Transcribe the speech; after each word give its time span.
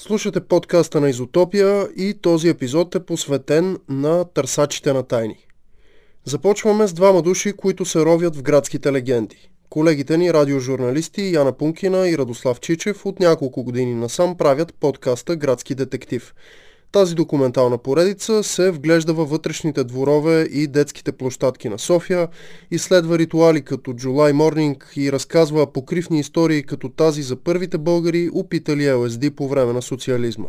Слушате 0.00 0.40
подкаста 0.40 1.00
на 1.00 1.10
Изотопия 1.10 1.88
и 1.96 2.14
този 2.22 2.48
епизод 2.48 2.94
е 2.94 3.00
посветен 3.00 3.78
на 3.88 4.24
търсачите 4.24 4.92
на 4.92 5.02
тайни. 5.02 5.46
Започваме 6.24 6.86
с 6.86 6.92
двама 6.92 7.22
души, 7.22 7.52
които 7.52 7.84
се 7.84 8.04
ровят 8.04 8.36
в 8.36 8.42
градските 8.42 8.92
легенди. 8.92 9.50
Колегите 9.70 10.18
ни 10.18 10.32
радиожурналисти 10.32 11.32
Яна 11.34 11.52
Пункина 11.52 12.08
и 12.08 12.18
Радослав 12.18 12.60
Чичев 12.60 13.06
от 13.06 13.20
няколко 13.20 13.64
години 13.64 13.94
насам 13.94 14.36
правят 14.36 14.74
подкаста 14.74 15.36
Градски 15.36 15.74
детектив– 15.74 16.34
тази 16.92 17.14
документална 17.14 17.78
поредица 17.78 18.42
се 18.42 18.70
вглежда 18.70 19.12
във 19.14 19.30
вътрешните 19.30 19.84
дворове 19.84 20.42
и 20.42 20.66
детските 20.66 21.12
площадки 21.12 21.68
на 21.68 21.78
София, 21.78 22.28
изследва 22.70 23.18
ритуали 23.18 23.62
като 23.62 23.90
July 23.92 24.32
Morning 24.32 24.96
и 24.96 25.12
разказва 25.12 25.72
покривни 25.72 26.20
истории 26.20 26.62
като 26.62 26.88
тази 26.88 27.22
за 27.22 27.36
първите 27.36 27.78
българи, 27.78 28.30
опитали 28.32 28.92
ЛСД 28.92 29.30
по 29.30 29.48
време 29.48 29.72
на 29.72 29.82
социализма. 29.82 30.46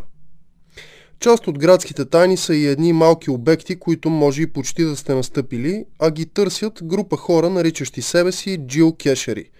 Част 1.20 1.46
от 1.46 1.58
градските 1.58 2.04
тайни 2.04 2.36
са 2.36 2.54
и 2.54 2.66
едни 2.66 2.92
малки 2.92 3.30
обекти, 3.30 3.78
които 3.78 4.10
може 4.10 4.42
и 4.42 4.52
почти 4.52 4.84
да 4.84 4.96
сте 4.96 5.14
настъпили, 5.14 5.84
а 5.98 6.10
ги 6.10 6.26
търсят 6.26 6.80
група 6.82 7.16
хора, 7.16 7.50
наричащи 7.50 8.02
себе 8.02 8.32
си 8.32 8.58
Джил 8.66 8.92
Кешери. 8.92 9.50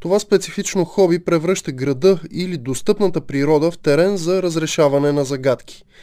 Това 0.00 0.18
специфично 0.18 0.84
хоби 0.84 1.18
превръща 1.18 1.72
града 1.72 2.20
или 2.32 2.56
достъпната 2.56 3.20
природа 3.20 3.70
в 3.70 3.78
терен 3.78 4.16
за 4.16 4.42
разрешаване 4.42 5.12
на 5.12 5.24
загадки– 5.24 5.84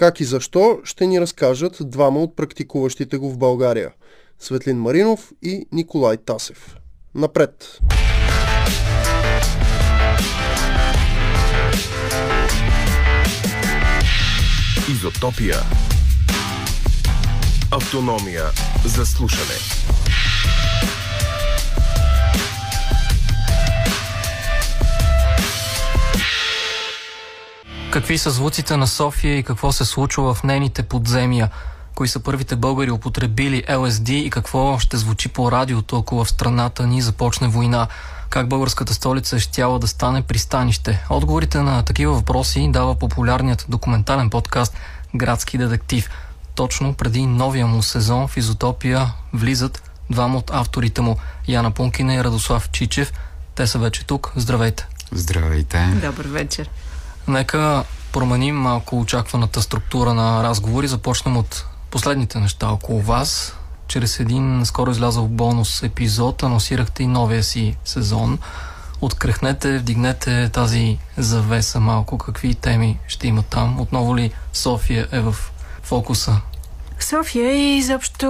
как 0.00 0.20
и 0.20 0.24
защо 0.24 0.78
ще 0.84 1.06
ни 1.06 1.20
разкажат 1.20 1.76
двама 1.80 2.20
от 2.20 2.36
практикуващите 2.36 3.16
го 3.16 3.30
в 3.30 3.38
България– 3.38 3.92
Светлин 4.38 4.76
Маринов 4.76 5.32
и 5.42 5.66
Николай 5.72 6.16
Тасев. 6.16 6.76
Напред! 7.14 7.78
Изотопия. 14.90 15.56
Автономия 17.70 18.44
за 18.84 19.06
слушане. 19.06 19.80
Какви 27.90 28.18
са 28.18 28.30
звуците 28.30 28.76
на 28.76 28.86
София 28.86 29.38
и 29.38 29.42
какво 29.42 29.72
се 29.72 29.84
случва 29.84 30.34
в 30.34 30.42
нейните 30.42 30.82
подземия? 30.82 31.50
Кои 31.94 32.08
са 32.08 32.20
първите 32.20 32.56
българи 32.56 32.90
употребили 32.90 33.64
ЛСД 33.76 34.08
и 34.08 34.30
какво 34.30 34.78
ще 34.78 34.96
звучи 34.96 35.28
по 35.28 35.52
радиото, 35.52 35.98
ако 35.98 36.24
в 36.24 36.30
страната 36.30 36.86
ни 36.86 37.02
започне 37.02 37.48
война? 37.48 37.88
Как 38.28 38.48
българската 38.48 38.94
столица 38.94 39.36
е 39.36 39.38
щяла 39.38 39.78
да 39.78 39.88
стане 39.88 40.22
пристанище? 40.22 41.04
Отговорите 41.10 41.58
на 41.58 41.82
такива 41.82 42.12
въпроси 42.14 42.68
дава 42.72 42.94
популярният 42.94 43.66
документален 43.68 44.30
подкаст 44.30 44.76
Градски 45.14 45.58
детектив. 45.58 46.10
Точно 46.54 46.94
преди 46.94 47.26
новия 47.26 47.66
му 47.66 47.82
сезон 47.82 48.28
в 48.28 48.36
Изотопия 48.36 49.12
влизат 49.32 49.90
двама 50.10 50.38
от 50.38 50.50
авторите 50.54 51.00
му 51.00 51.16
Яна 51.48 51.70
Пункина 51.70 52.14
и 52.14 52.24
Радослав 52.24 52.70
Чичев. 52.70 53.12
Те 53.54 53.66
са 53.66 53.78
вече 53.78 54.06
тук. 54.06 54.32
Здравейте! 54.36 54.86
Здравейте! 55.12 55.86
Добър 56.02 56.26
вечер! 56.26 56.70
Нека 57.28 57.84
променим 58.12 58.56
малко 58.56 59.00
очакваната 59.00 59.62
структура 59.62 60.14
на 60.14 60.42
разговори. 60.42 60.88
Започнем 60.88 61.36
от 61.36 61.66
последните 61.90 62.38
неща 62.38 62.68
около 62.68 63.00
вас. 63.00 63.56
Чрез 63.88 64.20
един 64.20 64.60
скоро 64.64 64.90
излязъл 64.90 65.28
бонус 65.28 65.82
епизод 65.82 66.42
анонсирахте 66.42 67.02
и 67.02 67.06
новия 67.06 67.42
си 67.42 67.76
сезон. 67.84 68.38
Открехнете, 69.00 69.78
вдигнете 69.78 70.50
тази 70.52 70.98
завеса 71.16 71.80
малко. 71.80 72.18
Какви 72.18 72.54
теми 72.54 72.98
ще 73.08 73.28
има 73.28 73.42
там? 73.42 73.80
Отново 73.80 74.16
ли 74.16 74.32
София 74.52 75.08
е 75.12 75.20
в 75.20 75.36
фокуса 75.82 76.40
София 77.00 77.52
и 77.52 77.76
изобщо 77.76 78.26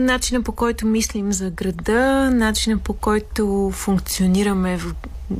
начина 0.00 0.42
по 0.42 0.52
който 0.52 0.86
мислим 0.86 1.32
за 1.32 1.50
града, 1.50 2.30
начина 2.30 2.78
по 2.78 2.92
който 2.92 3.70
функционираме, 3.74 4.76
в, 4.78 4.94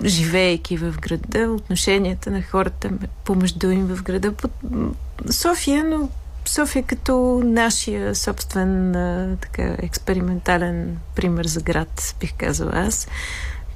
живеейки 0.04 0.76
в 0.76 0.94
града, 1.00 1.50
отношенията 1.52 2.30
на 2.30 2.42
хората 2.42 2.90
помежду 3.24 3.70
им 3.70 3.86
в 3.86 4.02
града. 4.02 4.32
София, 5.30 5.84
но 5.84 6.08
София 6.44 6.82
като 6.82 7.42
нашия 7.44 8.14
собствен 8.14 8.92
така, 9.40 9.62
експериментален 9.78 10.98
пример 11.14 11.46
за 11.46 11.60
град, 11.60 12.14
бих 12.20 12.34
казала 12.38 12.72
аз. 12.74 13.08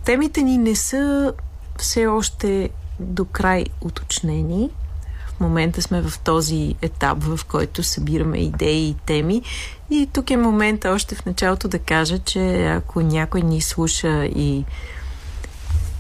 Темите 0.05 0.43
ни 0.43 0.59
не 0.59 0.77
са 0.77 1.33
все 1.79 2.07
още 2.07 2.71
до 3.01 3.25
край 3.25 3.65
уточнени 3.81 4.71
момента 5.43 5.83
сме 5.83 6.03
в 6.03 6.19
този 6.19 6.75
етап, 6.83 7.19
в 7.23 7.41
който 7.45 7.83
събираме 7.83 8.39
идеи 8.39 8.89
и 8.89 8.95
теми. 9.07 9.43
И 9.91 10.09
тук 10.13 10.31
е 10.31 10.37
момента 10.37 10.91
още 10.91 11.15
в 11.15 11.27
началото 11.27 11.69
да 11.69 11.79
кажа, 11.79 12.19
че 12.19 12.67
ако 12.67 13.01
някой 13.01 13.41
ни 13.41 13.61
слуша 13.61 14.25
и 14.25 14.65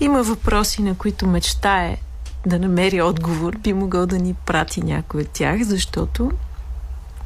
има 0.04 0.22
въпроси, 0.22 0.82
на 0.82 0.94
които 0.94 1.26
мечтае 1.26 1.96
да 2.46 2.58
намери 2.58 3.02
отговор, 3.02 3.56
би 3.56 3.72
могъл 3.72 4.06
да 4.06 4.18
ни 4.18 4.34
прати 4.34 4.82
някой 4.82 5.20
от 5.20 5.28
тях, 5.28 5.62
защото 5.62 6.30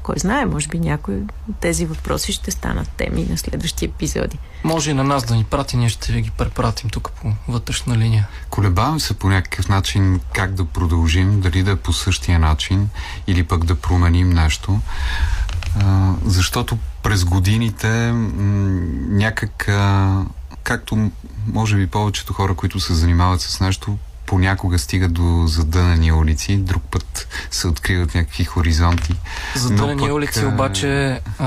кой 0.02 0.18
знае, 0.18 0.46
може 0.46 0.68
би 0.68 0.78
някои 0.78 1.14
от 1.50 1.56
тези 1.60 1.86
въпроси 1.86 2.32
ще 2.32 2.50
станат 2.50 2.88
теми 2.88 3.26
на 3.30 3.38
следващи 3.38 3.84
епизоди. 3.84 4.38
Може 4.64 4.90
и 4.90 4.94
на 4.94 5.04
нас 5.04 5.24
да 5.24 5.34
ни 5.34 5.44
прати, 5.44 5.76
ние 5.76 5.88
ще 5.88 6.12
ви 6.12 6.20
ги 6.20 6.30
препратим 6.30 6.90
тук 6.90 7.10
по 7.10 7.32
вътрешна 7.48 7.96
линия. 7.96 8.28
Колебавам 8.50 9.00
се 9.00 9.14
по 9.14 9.28
някакъв 9.28 9.68
начин 9.68 10.20
как 10.34 10.54
да 10.54 10.64
продължим, 10.64 11.40
дали 11.40 11.62
да 11.62 11.70
е 11.70 11.76
по 11.76 11.92
същия 11.92 12.38
начин 12.38 12.88
или 13.26 13.42
пък 13.42 13.64
да 13.64 13.74
променим 13.74 14.30
нещо. 14.30 14.80
А, 15.80 16.12
защото 16.24 16.78
през 17.02 17.24
годините 17.24 18.12
м- 18.12 18.80
някак, 19.08 19.68
а, 19.68 20.22
както 20.62 21.10
може 21.52 21.76
би 21.76 21.86
повечето 21.86 22.32
хора, 22.32 22.54
които 22.54 22.80
се 22.80 22.94
занимават 22.94 23.40
с 23.40 23.60
нещо, 23.60 23.98
понякога 24.26 24.78
стига 24.78 25.08
до 25.08 25.44
задънени 25.46 26.12
улици, 26.12 26.56
друг 26.56 26.82
път 26.90 27.28
се 27.50 27.68
откриват 27.68 28.14
някакви 28.14 28.44
хоризонти. 28.44 29.14
Задънени 29.56 30.00
пък, 30.00 30.12
улици 30.12 30.44
обаче 30.44 31.20
а, 31.38 31.46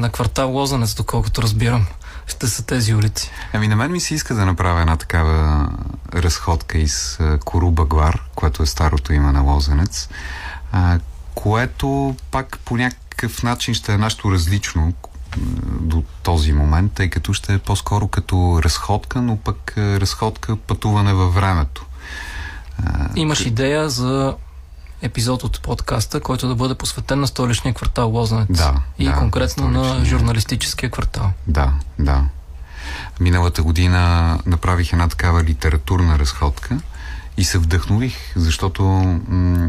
на 0.00 0.10
квартал 0.10 0.50
Лозанец, 0.50 0.94
доколкото 0.94 1.42
разбирам 1.42 1.86
ще 2.28 2.48
са 2.48 2.66
тези 2.66 2.94
улици? 2.94 3.30
Ами 3.52 3.68
на 3.68 3.76
мен 3.76 3.92
ми 3.92 4.00
се 4.00 4.14
иска 4.14 4.34
да 4.34 4.46
направя 4.46 4.80
една 4.80 4.96
такава 4.96 5.68
разходка 6.14 6.78
из 6.78 7.18
Коруба 7.44 7.84
Глар, 7.84 8.22
което 8.34 8.62
е 8.62 8.66
старото 8.66 9.12
име 9.12 9.32
на 9.32 9.40
Лозенец, 9.40 10.08
а, 10.72 10.98
което 11.34 12.16
пак 12.30 12.58
по 12.64 12.76
някакъв 12.76 13.42
начин 13.42 13.74
ще 13.74 13.92
е 13.92 13.98
нещо 13.98 14.32
различно 14.32 14.92
до 15.80 16.02
този 16.22 16.52
момент, 16.52 16.92
тъй 16.92 17.10
като 17.10 17.32
ще 17.32 17.54
е 17.54 17.58
по-скоро 17.58 18.08
като 18.08 18.60
разходка, 18.62 19.22
но 19.22 19.36
пък 19.36 19.74
разходка 19.76 20.56
пътуване 20.56 21.14
във 21.14 21.34
времето. 21.34 21.86
Имаш 23.14 23.46
идея 23.46 23.90
за 23.90 24.34
епизод 25.02 25.44
от 25.44 25.62
подкаста, 25.62 26.20
който 26.20 26.48
да 26.48 26.54
бъде 26.54 26.74
посветен 26.74 27.20
на 27.20 27.26
столичния 27.26 27.74
квартал 27.74 28.10
Лозанец. 28.10 28.48
Да. 28.50 28.74
И 28.98 29.04
да, 29.04 29.14
конкретно 29.14 29.68
на 29.68 30.04
журналистическия 30.04 30.90
квартал. 30.90 31.32
Да, 31.46 31.72
да. 31.98 32.24
Миналата 33.20 33.62
година 33.62 34.38
направих 34.46 34.92
една 34.92 35.08
такава 35.08 35.44
литературна 35.44 36.18
разходка 36.18 36.78
и 37.36 37.44
се 37.44 37.58
вдъхнових, 37.58 38.16
защото 38.36 38.82
м- 38.82 39.68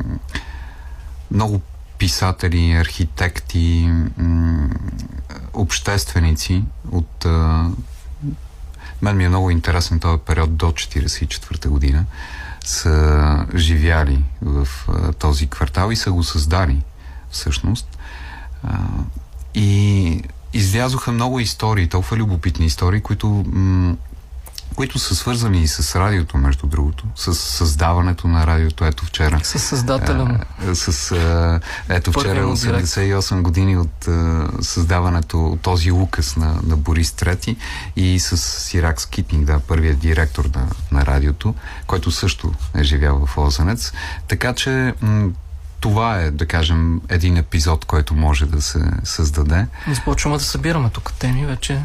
много 1.32 1.62
писатели, 1.98 2.72
архитекти, 2.72 3.90
м- 4.18 4.70
общественици 5.62 6.64
от... 6.92 7.26
А, 7.26 7.70
мен 9.02 9.18
ми 9.18 9.26
е 9.26 9.30
много 9.30 9.50
интересен 9.50 10.00
този 10.00 10.22
период 10.26 10.56
до 10.56 10.66
1944 10.66 11.68
година 11.68 12.06
са 12.66 13.46
живяли 13.56 14.24
в 14.42 14.68
а, 14.88 15.14
този 15.14 15.48
квартал 15.48 15.92
и 15.92 15.96
са 15.96 16.12
го 16.12 16.24
създали 16.24 16.82
всъщност. 17.32 17.98
А, 18.64 18.78
и 19.54 20.24
излязоха 20.54 21.12
много 21.12 21.40
истории, 21.40 21.88
толкова 21.88 22.18
любопитни 22.18 22.66
истории, 22.66 23.02
които 23.02 23.28
м- 23.28 23.96
които 24.76 25.00
са 25.00 25.16
свързани 25.16 25.62
и 25.62 25.68
с 25.68 26.00
радиото, 26.00 26.38
между 26.38 26.68
другото, 26.68 27.06
с 27.16 27.36
създаването 27.36 28.28
на 28.28 28.48
радиото. 28.48 28.86
Ето 28.86 29.06
вчера. 29.06 29.40
С 29.44 29.60
създателя 29.60 30.26
му. 30.26 30.40
С, 30.74 31.12
а, 31.12 31.60
ето 31.90 32.12
вчера 32.12 32.46
88 32.46 33.42
години 33.42 33.78
от 33.78 34.08
а, 34.08 34.48
създаването, 34.62 35.58
този 35.62 35.92
указ 35.92 36.36
на, 36.36 36.60
на 36.64 36.78
Борис 36.78 37.12
Трети 37.12 37.58
и 37.96 38.20
с 38.20 38.38
Сирак 38.38 39.02
Скипинг, 39.02 39.46
да, 39.46 39.60
първият 39.60 40.00
директор 40.00 40.46
на, 40.56 40.68
на 40.92 41.06
радиото, 41.06 41.56
който 41.88 42.12
също 42.12 42.54
е 42.76 42.84
живял 42.84 43.26
в 43.26 43.38
Лозенец. 43.38 43.94
Така 44.28 44.54
че 44.54 44.94
м- 45.02 45.30
това 45.80 46.20
е, 46.22 46.32
да 46.32 46.46
кажем, 46.46 47.02
един 47.10 47.38
епизод, 47.38 47.86
който 47.86 48.14
може 48.14 48.46
да 48.46 48.62
се 48.62 48.92
създаде. 49.04 49.68
Започваме 49.94 50.38
да 50.38 50.44
събираме 50.44 50.90
тук 50.90 51.14
теми 51.14 51.46
вече. 51.46 51.82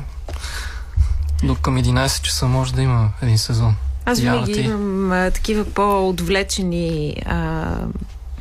До 1.44 1.55
към 1.55 1.79
11 1.79 2.23
часа 2.23 2.46
може 2.46 2.75
да 2.75 2.82
има 2.82 3.11
един 3.23 3.38
сезон. 3.38 3.75
Аз 4.05 4.20
винаги 4.20 4.61
имам 4.61 5.12
а, 5.12 5.31
такива 5.31 5.64
по-отвлечени 5.64 7.17
а, 7.26 7.76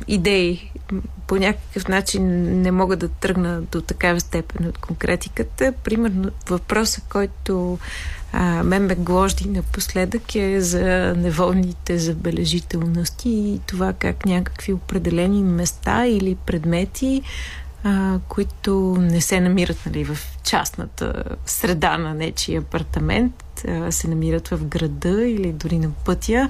идеи. 0.08 0.70
По 1.26 1.36
някакъв 1.36 1.88
начин 1.88 2.22
не 2.62 2.70
мога 2.70 2.96
да 2.96 3.08
тръгна 3.08 3.60
до 3.62 3.80
такава 3.80 4.20
степен 4.20 4.66
от 4.66 4.78
конкретиката. 4.78 5.72
Примерно 5.84 6.30
въпросът, 6.48 7.04
който 7.08 7.78
а, 8.32 8.62
мен 8.62 8.86
ме 8.86 8.94
гложди 8.94 9.48
напоследък 9.48 10.34
е 10.34 10.60
за 10.60 11.14
неволните 11.16 11.98
забележителности 11.98 13.28
и 13.28 13.60
това 13.66 13.92
как 13.92 14.26
някакви 14.26 14.72
определени 14.72 15.42
места 15.42 16.06
или 16.06 16.34
предмети 16.34 17.22
а, 17.84 18.18
които 18.28 18.96
не 19.00 19.20
се 19.20 19.40
намират 19.40 19.86
нали, 19.86 20.04
в 20.04 20.18
частната 20.44 21.24
среда 21.46 21.98
на 21.98 22.14
нечи 22.14 22.56
апартамент, 22.56 23.34
а, 23.68 23.92
се 23.92 24.08
намират 24.08 24.48
в 24.48 24.64
града 24.64 25.28
или 25.28 25.52
дори 25.52 25.78
на 25.78 25.90
пътя, 25.90 26.48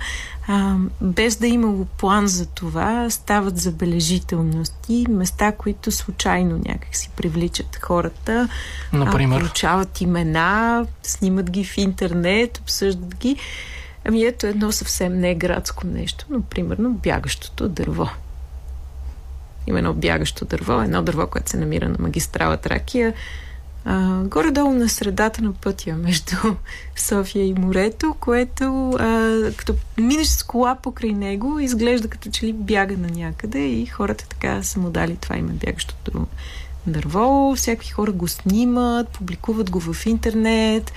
а, 0.48 0.76
без 1.00 1.36
да 1.36 1.46
е 1.46 1.50
имало 1.50 1.84
план 1.84 2.26
за 2.26 2.46
това, 2.46 3.10
стават 3.10 3.58
забележителности, 3.58 5.06
места, 5.10 5.52
които 5.52 5.90
случайно 5.90 6.60
някак 6.64 6.96
си 6.96 7.10
привличат 7.16 7.78
хората. 7.82 8.48
Например? 8.92 9.36
А, 9.36 9.40
получават 9.40 10.00
имена, 10.00 10.86
снимат 11.02 11.50
ги 11.50 11.64
в 11.64 11.78
интернет, 11.78 12.58
обсъждат 12.58 13.14
ги. 13.14 13.36
Ами 14.04 14.24
ето 14.24 14.46
едно 14.46 14.72
съвсем 14.72 15.20
не 15.20 15.34
градско 15.34 15.86
нещо, 15.86 16.26
но 16.30 16.42
примерно 16.42 16.90
бягащото 16.90 17.68
дърво. 17.68 18.08
Има 19.66 19.78
едно 19.78 19.94
бягащо 19.94 20.44
дърво, 20.44 20.82
едно 20.82 21.02
дърво, 21.02 21.26
което 21.26 21.50
се 21.50 21.56
намира 21.56 21.88
на 21.88 21.96
магистрала 21.98 22.56
Тракия, 22.56 23.14
а, 23.84 24.22
горе-долу 24.22 24.72
на 24.72 24.88
средата 24.88 25.42
на 25.42 25.52
пътя 25.52 25.94
между 25.96 26.36
София 26.96 27.46
и 27.46 27.54
морето, 27.54 28.14
което 28.20 28.90
а, 28.90 29.50
като 29.56 29.74
минеш 29.98 30.26
с 30.26 30.42
кола 30.42 30.74
покрай 30.74 31.12
него, 31.12 31.58
изглежда 31.58 32.08
като 32.08 32.30
че 32.30 32.46
ли 32.46 32.52
бяга 32.52 32.96
на 32.96 33.08
някъде 33.08 33.66
и 33.66 33.86
хората 33.86 34.28
така 34.28 34.62
са 34.62 34.80
му 34.80 34.90
дали 34.90 35.16
това 35.16 35.36
име 35.36 35.52
бягащото 35.52 36.26
дърво. 36.86 37.54
Всякакви 37.56 37.88
хора 37.90 38.12
го 38.12 38.28
снимат, 38.28 39.08
публикуват 39.08 39.70
го 39.70 39.80
в 39.80 40.06
интернет, 40.06 40.92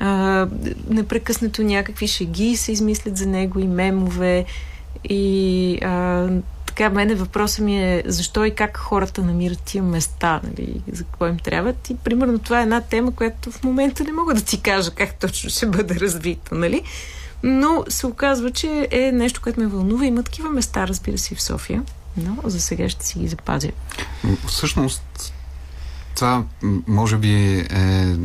а, 0.00 0.46
непрекъснато 0.90 1.62
някакви 1.62 2.06
шеги 2.08 2.56
се 2.56 2.72
измислят 2.72 3.16
за 3.16 3.26
него 3.26 3.58
и 3.58 3.66
мемове. 3.66 4.44
И 5.04 5.78
а, 5.82 6.28
така, 6.78 6.90
мене 6.90 7.14
въпросът 7.14 7.64
ми 7.64 7.84
е 7.84 8.02
защо 8.06 8.44
и 8.44 8.54
как 8.54 8.76
хората 8.76 9.22
намират 9.22 9.60
тия 9.60 9.82
места, 9.82 10.40
нали, 10.44 10.82
за 10.92 11.04
какво 11.04 11.26
им 11.26 11.38
трябват. 11.38 11.90
И 11.90 11.96
примерно 11.96 12.38
това 12.38 12.60
е 12.60 12.62
една 12.62 12.80
тема, 12.80 13.12
която 13.12 13.50
в 13.50 13.64
момента 13.64 14.04
не 14.04 14.12
мога 14.12 14.34
да 14.34 14.40
ти 14.40 14.60
кажа 14.60 14.90
как 14.90 15.14
точно 15.14 15.50
ще 15.50 15.66
бъде 15.66 15.94
развита, 15.94 16.54
нали? 16.54 16.82
Но 17.42 17.84
се 17.88 18.06
оказва, 18.06 18.50
че 18.50 18.88
е 18.90 19.12
нещо, 19.12 19.40
което 19.42 19.60
ме 19.60 19.66
вълнува. 19.66 20.06
Има 20.06 20.22
такива 20.22 20.50
места, 20.50 20.88
разбира 20.88 21.18
се, 21.18 21.34
в 21.34 21.42
София, 21.42 21.82
но 22.16 22.36
за 22.44 22.60
сега 22.60 22.88
ще 22.88 23.06
си 23.06 23.18
ги 23.18 23.28
запазя. 23.28 23.70
Всъщност, 24.46 25.32
това 26.14 26.44
може 26.86 27.16
би 27.16 27.58
е 27.70 28.16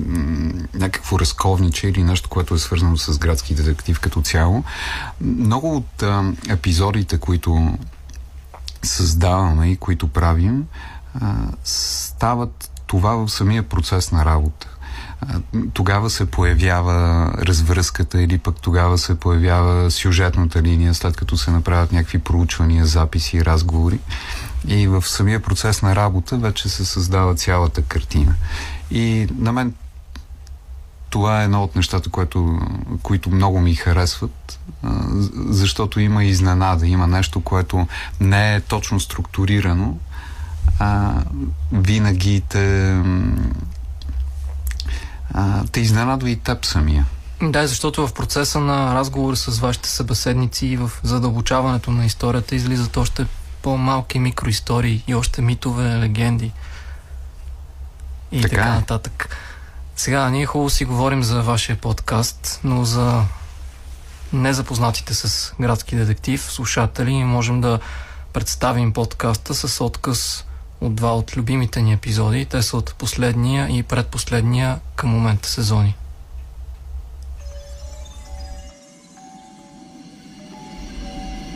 някакво 0.73 1.19
разковниче 1.19 1.87
или 1.87 2.03
нещо, 2.03 2.29
което 2.29 2.53
е 2.55 2.59
свързано 2.59 2.97
с 2.97 3.17
градски 3.17 3.55
детектив 3.55 3.99
като 3.99 4.21
цяло. 4.21 4.63
Много 5.21 5.75
от 5.75 6.03
а, 6.03 6.33
епизодите, 6.49 7.17
които 7.17 7.77
създаваме 8.83 9.71
и 9.71 9.77
които 9.77 10.07
правим, 10.07 10.65
стават 11.63 12.71
това 12.87 13.15
в 13.15 13.29
самия 13.29 13.63
процес 13.63 14.11
на 14.11 14.25
работа. 14.25 14.67
Тогава 15.73 16.09
се 16.09 16.25
появява 16.25 17.31
развръзката 17.37 18.21
или 18.21 18.37
пък 18.37 18.55
тогава 18.61 18.97
се 18.97 19.19
появява 19.19 19.91
сюжетната 19.91 20.61
линия, 20.61 20.93
след 20.93 21.17
като 21.17 21.37
се 21.37 21.51
направят 21.51 21.91
някакви 21.91 22.19
проучвания, 22.19 22.85
записи 22.85 23.37
и 23.37 23.45
разговори. 23.45 23.99
И 24.67 24.87
в 24.87 25.01
самия 25.07 25.39
процес 25.39 25.81
на 25.81 25.95
работа 25.95 26.37
вече 26.37 26.69
се 26.69 26.85
създава 26.85 27.35
цялата 27.35 27.81
картина. 27.81 28.35
И 28.91 29.27
на 29.37 29.51
мен 29.51 29.73
това 31.13 31.41
е 31.41 31.43
едно 31.43 31.63
от 31.63 31.75
нещата, 31.75 32.09
което, 32.09 32.59
които 33.03 33.29
много 33.29 33.59
ми 33.59 33.75
харесват, 33.75 34.59
защото 35.35 35.99
има 35.99 36.23
изненада, 36.23 36.87
има 36.87 37.07
нещо, 37.07 37.41
което 37.41 37.87
не 38.19 38.55
е 38.55 38.61
точно 38.61 38.99
структурирано, 38.99 39.97
а 40.79 41.13
винаги 41.71 42.41
те, 42.49 42.95
а, 45.33 45.63
те 45.71 45.79
изненадва 45.79 46.29
и 46.29 46.35
теб 46.35 46.65
самия. 46.65 47.05
Да, 47.41 47.67
защото 47.67 48.07
в 48.07 48.13
процеса 48.13 48.59
на 48.59 48.95
разговор 48.95 49.35
с 49.35 49.59
вашите 49.59 49.89
събеседници 49.89 50.67
и 50.67 50.77
в 50.77 50.91
задълбочаването 51.03 51.91
на 51.91 52.05
историята 52.05 52.55
излизат 52.55 52.97
още 52.97 53.25
по-малки 53.61 54.19
микроистории 54.19 55.03
и 55.07 55.15
още 55.15 55.41
митове, 55.41 55.83
легенди 55.83 56.51
и 58.31 58.41
така, 58.41 58.55
така 58.55 58.73
нататък. 58.73 59.37
Сега, 59.95 60.29
ние 60.29 60.45
хубаво 60.45 60.69
си 60.69 60.85
говорим 60.85 61.23
за 61.23 61.41
вашия 61.41 61.75
подкаст, 61.75 62.59
но 62.63 62.85
за 62.85 63.23
незапознатите 64.33 65.13
с 65.13 65.53
градски 65.59 65.95
детектив, 65.95 66.51
слушатели, 66.51 67.13
можем 67.13 67.61
да 67.61 67.79
представим 68.33 68.93
подкаста 68.93 69.53
с 69.55 69.83
отказ 69.83 70.45
от 70.81 70.95
два 70.95 71.15
от 71.15 71.37
любимите 71.37 71.81
ни 71.81 71.93
епизоди. 71.93 72.45
Те 72.45 72.61
са 72.61 72.77
от 72.77 72.95
последния 72.95 73.77
и 73.77 73.83
предпоследния 73.83 74.79
към 74.95 75.09
момента 75.09 75.49
сезони. 75.49 75.95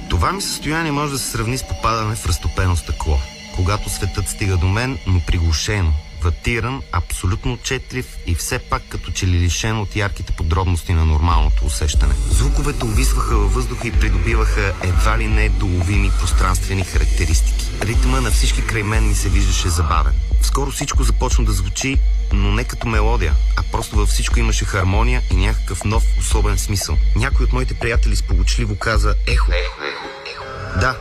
Това 0.10 0.32
ми 0.32 0.42
състояние 0.42 0.92
може 0.92 1.12
да 1.12 1.20
се 1.20 1.32
сравни 1.32 1.58
с 1.58 1.68
попадане 1.68 2.16
в 2.16 2.26
разтопено 2.26 2.76
стъкло. 2.76 3.18
Когато 3.56 3.90
светът 3.90 4.30
стига 4.30 4.58
до 4.58 4.68
мен, 4.68 5.00
но 5.08 5.22
приглушено, 5.28 5.94
ватиран, 6.24 6.82
абсолютно 6.92 7.54
отчетлив 7.54 8.18
и 8.26 8.36
все 8.36 8.60
пак 8.60 8.82
като 8.90 9.12
че 9.12 9.28
ли 9.28 9.40
лишен 9.40 9.80
от 9.80 9.96
ярките 9.96 10.34
подробности 10.34 10.94
на 10.94 11.06
нормалното 11.06 11.66
усещане. 11.66 12.14
Звуковете 12.30 12.86
увисваха 12.86 13.38
във 13.38 13.54
въздуха 13.54 13.88
и 13.88 13.92
придобиваха 13.92 14.74
едва 14.84 15.18
ли 15.18 15.28
не 15.28 15.50
доловими 15.50 16.12
пространствени 16.20 16.84
характеристики. 16.84 17.66
Ритъма 17.82 18.22
на 18.22 18.32
всички 18.32 18.66
край 18.66 18.84
мен 18.84 19.08
ми 19.08 19.16
се 19.16 19.30
виждаше 19.30 19.70
забавен. 19.70 20.14
Скоро 20.42 20.72
всичко 20.72 21.04
започна 21.04 21.46
да 21.46 21.52
звучи, 21.52 21.98
но 22.34 22.52
не 22.52 22.64
като 22.64 22.88
мелодия, 22.88 23.34
а 23.58 23.64
просто 23.72 23.96
във 23.96 24.10
всичко 24.10 24.40
имаше 24.40 24.66
хармония 24.66 25.22
и 25.32 25.36
някакъв 25.36 25.84
нов 25.84 26.04
особен 26.20 26.58
смисъл. 26.58 26.98
Някой 27.16 27.46
от 27.46 27.54
моите 27.54 27.74
приятели 27.74 28.16
сполучливо 28.16 28.76
каза 28.76 29.16
ехо. 29.28 29.52
Ехо, 29.52 29.84
ехо, 29.84 30.08
ехо. 30.32 30.44
Да, 30.80 30.96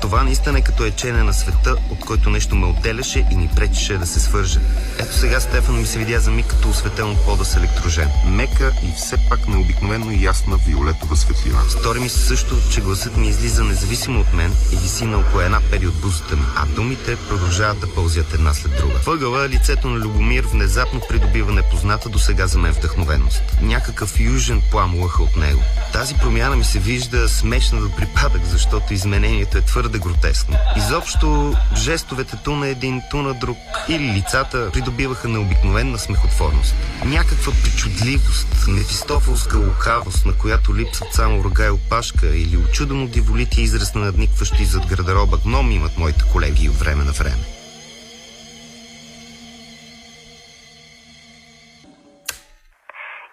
това 0.00 0.22
наистина 0.22 0.58
е 0.58 0.62
като 0.62 0.84
ечене 0.84 1.22
на 1.22 1.34
света, 1.34 1.76
от 1.90 2.00
който 2.00 2.30
нещо 2.30 2.56
ме 2.56 2.66
отделяше 2.66 3.26
и 3.30 3.36
ни 3.36 3.48
пречеше 3.56 3.98
да 3.98 4.06
се 4.06 4.20
свърже. 4.20 4.60
Ето 4.98 5.14
сега 5.14 5.40
Стефан 5.40 5.78
ми 5.78 5.86
се 5.86 5.98
видя 5.98 6.20
за 6.20 6.30
миг 6.30 6.46
като 6.46 6.68
осветен 6.68 7.10
от 7.10 7.24
пода 7.24 7.44
с 7.44 7.56
електрожен. 7.56 8.08
Мека 8.26 8.72
и 8.82 8.92
все 8.96 9.16
пак 9.28 9.48
необикновено 9.48 10.10
ясна 10.10 10.56
виолетова 10.66 11.16
светлина. 11.16 11.60
Стори 11.68 12.00
ми 12.00 12.08
се 12.08 12.18
също, 12.18 12.56
че 12.72 12.80
гласът 12.80 13.16
ми 13.16 13.28
излиза 13.28 13.64
независимо 13.64 14.20
от 14.20 14.32
мен 14.32 14.52
и 14.72 14.76
виси 14.76 15.04
на 15.04 15.18
около 15.18 15.40
една 15.40 15.60
пери 15.70 15.86
от 15.86 15.94
бузата 15.94 16.36
ми, 16.36 16.42
а 16.56 16.66
думите 16.66 17.16
продължават 17.16 17.80
да 17.80 17.94
пълзят 17.94 18.34
една 18.34 18.54
след 18.54 18.76
друга. 18.76 18.94
Въгъла 19.06 19.48
лицето 19.48 19.88
на 19.88 19.98
Любомир 19.98 20.44
внезапно 20.44 21.00
придобива 21.08 21.52
непозната 21.52 22.08
до 22.08 22.18
сега 22.18 22.46
за 22.46 22.58
мен 22.58 22.72
вдъхновеност. 22.72 23.42
Някакъв 23.62 24.20
южен 24.20 24.62
плам 24.70 25.00
лъха 25.00 25.22
от 25.22 25.36
него. 25.36 25.62
Тази 25.92 26.14
промяна 26.14 26.56
ми 26.56 26.64
се 26.64 26.78
вижда 26.78 27.28
смешна 27.28 27.80
до 27.80 27.90
припадък, 27.90 28.42
защото 28.44 28.94
изменението 28.94 29.58
е 29.58 29.60
твърде 29.60 29.87
гротескно. 29.96 30.56
Изобщо 30.76 31.52
жестовете 31.76 32.36
ту 32.44 32.52
на 32.56 32.68
един, 32.68 33.02
ту 33.10 33.16
на 33.16 33.34
друг 33.34 33.58
или 33.88 34.12
лицата 34.12 34.70
придобиваха 34.72 35.28
необикновена 35.28 35.98
смехотворност. 35.98 36.74
Някаква 37.04 37.52
причудливост, 37.52 38.66
мефистофолска 38.68 39.58
лукавост, 39.58 40.26
на 40.26 40.38
която 40.38 40.76
липсват 40.76 41.14
само 41.14 41.44
рога 41.44 41.66
и 41.66 41.70
опашка 41.70 42.26
или 42.26 42.56
очудено 42.56 43.06
диволити 43.06 43.62
израз 43.62 43.94
на 43.94 44.04
надникващи 44.04 44.64
зад 44.64 44.86
градероба 44.86 45.36
гном 45.44 45.70
имат 45.70 45.98
моите 45.98 46.24
колеги 46.32 46.68
от 46.68 46.76
време 46.76 47.04
на 47.04 47.12
време. 47.12 47.44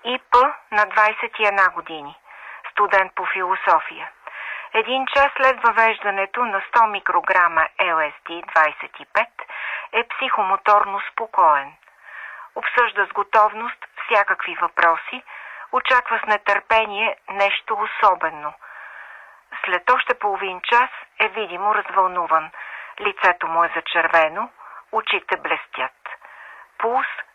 ИП 0.06 0.34
на 0.72 0.84
21 0.86 1.74
години 1.74 2.16
студент 2.72 3.12
по 3.16 3.24
философия. 3.34 4.10
Един 4.78 5.06
час 5.06 5.32
след 5.38 5.62
въвеждането 5.64 6.46
на 6.46 6.62
100 6.62 6.92
микрограма 6.92 7.68
LSD-25 7.80 9.28
е 9.94 10.08
психомоторно 10.08 11.02
спокоен. 11.12 11.74
Обсъжда 12.56 13.06
с 13.06 13.14
готовност 13.14 13.86
всякакви 14.06 14.56
въпроси, 14.62 15.24
очаква 15.72 16.20
с 16.20 16.28
нетърпение 16.28 17.16
нещо 17.30 17.78
особено. 17.86 18.54
След 19.66 19.90
още 19.90 20.20
половин 20.20 20.62
час 20.62 20.90
е 21.20 21.28
видимо 21.28 21.76
развълнуван. 21.76 22.52
Лицето 23.00 23.48
му 23.48 23.64
е 23.64 23.72
зачервено, 23.76 24.50
очите 24.92 25.38
блестят. 25.38 26.10
Пулс 26.78 27.08
100. 27.08 27.35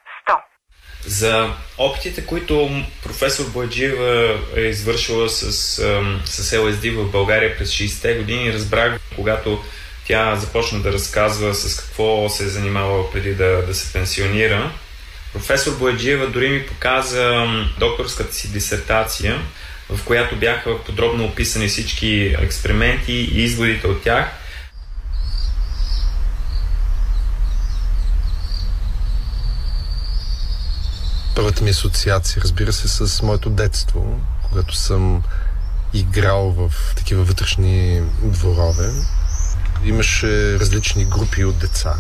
За 1.21 1.51
опитите, 1.79 2.27
които 2.27 2.83
професор 3.03 3.45
Бояджиева 3.45 4.39
е 4.57 4.61
извършила 4.61 5.29
с, 5.29 5.53
с 6.25 6.59
ЛСД 6.59 6.91
в 6.91 7.11
България 7.11 7.59
през 7.59 7.71
60-те 7.71 8.15
години, 8.15 8.53
разбрах, 8.53 9.01
когато 9.17 9.63
тя 10.07 10.37
започна 10.37 10.81
да 10.81 10.93
разказва 10.93 11.55
с 11.55 11.81
какво 11.81 12.29
се 12.29 12.45
е 12.45 12.49
занимавала 12.49 13.11
преди 13.13 13.35
да, 13.35 13.63
да 13.67 13.75
се 13.75 13.93
пенсионира. 13.93 14.73
Професор 15.33 15.77
Бояджиева 15.79 16.27
дори 16.27 16.49
ми 16.49 16.67
показа 16.67 17.47
докторската 17.79 18.35
си 18.35 18.53
дисертация, 18.53 19.39
в 19.91 20.05
която 20.05 20.37
бяха 20.37 20.79
подробно 20.85 21.25
описани 21.25 21.69
всички 21.69 22.37
експерименти 22.41 23.13
и 23.13 23.43
изводите 23.43 23.87
от 23.87 24.03
тях. 24.03 24.27
Първата 31.35 31.65
ми 31.65 31.71
асоциация, 31.71 32.43
разбира 32.43 32.73
се, 32.73 32.89
с 32.89 33.23
моето 33.23 33.51
детство, 33.51 34.21
когато 34.49 34.77
съм 34.77 35.23
играл 35.93 36.51
в 36.51 36.95
такива 36.97 37.25
вътрешни 37.25 38.03
дворове. 38.23 38.91
Имаше 39.85 40.59
различни 40.59 41.05
групи 41.05 41.45
от 41.45 41.59
деца 41.59 41.95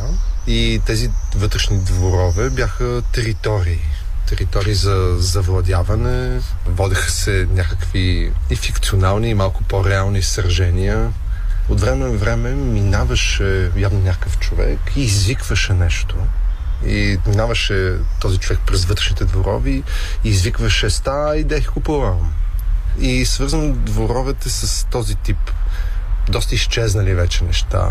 и 0.46 0.80
тези 0.86 1.10
вътрешни 1.34 1.78
дворове 1.78 2.50
бяха 2.50 3.02
територии. 3.12 3.80
Територии 4.28 4.74
за 4.74 5.16
завладяване. 5.18 6.40
Водеха 6.66 7.10
се 7.10 7.48
някакви 7.50 8.32
и 8.50 8.56
фикционални, 8.56 9.28
и 9.28 9.34
малко 9.34 9.62
по-реални 9.62 10.22
сражения. 10.22 11.12
От 11.68 11.80
време 11.80 12.04
на 12.04 12.10
време 12.10 12.50
минаваше 12.50 13.70
явно 13.76 14.00
някакъв 14.00 14.38
човек 14.38 14.78
и 14.96 15.02
извикваше 15.02 15.72
нещо. 15.72 16.16
И 16.86 17.18
минаваше 17.26 17.94
този 18.20 18.38
човек 18.38 18.60
през 18.66 18.84
вътрешните 18.84 19.24
дворови 19.24 19.82
и 20.24 20.28
извикваше 20.28 20.90
ста 20.90 21.32
и 21.36 21.44
дех 21.44 21.72
купувам. 21.72 22.32
И 23.00 23.24
свързвам 23.24 23.72
дворовете 23.72 24.50
с 24.50 24.86
този 24.90 25.14
тип 25.14 25.50
доста 26.28 26.54
изчезнали 26.54 27.14
вече 27.14 27.44
неща. 27.44 27.90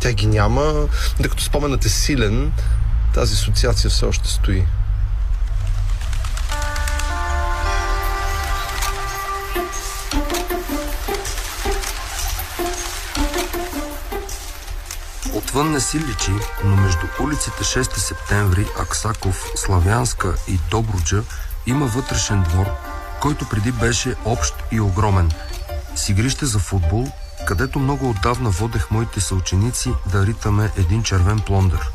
Тя 0.00 0.12
ги 0.12 0.26
няма. 0.26 0.88
Докато 1.20 1.42
споменът 1.42 1.84
е 1.84 1.88
силен, 1.88 2.52
тази 3.14 3.34
асоциация 3.34 3.90
все 3.90 4.04
още 4.04 4.28
стои. 4.28 4.64
Отвън 15.52 15.72
не 15.72 15.80
си 15.80 15.98
личи, 16.00 16.32
но 16.64 16.76
между 16.76 17.06
улиците 17.20 17.64
6 17.64 17.96
септември, 17.98 18.66
Аксаков, 18.78 19.44
Славянска 19.56 20.34
и 20.48 20.58
Добруджа 20.70 21.22
има 21.66 21.86
вътрешен 21.86 22.42
двор, 22.42 22.66
който 23.20 23.48
преди 23.48 23.72
беше 23.72 24.14
общ 24.24 24.54
и 24.70 24.80
огромен. 24.80 25.30
С 25.94 26.08
игрище 26.08 26.46
за 26.46 26.58
футбол, 26.58 27.06
където 27.46 27.78
много 27.78 28.10
отдавна 28.10 28.50
водех 28.50 28.90
моите 28.90 29.20
съученици 29.20 29.92
да 30.12 30.26
ритаме 30.26 30.70
един 30.76 31.02
червен 31.02 31.40
плондър. 31.40 31.90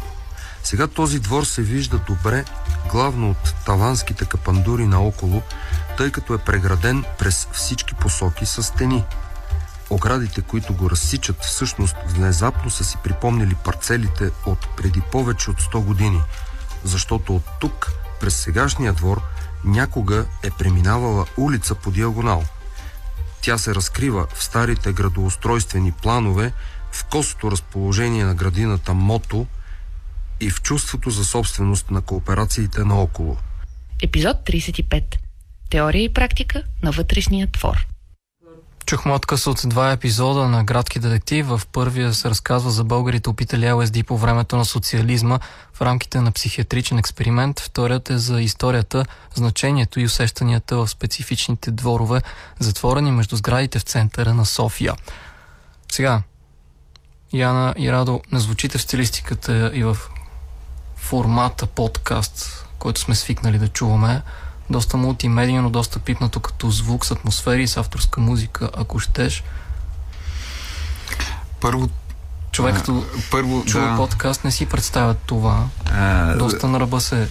Сега 0.64 0.88
този 0.88 1.20
двор 1.20 1.44
се 1.44 1.62
вижда 1.62 2.00
добре, 2.08 2.46
главно 2.90 3.30
от 3.30 3.56
таванските 3.66 4.26
капандури 4.26 4.88
наоколо, 4.88 5.42
тъй 5.98 6.12
като 6.12 6.34
е 6.34 6.38
преграден 6.38 7.04
през 7.20 7.48
всички 7.52 7.94
посоки 7.94 8.46
с 8.46 8.64
стени. 8.64 9.06
Оградите, 9.90 10.42
които 10.42 10.74
го 10.74 10.90
разсичат, 10.90 11.44
всъщност 11.44 11.96
внезапно 12.06 12.70
са 12.70 12.84
си 12.84 12.98
припомнили 13.04 13.56
парцелите 13.56 14.32
от 14.46 14.68
преди 14.78 15.02
повече 15.12 15.50
от 15.50 15.62
100 15.62 15.84
години, 15.84 16.22
защото 16.84 17.36
от 17.36 17.44
тук, 17.62 17.92
през 18.20 18.36
сегашния 18.36 18.94
двор, 18.94 19.22
някога 19.66 20.26
е 20.44 20.52
преминавала 20.52 21.26
улица 21.38 21.76
по 21.76 21.92
диагонал– 21.92 22.44
тя 23.48 23.58
се 23.58 23.76
разкрива 23.76 24.28
в 24.34 24.44
старите 24.44 24.94
градоустройствени 24.94 25.92
планове, 25.92 26.52
в 26.92 27.06
косото 27.06 27.52
разположение 27.52 28.26
на 28.26 28.36
градината 28.36 28.94
Мото 28.94 29.48
и 30.40 30.50
в 30.50 30.62
чувството 30.62 31.10
за 31.10 31.26
собственост 31.26 31.92
на 31.92 32.02
кооперациите 32.02 32.84
наоколо. 32.84 33.38
Епизод 34.02 34.38
35. 34.38 35.04
Теория 35.70 36.04
и 36.04 36.14
практика 36.14 36.64
на 36.84 36.92
вътрешния 36.92 37.48
твор. 37.52 37.88
Чухме 38.88 39.14
отказ 39.14 39.48
от 39.48 39.62
два 39.66 39.92
епизода 39.92 40.48
на 40.48 40.64
Градски 40.64 41.00
детектив. 41.00 41.48
В 41.48 41.62
първия 41.72 42.14
се 42.14 42.30
разказва 42.30 42.72
за 42.72 42.84
българите 42.84 43.30
опитали 43.30 43.72
ЛСД 43.72 44.04
по 44.04 44.18
времето 44.18 44.58
на 44.58 44.66
социализма 44.66 45.40
в 45.74 45.82
рамките 45.82 46.22
на 46.22 46.32
психиатричен 46.32 46.98
експеримент. 46.98 47.60
Вторият 47.60 48.10
е 48.10 48.18
за 48.18 48.42
историята, 48.42 49.06
значението 49.36 50.00
и 50.00 50.06
усещанията 50.06 50.78
в 50.78 50.88
специфичните 50.88 51.72
дворове, 51.72 52.22
затворени 52.60 53.12
между 53.12 53.36
сградите 53.36 53.80
в 53.80 53.84
центъра 53.84 54.34
на 54.34 54.46
София. 54.46 54.96
Сега, 55.92 56.22
Яна 57.34 57.74
и 57.78 57.92
Радо, 57.92 58.22
не 58.32 58.40
звучите 58.40 58.78
в 58.78 58.82
стилистиката 58.82 59.72
и 59.74 59.84
в 59.84 59.98
формата 60.96 61.66
подкаст, 61.66 62.66
който 62.80 63.02
сме 63.02 63.16
свикнали 63.16 63.58
да 63.58 63.68
чуваме 63.68 64.22
доста 64.70 64.98
мултимедийно, 64.98 65.70
доста 65.70 66.00
пипнато 66.00 66.40
като 66.40 66.70
звук 66.70 67.06
с 67.06 67.12
атмосфери, 67.12 67.68
с 67.68 67.78
авторска 67.78 68.22
музика, 68.22 68.70
ако 68.78 69.00
щеш. 69.00 69.44
Първо, 71.60 71.90
човек 72.52 72.76
като 72.76 73.06
първо, 73.32 73.66
чува 73.66 73.90
да. 73.90 73.98
подкаст 73.98 74.44
не 74.44 74.52
си 74.52 74.66
представя 74.66 75.14
това. 75.14 75.64
А, 75.92 76.34
доста 76.36 76.68
на 76.68 76.80
ръба 76.80 77.02
се 77.02 77.28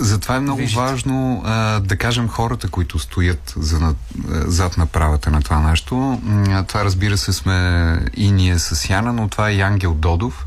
затова 0.00 0.36
е 0.36 0.40
много 0.40 0.58
виждате. 0.58 0.90
важно 0.90 1.42
а, 1.44 1.80
да 1.80 1.96
кажем 1.96 2.28
хората, 2.28 2.68
които 2.68 2.98
стоят 2.98 3.54
за, 3.56 3.94
зад 4.28 4.76
направата 4.76 5.30
на 5.30 5.42
това 5.42 5.58
нещо. 5.58 6.20
Това 6.68 6.84
разбира 6.84 7.18
се 7.18 7.32
сме 7.32 7.98
и 8.16 8.32
ние 8.32 8.58
с 8.58 8.90
Яна, 8.90 9.12
но 9.12 9.28
това 9.28 9.48
е 9.48 9.52
и 9.52 9.60
Ангел 9.60 9.94
Додов, 9.94 10.46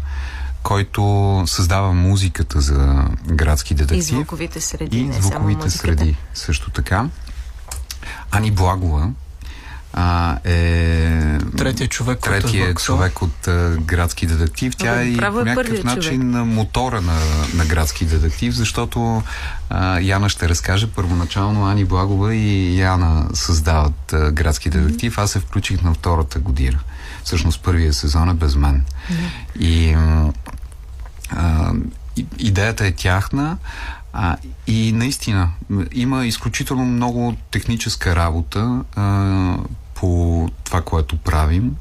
който 0.63 1.43
създава 1.46 1.93
музиката 1.93 2.62
за 2.62 3.08
градски 3.27 3.74
детектив. 3.74 4.00
И 4.00 4.01
звуковите 4.01 4.62
среди, 4.62 4.98
и 4.98 5.03
не 5.03 5.13
звуковите 5.13 5.70
само 5.70 5.72
среди 5.72 6.15
също 6.34 6.72
така. 6.72 7.10
Ани 8.32 8.51
Благова 8.51 9.12
а, 9.93 10.38
е... 10.43 11.38
Третия 11.58 11.88
човек, 11.88 12.20
третия 12.20 12.70
е 12.70 12.74
човек 12.74 13.22
от 13.22 13.48
а, 13.48 13.77
градски 13.82 14.25
детектив. 14.25 14.75
Тя 14.75 15.01
е 15.01 15.05
и 15.05 15.17
по 15.17 15.39
е 15.39 15.43
някакъв 15.43 15.84
начин 15.84 16.32
човек. 16.32 16.46
мотора 16.46 17.01
на, 17.01 17.20
на 17.53 17.65
градски 17.65 18.05
детектив, 18.05 18.53
защото 18.53 19.24
а, 19.70 20.00
Яна 20.00 20.29
ще 20.29 20.50
разкаже 20.50 20.88
първоначално 20.88 21.65
Ани 21.65 21.86
Благова 21.86 22.36
и 22.36 22.79
Яна 22.79 23.27
създават 23.34 24.13
а, 24.13 24.32
градски 24.32 24.70
детектив. 24.70 25.17
Аз 25.17 25.32
се 25.32 25.39
включих 25.39 25.82
на 25.82 25.93
втората 25.93 26.39
година. 26.39 26.79
Всъщност 27.24 27.63
първия 27.63 27.94
сезон 27.94 28.30
е 28.30 28.34
без 28.34 28.56
мен. 28.56 28.86
И 29.60 29.96
а, 31.30 31.74
идеята 32.38 32.86
е 32.86 32.92
тяхна. 32.92 33.58
А, 34.13 34.38
и 34.68 34.92
наистина, 34.92 35.50
има 35.92 36.25
изключително 36.25 36.86
много 36.86 37.36
техническа 37.51 38.15
работа 38.15 38.84
а, 38.96 39.58
по 39.96 40.50
това, 40.63 40.82
което 40.82 41.18
правим 41.18 41.75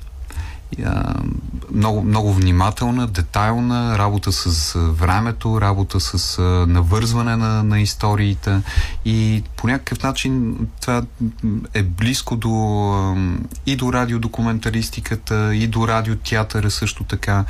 много, 1.74 2.02
много 2.02 2.32
внимателна, 2.32 3.06
детайлна 3.06 3.98
работа 3.98 4.32
с 4.32 4.78
времето, 4.78 5.60
работа 5.60 6.00
с 6.00 6.42
навързване 6.68 7.36
на, 7.36 7.62
на 7.62 7.80
историите 7.80 8.60
и 9.04 9.42
по 9.56 9.66
някакъв 9.66 10.02
начин 10.02 10.56
това 10.80 11.02
е 11.74 11.82
близко 11.82 12.36
до 12.36 13.16
и 13.66 13.76
до 13.76 13.92
радиодокументалистиката, 13.92 15.54
и 15.54 15.66
до 15.66 15.88
радиотеатъра 15.88 16.70
също 16.70 17.04
така. 17.04 17.44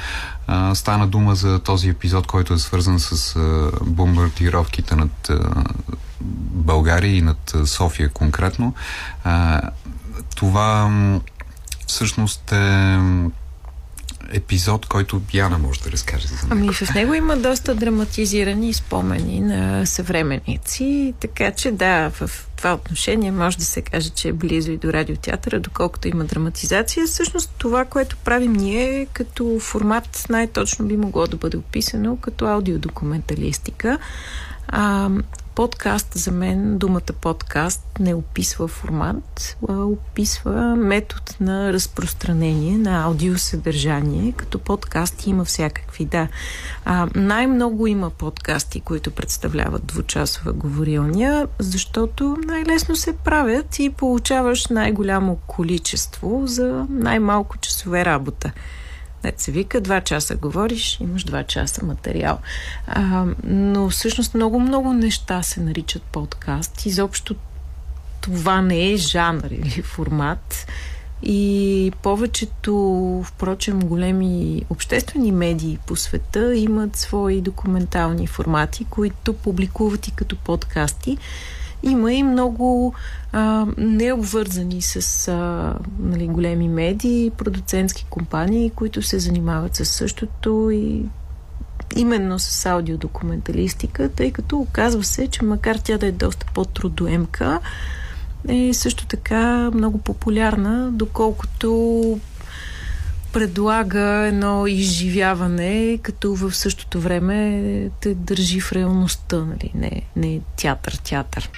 Стана 0.74 1.06
дума 1.06 1.34
за 1.34 1.58
този 1.58 1.88
епизод, 1.88 2.26
който 2.26 2.54
е 2.54 2.58
свързан 2.58 3.00
с 3.00 3.36
бомбардировките 3.86 4.96
над 4.96 5.30
България 6.50 7.16
и 7.16 7.22
над 7.22 7.54
София 7.64 8.08
конкретно. 8.08 8.74
Това 10.36 10.90
всъщност 11.92 12.52
е 12.52 12.98
епизод, 14.32 14.86
който 14.86 15.22
Яна 15.32 15.58
може 15.58 15.80
да 15.80 15.90
разкаже 15.90 16.26
за 16.26 16.34
него. 16.34 16.48
Ами 16.50 16.72
в 16.72 16.94
него 16.94 17.14
има 17.14 17.36
доста 17.36 17.74
драматизирани 17.74 18.72
спомени 18.74 19.40
на 19.40 19.86
съвременници, 19.86 21.14
така 21.20 21.50
че 21.50 21.70
да, 21.70 22.10
в 22.10 22.30
това 22.56 22.74
отношение 22.74 23.32
може 23.32 23.58
да 23.58 23.64
се 23.64 23.82
каже, 23.82 24.10
че 24.10 24.28
е 24.28 24.32
близо 24.32 24.70
и 24.70 24.76
до 24.76 24.92
радиотеатъра, 24.92 25.60
доколкото 25.60 26.08
има 26.08 26.24
драматизация. 26.24 27.06
Всъщност 27.06 27.50
това, 27.58 27.84
което 27.84 28.16
правим 28.16 28.52
ние 28.52 29.06
като 29.12 29.58
формат 29.60 30.26
най-точно 30.28 30.86
би 30.86 30.96
могло 30.96 31.26
да 31.26 31.36
бъде 31.36 31.56
описано 31.56 32.16
като 32.16 32.46
аудиодокументалистика. 32.46 33.98
А, 34.68 35.10
подкаст 35.54 36.14
за 36.14 36.32
мен, 36.32 36.78
думата 36.78 37.12
подкаст 37.20 37.86
не 38.00 38.14
описва 38.14 38.68
формат, 38.68 39.56
а 39.68 39.72
описва 39.72 40.76
метод 40.76 41.22
на 41.40 41.72
разпространение 41.72 42.78
на 42.78 43.04
аудиосъдържание, 43.04 44.32
като 44.32 44.58
подкасти 44.58 45.30
има 45.30 45.44
всякакви, 45.44 46.04
да. 46.04 46.28
А, 46.84 47.08
най-много 47.14 47.86
има 47.86 48.10
подкасти, 48.10 48.80
които 48.80 49.10
представляват 49.10 49.86
двучасова 49.86 50.52
говорилня, 50.52 51.46
защото 51.58 52.36
най-лесно 52.46 52.96
се 52.96 53.16
правят 53.16 53.78
и 53.78 53.90
получаваш 53.90 54.66
най-голямо 54.66 55.36
количество 55.46 56.42
за 56.44 56.86
най-малко 56.90 57.58
часове 57.58 58.04
работа. 58.04 58.52
Не 59.24 59.32
се 59.36 59.52
вика, 59.52 59.80
два 59.80 60.00
часа 60.00 60.36
говориш, 60.36 60.98
имаш 61.00 61.24
два 61.24 61.44
часа 61.44 61.84
материал. 61.84 62.38
А, 62.86 63.26
но 63.44 63.90
всъщност 63.90 64.34
много-много 64.34 64.92
неща 64.92 65.42
се 65.42 65.60
наричат 65.60 66.02
подкаст. 66.02 66.86
Изобщо 66.86 67.34
това 68.20 68.62
не 68.62 68.92
е 68.92 68.96
жанр 68.96 69.50
или 69.50 69.82
формат. 69.82 70.66
И 71.22 71.92
повечето, 72.02 72.74
впрочем, 73.26 73.80
големи 73.80 74.62
обществени 74.70 75.32
медии 75.32 75.78
по 75.86 75.96
света 75.96 76.56
имат 76.56 76.96
свои 76.96 77.40
документални 77.40 78.26
формати, 78.26 78.84
които 78.84 79.32
публикуват 79.32 80.08
и 80.08 80.10
като 80.10 80.36
подкасти. 80.36 81.18
Има 81.82 82.12
и 82.12 82.22
много 82.22 82.94
а, 83.32 83.66
необвързани 83.76 84.82
с 84.82 85.28
а, 85.28 85.74
нали, 85.98 86.26
големи 86.26 86.68
медии, 86.68 87.30
продуцентски 87.30 88.06
компании, 88.10 88.70
които 88.70 89.02
се 89.02 89.18
занимават 89.18 89.76
с 89.76 89.84
същото 89.84 90.70
и 90.72 91.04
именно 91.96 92.38
с 92.38 92.66
аудиодокументалистика, 92.66 94.08
тъй 94.08 94.30
като 94.30 94.58
оказва 94.58 95.04
се, 95.04 95.28
че 95.28 95.44
макар 95.44 95.76
тя 95.76 95.98
да 95.98 96.06
е 96.06 96.12
доста 96.12 96.46
по-трудоемка, 96.54 97.60
е 98.48 98.74
също 98.74 99.06
така 99.06 99.70
много 99.74 99.98
популярна, 99.98 100.90
доколкото 100.92 102.20
предлага 103.32 104.26
едно 104.26 104.66
изживяване, 104.66 105.98
като 106.02 106.34
в 106.34 106.54
същото 106.54 107.00
време 107.00 107.90
те 108.00 108.14
държи 108.14 108.60
в 108.60 108.72
реалността, 108.72 109.36
нали? 109.36 109.70
не, 109.74 110.02
не 110.16 110.40
театър, 110.56 110.92
театър. 110.92 111.50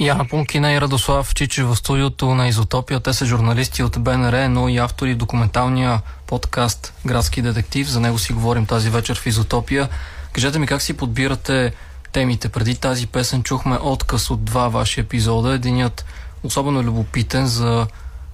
Яна 0.00 0.24
Пункина 0.24 0.72
и 0.72 0.80
Радослав 0.80 1.34
Чичи 1.34 1.62
в 1.62 1.76
студиото 1.76 2.34
на 2.34 2.48
Изотопия. 2.48 3.00
Те 3.00 3.12
са 3.12 3.26
журналисти 3.26 3.82
от 3.82 3.98
БНР, 3.98 4.48
но 4.48 4.68
и 4.68 4.78
автори 4.78 5.14
в 5.14 5.16
документалния 5.16 6.02
подкаст 6.26 6.94
Градски 7.06 7.42
детектив. 7.42 7.88
За 7.88 8.00
него 8.00 8.18
си 8.18 8.32
говорим 8.32 8.66
тази 8.66 8.90
вечер 8.90 9.20
в 9.20 9.26
Изотопия. 9.26 9.88
Кажете 10.32 10.58
ми 10.58 10.66
как 10.66 10.82
си 10.82 10.92
подбирате 10.92 11.72
темите. 12.12 12.48
Преди 12.48 12.76
тази 12.76 13.06
песен 13.06 13.42
чухме 13.42 13.78
отказ 13.80 14.30
от 14.30 14.44
два 14.44 14.68
ваши 14.68 15.00
епизода. 15.00 15.52
Единият 15.52 16.04
особено 16.42 16.82
любопитен 16.82 17.46
за 17.46 17.86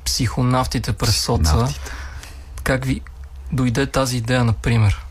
психонавтите 0.04 0.92
през 0.92 1.16
соца. 1.16 1.68
Как 2.62 2.84
ви 2.84 3.00
дойде 3.52 3.86
тази 3.86 4.16
идея, 4.16 4.44
например? 4.44 5.05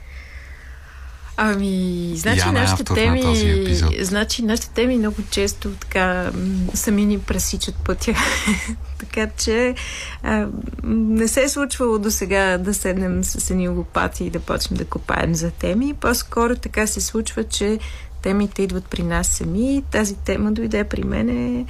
Ами, 1.37 2.11
значи 2.15 2.39
Яна 2.39 2.59
е 2.59 2.61
нашите 2.61 2.83
на 2.89 2.95
теми, 2.95 3.21
този 3.21 3.49
епизод. 3.49 3.93
значи 4.01 4.41
нашите 4.41 4.69
теми 4.69 4.97
много 4.97 5.15
често 5.29 5.71
така 5.71 6.31
сами 6.73 7.05
ни 7.05 7.19
пресичат 7.19 7.75
пътя. 7.75 8.13
така 8.97 9.27
че 9.37 9.75
а, 10.23 10.47
не 10.83 11.27
се 11.27 11.43
е 11.43 11.49
случвало 11.49 11.99
до 11.99 12.11
сега 12.11 12.57
да 12.57 12.73
седнем 12.73 13.23
с 13.23 13.49
едни 13.49 13.69
лопати 13.69 14.25
и 14.25 14.29
да 14.29 14.39
почнем 14.39 14.77
да 14.77 14.85
копаем 14.85 15.35
за 15.35 15.51
теми. 15.51 15.93
По-скоро 15.93 16.55
така 16.55 16.87
се 16.87 17.01
случва, 17.01 17.43
че 17.43 17.79
темите 18.21 18.63
идват 18.63 18.85
при 18.85 19.03
нас 19.03 19.27
сами. 19.27 19.83
Тази 19.91 20.15
тема 20.15 20.51
дойде 20.51 20.83
при 20.83 21.03
мене 21.03 21.65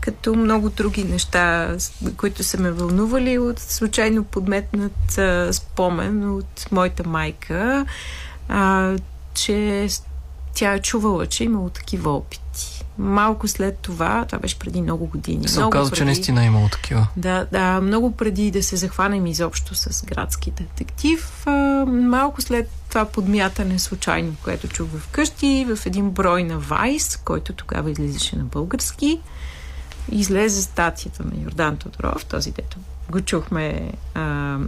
като 0.00 0.34
много 0.34 0.70
други 0.70 1.04
неща, 1.04 1.76
които 2.16 2.44
са 2.44 2.60
ме 2.60 2.70
вълнували 2.70 3.38
от 3.38 3.58
случайно 3.58 4.24
подметнат 4.24 5.18
а, 5.18 5.52
спомен 5.52 6.34
от 6.34 6.66
моята 6.72 7.08
майка, 7.08 7.86
а, 8.48 8.92
че 9.34 9.88
тя 10.54 10.72
е 10.72 10.82
чувала, 10.82 11.26
че 11.26 11.44
е 11.44 11.46
имало 11.46 11.68
такива 11.68 12.10
опити. 12.10 12.84
Малко 12.98 13.48
след 13.48 13.78
това, 13.78 14.24
това 14.24 14.38
беше 14.38 14.58
преди 14.58 14.82
много 14.82 15.06
години. 15.06 15.48
Се 15.48 15.64
оказа, 15.64 15.90
че 15.90 16.04
наистина 16.04 16.42
е 16.42 16.46
имало 16.46 16.68
такива. 16.68 17.06
да, 17.16 17.46
да, 17.52 17.80
много 17.80 18.12
преди 18.16 18.50
да 18.50 18.62
се 18.62 18.76
захванем 18.76 19.26
изобщо 19.26 19.74
с 19.74 20.04
градски 20.06 20.50
детектив, 20.50 21.46
а, 21.46 21.50
малко 21.86 22.42
след 22.42 22.70
това 22.88 23.04
подмятане 23.04 23.78
случайно, 23.78 24.34
което 24.44 24.68
чух 24.68 24.88
вкъщи, 24.98 25.66
в 25.68 25.86
един 25.86 26.10
брой 26.10 26.44
на 26.44 26.58
Вайс, 26.58 27.16
който 27.16 27.52
тогава 27.52 27.90
излизаше 27.90 28.36
на 28.36 28.44
български, 28.44 29.20
излезе 30.10 30.62
статията 30.62 31.24
на 31.24 31.42
Йордан 31.42 31.76
Тодоров, 31.76 32.24
този 32.24 32.50
дето 32.50 32.78
го 33.10 33.20
чухме 33.20 33.92
а, 34.14 34.58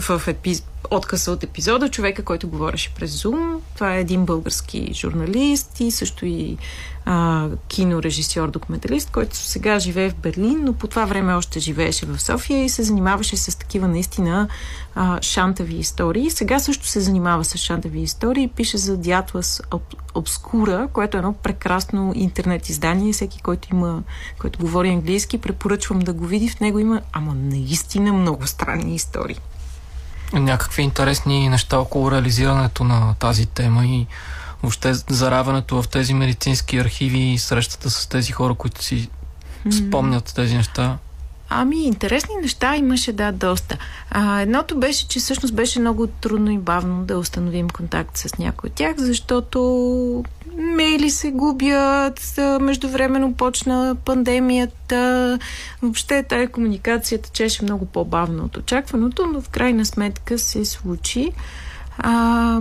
в 0.00 0.22
епиз... 0.26 0.64
откъса 0.90 1.32
от 1.32 1.42
епизода, 1.42 1.88
човека, 1.88 2.24
който 2.24 2.48
говореше 2.48 2.94
през 2.94 3.22
Zoom. 3.22 3.58
Това 3.74 3.96
е 3.96 4.00
един 4.00 4.24
български 4.24 4.90
журналист 4.94 5.80
и 5.80 5.90
също 5.90 6.26
и 6.26 6.56
а, 7.04 7.48
кинорежисьор, 7.68 8.50
документалист, 8.50 9.10
който 9.10 9.36
сега 9.36 9.78
живее 9.78 10.10
в 10.10 10.14
Берлин, 10.14 10.60
но 10.64 10.72
по 10.72 10.86
това 10.86 11.04
време 11.04 11.34
още 11.34 11.60
живееше 11.60 12.06
в 12.06 12.22
София 12.22 12.64
и 12.64 12.68
се 12.68 12.82
занимаваше 12.82 13.36
с 13.36 13.58
такива 13.58 13.88
наистина 13.88 14.48
а, 14.94 15.22
шантави 15.22 15.76
истории. 15.76 16.30
Сега 16.30 16.58
също 16.58 16.86
се 16.86 17.00
занимава 17.00 17.44
с 17.44 17.56
шантави 17.56 18.00
истории, 18.00 18.48
пише 18.48 18.78
за 18.78 18.96
Дятлас 18.96 19.62
Обскура, 20.14 20.88
което 20.92 21.16
е 21.16 21.18
едно 21.18 21.32
прекрасно 21.32 22.12
интернет 22.14 22.68
издание. 22.68 23.12
Всеки, 23.12 23.42
който 23.42 23.68
има, 23.72 24.02
който 24.38 24.58
говори 24.58 24.88
английски, 24.88 25.38
препоръчвам 25.38 25.98
да 25.98 26.12
го 26.12 26.26
види. 26.26 26.48
В 26.48 26.60
него 26.60 26.78
има, 26.78 27.00
ама 27.12 27.34
наистина 27.34 28.12
много 28.12 28.46
странни 28.46 28.94
истории. 28.94 29.40
Някакви 30.34 30.82
интересни 30.82 31.48
неща 31.48 31.78
около 31.78 32.10
реализирането 32.10 32.84
на 32.84 33.14
тази 33.14 33.46
тема 33.46 33.86
и 33.86 34.06
въобще 34.62 34.94
заравянето 34.94 35.82
в 35.82 35.88
тези 35.88 36.14
медицински 36.14 36.78
архиви 36.78 37.18
и 37.18 37.38
срещата 37.38 37.90
с 37.90 38.06
тези 38.06 38.32
хора, 38.32 38.54
които 38.54 38.84
си 38.84 39.08
спомнят 39.70 40.32
тези 40.36 40.56
неща. 40.56 40.98
Ами, 41.56 41.84
интересни 41.84 42.34
неща 42.42 42.76
имаше, 42.76 43.12
да, 43.12 43.32
доста. 43.32 43.76
А, 44.10 44.40
едното 44.40 44.78
беше, 44.78 45.08
че 45.08 45.18
всъщност 45.18 45.54
беше 45.54 45.80
много 45.80 46.06
трудно 46.06 46.50
и 46.50 46.58
бавно 46.58 47.04
да 47.04 47.18
установим 47.18 47.70
контакт 47.70 48.16
с 48.16 48.38
някой 48.38 48.68
от 48.68 48.74
тях, 48.74 48.96
защото 48.98 50.24
мейли 50.56 51.10
се 51.10 51.30
губят, 51.30 52.38
междувременно 52.60 53.34
почна 53.34 53.96
пандемията, 54.04 55.38
въобще 55.82 56.22
тая 56.22 56.48
комуникация 56.48 57.22
течеше 57.22 57.62
много 57.62 57.86
по-бавно 57.86 58.44
от 58.44 58.56
очакваното, 58.56 59.26
но 59.32 59.40
в 59.40 59.48
крайна 59.48 59.86
сметка 59.86 60.38
се 60.38 60.64
случи. 60.64 61.32
А, 61.98 62.12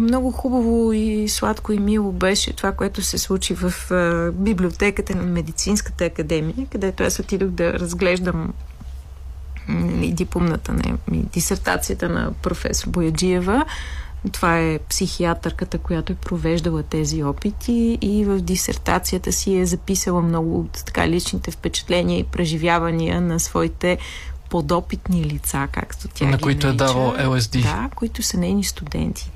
много 0.01 0.31
хубаво 0.31 0.93
и 0.93 1.29
сладко 1.29 1.71
и 1.71 1.79
мило 1.79 2.11
беше 2.11 2.53
това, 2.53 2.71
което 2.71 3.01
се 3.01 3.17
случи 3.17 3.53
в 3.53 3.91
а, 3.91 4.31
библиотеката 4.31 5.15
на 5.15 5.23
Медицинската 5.23 6.05
академия, 6.05 6.67
където 6.71 7.03
аз 7.03 7.19
отидох 7.19 7.49
да 7.49 7.73
разглеждам 7.73 8.53
нали, 9.67 10.11
дипломната 10.11 10.73
не, 10.73 10.93
дисертацията 11.11 12.09
на 12.09 12.31
професор 12.41 12.89
Бояджиева. 12.89 13.65
Това 14.31 14.59
е 14.59 14.79
психиатърката, 14.79 15.77
която 15.77 16.13
е 16.13 16.15
провеждала 16.15 16.83
тези 16.83 17.23
опити 17.23 17.97
и 18.01 18.25
в 18.25 18.39
дисертацията 18.41 19.31
си 19.31 19.57
е 19.57 19.65
записала 19.65 20.21
много 20.21 20.59
от 20.59 20.71
така 20.85 21.07
личните 21.07 21.51
впечатления 21.51 22.19
и 22.19 22.23
преживявания 22.23 23.21
на 23.21 23.39
своите 23.39 23.97
подопитни 24.49 25.25
лица, 25.25 25.67
както 25.71 26.07
тя 26.07 26.25
На 26.25 26.37
ги 26.37 26.43
които 26.43 26.67
е 26.67 26.69
нарича. 26.69 26.85
давал 26.85 27.13
LSD. 27.13 27.61
Да, 27.61 27.89
които 27.95 28.23
са 28.23 28.37
нейни 28.37 28.63
студенти. 28.63 29.31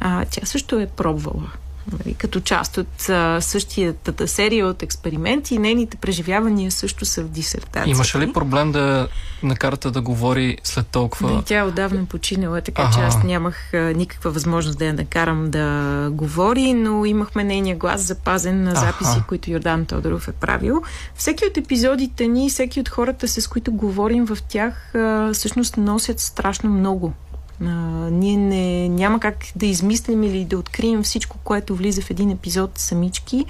А, 0.00 0.24
тя 0.30 0.46
също 0.46 0.78
е 0.78 0.86
пробвала 0.86 1.52
нали, 1.92 2.14
като 2.14 2.40
част 2.40 2.78
от 2.78 3.08
а, 3.08 3.40
същията 3.40 4.28
серия 4.28 4.66
от 4.66 4.82
експерименти. 4.82 5.58
Нейните 5.58 5.96
преживявания 5.96 6.70
също 6.70 7.04
са 7.04 7.22
в 7.22 7.28
дисертацията. 7.28 7.90
Имаше 7.90 8.18
ли 8.18 8.32
проблем 8.32 8.72
да 8.72 9.08
накарате 9.42 9.90
да 9.90 10.00
говори 10.00 10.58
след 10.64 10.86
толкова... 10.86 11.30
Не, 11.30 11.42
тя 11.42 11.64
отдавна 11.64 12.04
починала, 12.04 12.60
така 12.60 12.82
Аха. 12.82 12.94
че 12.94 13.00
аз 13.00 13.24
нямах 13.24 13.74
а, 13.74 13.78
никаква 13.78 14.30
възможност 14.30 14.78
да 14.78 14.84
я 14.84 14.94
накарам 14.94 15.50
да 15.50 16.08
говори, 16.12 16.72
но 16.72 17.04
имахме 17.04 17.44
нейния 17.44 17.76
глас 17.76 18.00
запазен 18.00 18.62
на 18.62 18.74
записи, 18.74 19.16
Аха. 19.16 19.26
които 19.28 19.50
Йордан 19.50 19.86
Тодоров 19.86 20.28
е 20.28 20.32
правил. 20.32 20.82
Всеки 21.14 21.44
от 21.46 21.56
епизодите 21.56 22.26
ни, 22.26 22.50
всеки 22.50 22.80
от 22.80 22.88
хората, 22.88 23.28
с 23.28 23.48
които 23.48 23.72
говорим 23.72 24.26
в 24.26 24.38
тях, 24.48 24.94
а, 24.94 25.30
всъщност 25.32 25.76
носят 25.76 26.20
страшно 26.20 26.70
много. 26.70 27.12
А, 27.60 27.66
ние 28.10 28.36
не, 28.36 28.88
няма 28.88 29.20
как 29.20 29.36
да 29.56 29.66
измислим 29.66 30.22
или 30.22 30.44
да 30.44 30.58
открием 30.58 31.02
всичко, 31.02 31.38
което 31.44 31.76
влиза 31.76 32.02
в 32.02 32.10
един 32.10 32.30
епизод 32.30 32.78
самички. 32.78 33.46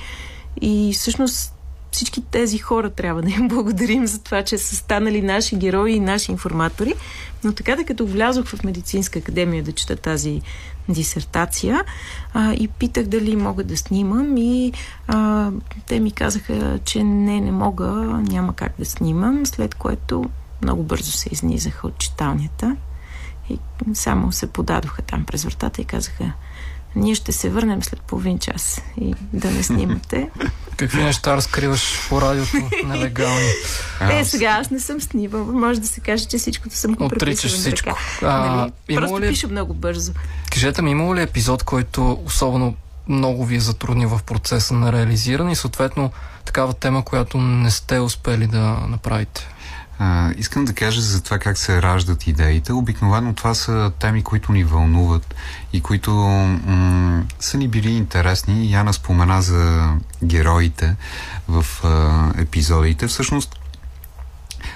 И 0.61 0.93
всъщност 0.95 1.55
всички 1.95 2.23
тези 2.23 2.59
хора 2.59 2.91
трябва 2.91 3.23
да 3.23 3.31
им 3.31 3.49
благодарим 3.49 4.07
за 4.07 4.23
това, 4.23 4.43
че 4.43 4.59
са 4.59 4.77
станали 4.77 5.23
наши 5.23 5.57
герои 5.57 5.93
и 5.93 6.01
наши 6.01 6.33
информатори. 6.33 6.95
Но 7.45 7.53
така 7.53 7.77
да 7.77 7.85
като 7.85 8.07
влязох 8.07 8.47
в 8.47 8.65
медицинска 8.65 9.19
академия 9.19 9.63
да 9.63 9.73
чета 9.73 9.97
тази 9.97 10.43
дисертация 10.89 11.85
а, 12.33 12.55
и 12.55 12.69
питах 12.69 13.07
дали 13.07 13.37
мога 13.37 13.65
да 13.65 13.77
снимам 13.77 14.37
и 14.37 14.73
а, 15.07 15.51
те 15.87 16.01
ми 16.01 16.13
казаха, 16.13 16.79
че 16.85 17.05
не, 17.05 17.41
не 17.41 17.53
мога, 17.53 17.87
няма 18.31 18.53
как 18.53 18.73
да 18.79 18.85
снимам, 18.85 19.47
след 19.47 19.75
което 19.75 20.25
много 20.63 20.83
бързо 20.83 21.13
се 21.13 21.29
изнизаха 21.33 21.87
от 21.87 21.99
читалнята 21.99 22.77
и 23.51 23.59
само 23.95 24.33
се 24.33 24.47
подадоха 24.47 25.03
там 25.03 25.25
през 25.25 25.45
вратата 25.45 25.83
и 25.83 25.85
казаха 25.85 26.33
ние 26.97 27.15
ще 27.15 27.33
се 27.33 27.51
върнем 27.51 27.83
след 27.83 28.01
половин 28.01 28.39
час 28.39 28.81
и 29.01 29.15
да 29.33 29.51
не 29.51 29.63
снимате. 29.63 30.31
Какви 30.77 31.03
неща 31.03 31.37
разкриваш 31.37 32.09
по 32.09 32.21
радиото 32.21 32.57
нелегални? 32.87 33.49
Е, 34.13 34.25
сега 34.25 34.47
аз 34.47 34.71
не 34.71 34.81
съм 34.81 35.01
снимал. 35.01 35.45
Може 35.45 35.81
да 35.81 35.87
се 35.87 36.01
каже, 36.01 36.25
че 36.27 36.39
всичкото 36.39 36.77
съм 36.77 36.95
го 36.95 37.05
Отричаш 37.05 37.53
всичко. 37.53 37.97
А, 38.23 38.27
нали? 38.27 38.73
Просто 38.97 39.21
ли... 39.21 39.29
пиша 39.29 39.49
много 39.49 39.75
бързо. 39.75 40.13
Кажете 40.53 40.83
ми, 40.83 40.91
имало 40.91 41.15
ли 41.15 41.23
епизод, 41.23 41.63
който 41.63 42.23
особено 42.27 42.75
много 43.09 43.45
ви 43.45 43.57
е 43.57 43.61
затруднил 43.61 44.09
в 44.09 44.23
процеса 44.23 44.75
на 44.75 44.93
реализиране 44.93 45.53
и 45.53 45.57
съответно 45.57 46.11
такава 46.45 46.75
тема, 46.75 47.05
която 47.05 47.39
не 47.39 47.71
сте 47.71 48.01
успели 48.01 48.47
да 48.47 48.61
направите? 48.89 49.49
А, 49.99 50.33
искам 50.37 50.65
да 50.65 50.73
кажа 50.73 51.01
за 51.01 51.23
това 51.23 51.39
как 51.39 51.59
се 51.59 51.83
раждат 51.83 52.27
идеите. 52.27 52.73
Обикновено 52.73 53.35
това 53.35 53.55
са 53.55 53.93
теми, 53.99 54.23
които 54.23 54.53
ни 54.53 54.65
вълнуват 54.65 55.35
и 55.73 55.81
които 55.81 56.11
м- 56.11 57.23
са 57.41 57.59
ни 57.59 57.69
били 57.69 57.91
интересни. 57.91 58.73
Яна 58.73 58.93
спомена 58.93 59.43
за 59.43 59.93
героите 60.25 60.97
в 61.49 61.67
а, 61.85 62.31
епизодите. 62.43 63.07
Всъщност, 63.07 63.57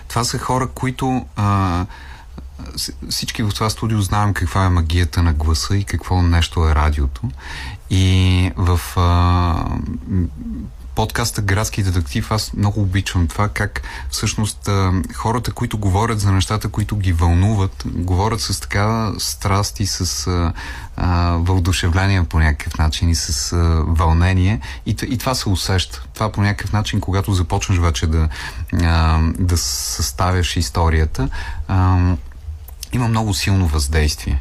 това 0.08 0.24
са 0.24 0.38
хора, 0.38 0.66
които 0.66 1.26
а, 1.36 1.86
всички 3.10 3.42
в 3.42 3.50
това 3.54 3.70
студио 3.70 4.00
знаем 4.00 4.34
каква 4.34 4.64
е 4.64 4.68
магията 4.68 5.22
на 5.22 5.32
гласа 5.32 5.76
и 5.76 5.84
какво 5.84 6.22
нещо 6.22 6.68
е 6.68 6.74
радиото. 6.74 7.22
И 7.90 8.52
в 8.56 8.80
а, 8.96 9.78
подкаста 10.98 11.42
Градски 11.42 11.82
детектив 11.82 12.30
аз 12.30 12.52
много 12.52 12.80
обичам 12.80 13.28
това 13.28 13.48
как 13.48 13.82
всъщност 14.10 14.70
хората, 15.14 15.52
които 15.52 15.78
говорят 15.78 16.20
за 16.20 16.32
нещата, 16.32 16.68
които 16.68 16.96
ги 16.96 17.12
вълнуват, 17.12 17.84
говорят 17.86 18.40
с 18.40 18.60
така 18.60 19.12
страст 19.18 19.80
и 19.80 19.86
с 19.86 20.26
а, 20.96 21.36
въодушевление 21.36 22.24
по 22.24 22.38
някакъв 22.38 22.78
начин 22.78 23.08
и 23.08 23.14
с 23.14 23.52
а, 23.52 23.56
вълнение 23.86 24.60
и, 24.86 24.96
и 25.08 25.18
това 25.18 25.34
се 25.34 25.48
усеща. 25.48 26.04
Това 26.14 26.32
по 26.32 26.42
някакъв 26.42 26.72
начин, 26.72 27.00
когато 27.00 27.32
започнеш 27.32 27.78
вече 27.78 28.06
да, 28.06 28.28
а, 28.82 29.20
да 29.38 29.56
съставяш 29.58 30.56
историята, 30.56 31.28
а, 31.68 31.98
има 32.92 33.08
много 33.08 33.34
силно 33.34 33.66
въздействие. 33.66 34.40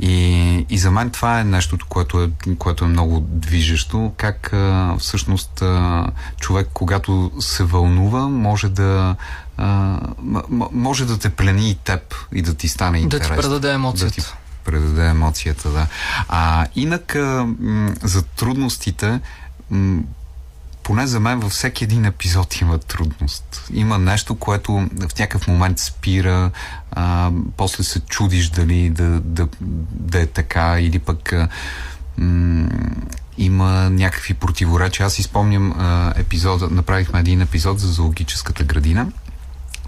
И, 0.00 0.66
и 0.70 0.78
за 0.78 0.90
мен 0.90 1.10
това 1.10 1.40
е 1.40 1.44
нещото, 1.44 1.86
което 1.88 2.22
е, 2.22 2.54
което 2.58 2.84
е 2.84 2.88
много 2.88 3.20
движещо, 3.20 4.12
как 4.16 4.52
а, 4.52 4.96
всъщност 4.98 5.62
а, 5.62 6.06
човек, 6.40 6.68
когато 6.72 7.32
се 7.40 7.64
вълнува, 7.64 8.28
може 8.28 8.68
да 8.68 9.16
а, 9.56 9.98
може 10.72 11.06
да 11.06 11.18
те 11.18 11.30
плени 11.30 11.70
и 11.70 11.74
теб 11.74 12.14
и 12.32 12.42
да 12.42 12.54
ти 12.54 12.68
стане 12.68 12.98
интересно. 12.98 13.36
Да 13.36 13.42
ти 13.42 13.46
предаде 13.46 13.72
емоцията. 13.72 14.20
Да 14.20 14.22
ти 14.22 14.32
предаде 14.64 15.06
емоцията, 15.06 15.70
да. 15.70 15.86
А, 16.28 16.66
инак 16.74 17.14
а, 17.14 17.48
за 18.02 18.22
трудностите 18.22 19.20
поне 20.84 21.06
за 21.06 21.20
мен 21.20 21.40
във 21.40 21.52
всеки 21.52 21.84
един 21.84 22.04
епизод 22.04 22.60
има 22.60 22.78
трудност. 22.78 23.68
Има 23.72 23.98
нещо, 23.98 24.34
което 24.34 24.72
в 24.72 25.18
някакъв 25.18 25.48
момент 25.48 25.78
спира, 25.78 26.50
а, 26.92 27.30
после 27.56 27.84
се 27.84 28.00
чудиш 28.00 28.48
дали 28.48 28.90
да, 28.90 29.20
да, 29.20 29.48
да 29.90 30.20
е 30.20 30.26
така 30.26 30.80
или 30.80 30.98
пък 30.98 31.32
а, 31.32 31.48
м- 32.18 32.68
има 33.38 33.90
някакви 33.90 34.34
противоречия. 34.34 35.06
Аз 35.06 35.18
а, 35.78 36.12
епизода, 36.16 36.68
направихме 36.70 37.20
един 37.20 37.40
епизод 37.40 37.78
за 37.80 37.92
зоологическата 37.92 38.64
градина, 38.64 39.06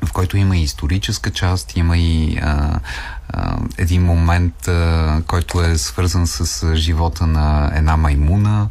в 0.04 0.12
който 0.12 0.36
има 0.36 0.56
и 0.56 0.62
историческа 0.62 1.30
част, 1.30 1.76
има 1.76 1.98
и 1.98 2.38
а, 2.42 2.80
а, 3.28 3.56
един 3.78 4.02
момент, 4.02 4.68
а, 4.68 5.22
който 5.26 5.62
е 5.62 5.78
свързан 5.78 6.26
с 6.26 6.74
живота 6.76 7.26
на 7.26 7.72
една 7.74 7.96
маймуна. 7.96 8.68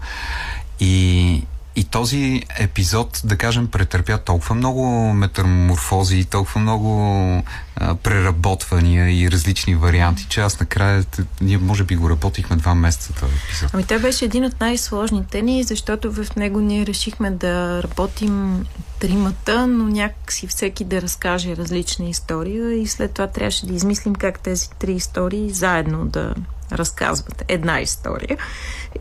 И, 0.79 1.43
и 1.75 1.83
този 1.83 2.43
епизод, 2.59 3.21
да 3.23 3.37
кажем, 3.37 3.67
претърпя 3.67 4.17
толкова 4.17 4.55
много 4.55 5.13
метаморфози, 5.13 6.25
толкова 6.25 6.61
много 6.61 7.43
а, 7.75 7.95
преработвания 7.95 9.21
и 9.21 9.31
различни 9.31 9.75
варианти, 9.75 10.25
че 10.29 10.41
аз 10.41 10.59
накрая, 10.59 11.05
ние 11.41 11.57
може 11.57 11.83
би 11.83 11.95
го 11.95 12.09
работихме 12.09 12.55
два 12.55 12.75
месеца 12.75 13.13
този 13.13 13.33
епизод. 13.45 13.69
Ами 13.73 13.83
той 13.83 13.99
беше 13.99 14.25
един 14.25 14.45
от 14.45 14.59
най-сложните 14.59 15.41
ни, 15.41 15.63
защото 15.63 16.11
в 16.11 16.35
него 16.35 16.59
ние 16.59 16.85
решихме 16.85 17.31
да 17.31 17.83
работим 17.83 18.65
тримата, 18.99 19.67
но 19.67 19.87
някакси 19.87 20.47
всеки 20.47 20.83
да 20.83 21.01
разкаже 21.01 21.57
различна 21.57 22.05
история 22.05 22.81
и 22.81 22.87
след 22.87 23.11
това 23.11 23.27
трябваше 23.27 23.65
да 23.65 23.73
измислим 23.73 24.15
как 24.15 24.39
тези 24.39 24.69
три 24.79 24.93
истории 24.93 25.49
заедно 25.49 26.05
да 26.05 26.33
разказват 26.71 27.43
една 27.47 27.81
история. 27.81 28.37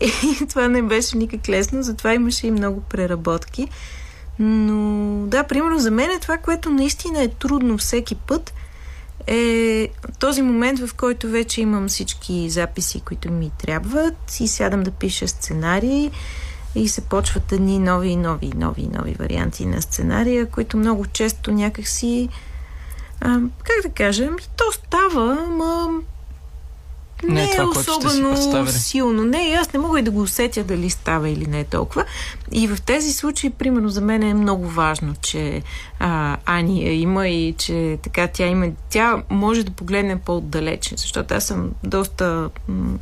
И 0.00 0.46
това 0.48 0.68
не 0.68 0.82
беше 0.82 1.16
никак 1.16 1.48
лесно, 1.48 1.82
затова 1.82 2.14
имаше 2.14 2.46
и 2.46 2.50
много 2.50 2.80
преработки. 2.80 3.68
Но 4.38 5.26
да, 5.26 5.44
примерно 5.44 5.78
за 5.78 5.90
мен 5.90 6.10
е 6.10 6.20
това, 6.20 6.36
което 6.36 6.70
наистина 6.70 7.22
е 7.22 7.28
трудно 7.28 7.78
всеки 7.78 8.14
път, 8.14 8.54
е 9.26 9.88
този 10.18 10.42
момент, 10.42 10.86
в 10.86 10.94
който 10.94 11.28
вече 11.28 11.60
имам 11.60 11.88
всички 11.88 12.50
записи, 12.50 13.00
които 13.00 13.32
ми 13.32 13.50
трябват 13.58 14.40
и 14.40 14.48
сядам 14.48 14.82
да 14.82 14.90
пиша 14.90 15.28
сценарии 15.28 16.10
и 16.74 16.88
се 16.88 17.00
почват 17.00 17.52
едни 17.52 17.78
нови, 17.78 18.16
нови, 18.16 18.52
нови, 18.56 18.88
нови 18.98 19.14
варианти 19.14 19.66
на 19.66 19.82
сценария, 19.82 20.50
които 20.50 20.76
много 20.76 21.06
често 21.06 21.52
някакси 21.52 22.28
а, 23.20 23.40
как 23.64 23.82
да 23.82 23.88
кажа, 23.88 24.30
ми 24.30 24.42
то 24.56 24.64
става, 24.72 25.38
ама 25.46 25.88
не, 27.22 27.34
не 27.34 27.44
е 27.44 27.56
това, 27.56 27.80
особено 27.80 28.66
силно. 28.66 29.24
Не, 29.24 29.56
аз 29.60 29.72
не 29.72 29.78
мога 29.78 29.98
и 29.98 30.02
да 30.02 30.10
го 30.10 30.22
усетя 30.22 30.64
дали 30.64 30.90
става 30.90 31.28
или 31.28 31.46
не 31.46 31.60
е 31.60 31.64
толкова. 31.64 32.04
И 32.52 32.68
в 32.68 32.82
тези 32.82 33.12
случаи, 33.12 33.50
примерно, 33.50 33.88
за 33.88 34.00
мен 34.00 34.22
е 34.22 34.34
много 34.34 34.68
важно, 34.68 35.14
че 35.22 35.62
а, 35.98 36.36
Ани 36.46 36.84
я 36.84 37.00
има 37.00 37.28
и 37.28 37.54
че 37.58 37.98
така 38.02 38.28
тя 38.28 38.46
има. 38.46 38.66
Тя 38.90 39.22
може 39.30 39.64
да 39.64 39.70
погледне 39.70 40.18
по-отдалече, 40.20 40.94
защото 40.96 41.34
аз 41.34 41.44
съм 41.44 41.70
доста 41.84 42.50
м- 42.68 42.98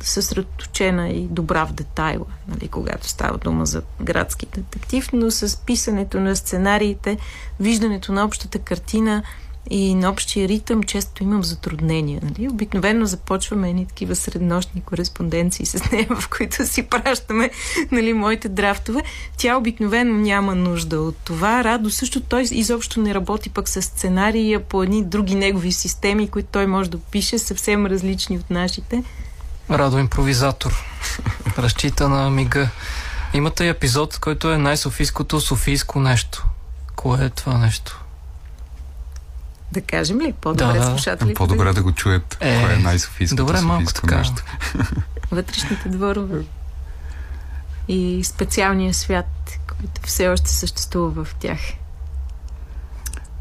съсредоточена 0.00 1.08
и 1.08 1.20
добра 1.20 1.66
в 1.66 1.72
детайла, 1.72 2.26
нали, 2.48 2.68
когато 2.68 3.08
става 3.08 3.38
дума 3.38 3.66
за 3.66 3.82
градски 4.00 4.46
детектив, 4.54 5.08
но 5.12 5.30
с 5.30 5.56
писането 5.56 6.20
на 6.20 6.36
сценариите, 6.36 7.18
виждането 7.60 8.12
на 8.12 8.24
общата 8.24 8.58
картина– 8.58 9.22
и 9.70 9.94
на 9.94 10.10
общия 10.10 10.48
ритъм 10.48 10.82
често 10.82 11.22
имам 11.22 11.44
затруднения. 11.44 12.20
Нали? 12.22 12.48
Обикновено 12.48 13.06
започваме 13.06 13.70
едни 13.70 13.86
такива 13.86 14.16
среднощни 14.16 14.80
кореспонденции 14.80 15.66
с 15.66 15.90
нея, 15.90 16.06
в 16.10 16.28
които 16.28 16.66
си 16.66 16.82
пращаме 16.82 17.50
нали, 17.92 18.12
моите 18.12 18.48
драфтове. 18.48 19.02
Тя 19.36 19.56
обикновено 19.56 20.14
няма 20.14 20.54
нужда 20.54 21.00
от 21.00 21.16
това. 21.16 21.64
Радо 21.64 21.90
също 21.90 22.20
той 22.20 22.42
изобщо 22.42 23.00
не 23.00 23.14
работи 23.14 23.50
пък 23.50 23.68
с 23.68 23.82
сценария 23.82 24.60
по 24.60 24.82
едни 24.82 25.04
други 25.04 25.34
негови 25.34 25.72
системи, 25.72 26.28
които 26.28 26.48
той 26.52 26.66
може 26.66 26.90
да 26.90 26.98
пише, 26.98 27.38
съвсем 27.38 27.86
различни 27.86 28.38
от 28.38 28.50
нашите. 28.50 29.04
Радо 29.70 29.98
импровизатор. 29.98 30.84
Разчита 31.58 32.08
на 32.08 32.30
мига. 32.30 32.68
Имате 33.34 33.68
епизод, 33.68 34.18
който 34.18 34.50
е 34.50 34.58
най-софийското 34.58 35.40
софийско 35.40 36.00
нещо. 36.00 36.44
Кое 36.96 37.24
е 37.24 37.30
това 37.30 37.58
нещо? 37.58 38.03
Да 39.74 39.80
кажем 39.80 40.20
ли? 40.20 40.32
По-добре 40.40 40.78
да, 40.78 40.84
слушателите. 40.84 41.34
По-добре 41.34 41.72
да 41.72 41.82
го 41.82 41.92
чуят. 41.92 42.36
Е, 42.40 42.62
кое 42.62 42.74
е 42.74 42.76
най-софийското 42.76 43.46
добре, 43.46 43.60
малко 43.60 43.94
така. 43.94 44.18
нещо. 44.18 44.44
Вътрешните 45.30 45.88
дворове. 45.88 46.44
И 47.88 48.24
специалния 48.24 48.94
свят, 48.94 49.58
който 49.68 50.00
все 50.04 50.28
още 50.28 50.50
съществува 50.50 51.24
в 51.24 51.34
тях. 51.34 51.58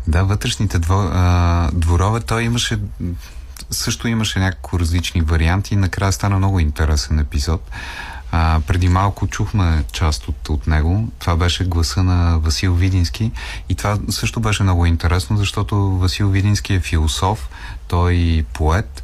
Да, 0.08 0.24
вътрешните 0.24 0.80
дво, 0.80 1.10
а, 1.14 1.70
дворове, 1.74 2.20
той 2.20 2.44
имаше 2.44 2.80
също 3.72 4.08
имаше 4.08 4.40
няколко 4.40 4.80
различни 4.80 5.22
варианти 5.22 5.74
и 5.74 5.78
накрая 5.78 6.12
стана 6.12 6.38
много 6.38 6.60
интересен 6.60 7.20
епизод. 7.20 7.70
А, 8.36 8.60
преди 8.68 8.90
малко 8.90 9.28
чухме 9.28 9.84
част 9.92 10.28
от, 10.28 10.50
от 10.50 10.68
него. 10.68 11.08
Това 11.20 11.36
беше 11.36 11.66
гласа 11.66 12.04
на 12.04 12.40
Васил 12.40 12.74
Видински. 12.74 13.32
И 13.70 13.76
това 13.76 13.98
също 14.10 14.40
беше 14.40 14.64
много 14.64 14.86
интересно, 14.86 15.38
защото 15.38 15.76
Васил 15.98 16.30
Видински 16.30 16.74
е 16.74 16.80
философ, 16.80 17.50
той 17.88 18.14
е 18.14 18.44
поет. 18.44 19.04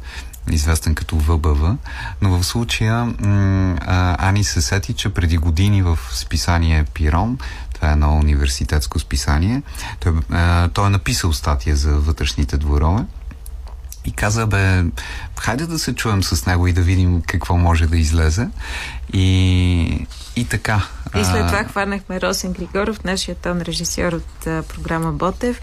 известен 0.50 0.94
като 0.94 1.16
ВБВ, 1.16 1.76
но 2.22 2.38
в 2.38 2.44
случая 2.44 3.04
м- 3.04 3.76
а, 3.86 4.28
Ани 4.28 4.44
се 4.44 4.62
сети, 4.62 4.94
че 4.94 5.08
преди 5.08 5.36
години 5.36 5.82
в 5.82 5.98
списание 6.10 6.84
Пирон, 6.94 7.38
това 7.74 7.88
е 7.88 7.92
едно 7.92 8.16
университетско 8.16 8.98
списание, 8.98 9.62
той, 10.00 10.12
а, 10.30 10.68
той 10.68 10.86
е 10.86 10.90
написал 10.90 11.32
статия 11.32 11.76
за 11.76 11.90
вътрешните 11.98 12.56
дворове 12.56 13.04
и 14.04 14.12
каза, 14.12 14.46
бе, 14.46 14.84
хайде 15.40 15.66
да 15.66 15.78
се 15.78 15.94
чуем 15.94 16.22
с 16.22 16.46
него 16.46 16.66
и 16.66 16.72
да 16.72 16.80
видим 16.80 17.22
какво 17.26 17.56
може 17.56 17.86
да 17.86 17.96
излезе. 17.96 18.48
И, 19.12 20.06
и 20.36 20.44
така. 20.44 20.86
И 21.20 21.24
след 21.24 21.46
това 21.46 21.64
хванахме 21.64 22.20
Росен 22.20 22.52
Григоров, 22.52 23.04
нашия 23.04 23.34
тон 23.34 23.60
режисьор 23.60 24.12
от 24.12 24.46
а, 24.46 24.62
програма 24.62 25.12
Ботев 25.12 25.60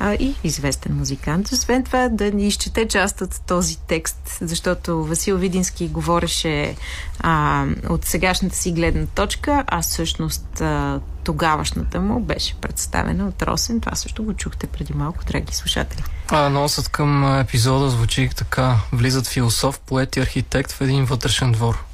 а, 0.00 0.14
и 0.14 0.34
известен 0.44 0.96
музикант. 0.96 1.48
Освен 1.52 1.84
това 1.84 2.08
да 2.08 2.30
ни 2.30 2.46
изчете 2.46 2.88
част 2.88 3.20
от 3.20 3.40
този 3.46 3.78
текст, 3.78 4.38
защото 4.40 5.04
Васил 5.04 5.36
Видински 5.36 5.88
говореше 5.88 6.76
а, 7.20 7.64
от 7.88 8.04
сегашната 8.04 8.56
си 8.56 8.72
гледна 8.72 9.06
точка, 9.06 9.64
а 9.66 9.82
всъщност 9.82 10.60
а, 10.60 11.00
тогавашната 11.24 12.00
му 12.00 12.20
беше 12.20 12.54
представена 12.54 13.28
от 13.28 13.42
Росен. 13.42 13.80
Това 13.80 13.94
също 13.94 14.24
го 14.24 14.34
чухте 14.34 14.66
преди 14.66 14.92
малко, 14.92 15.24
драги 15.24 15.54
слушатели. 15.54 16.02
А, 16.28 16.48
носът 16.48 16.88
към 16.88 17.38
епизода 17.40 17.90
звучи 17.90 18.30
така. 18.36 18.76
Влизат 18.92 19.26
философ, 19.26 19.80
поет 19.80 20.16
и 20.16 20.20
архитект 20.20 20.72
в 20.72 20.80
един 20.80 21.04
вътрешен 21.04 21.52
двор. 21.52 21.84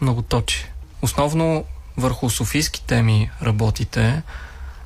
Много 0.00 0.22
точи. 0.22 0.72
Основно 1.02 1.64
върху 1.96 2.30
софийски 2.30 2.84
теми 2.86 3.30
работите. 3.42 4.22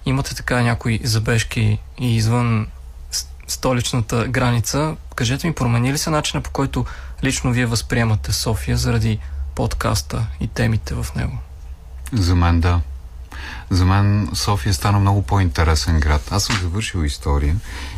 Имате 0.06 0.34
така 0.34 0.62
някои 0.62 1.00
забежки 1.04 1.78
и 1.98 2.16
извън 2.16 2.66
столичната 3.48 4.28
граница. 4.28 4.96
Кажете 5.14 5.46
ми, 5.46 5.54
промени 5.54 5.92
ли 5.92 5.98
се 5.98 6.10
начина 6.10 6.42
по 6.42 6.50
който 6.50 6.84
лично 7.24 7.52
вие 7.52 7.66
възприемате 7.66 8.32
София 8.32 8.76
заради 8.76 9.18
подкаста 9.54 10.26
и 10.40 10.48
темите 10.48 10.94
в 10.94 11.06
него? 11.16 11.38
За 12.12 12.34
мен 12.34 12.60
да. 12.60 12.80
За 13.70 13.84
мен 13.84 14.30
София 14.34 14.74
стана 14.74 14.98
много 14.98 15.22
по-интересен 15.22 16.00
град. 16.00 16.28
Аз 16.30 16.44
съм 16.44 16.56
завършил 16.62 17.04
история 17.04 17.56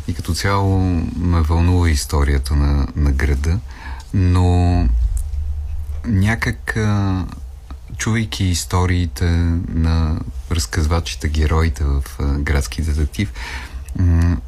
и 0.09 0.15
като 0.15 0.35
цяло 0.35 0.79
ме 1.17 1.41
вълнува 1.41 1.91
историята 1.91 2.57
на, 2.57 2.89
на 2.97 3.13
града, 3.13 3.59
но 4.15 4.89
някак 6.05 6.79
чувайки 7.99 8.45
историите 8.45 9.25
на 9.69 10.21
разказвачите, 10.51 11.29
героите 11.29 11.85
в 11.85 12.03
градски 12.39 12.83
детектив, 12.83 13.33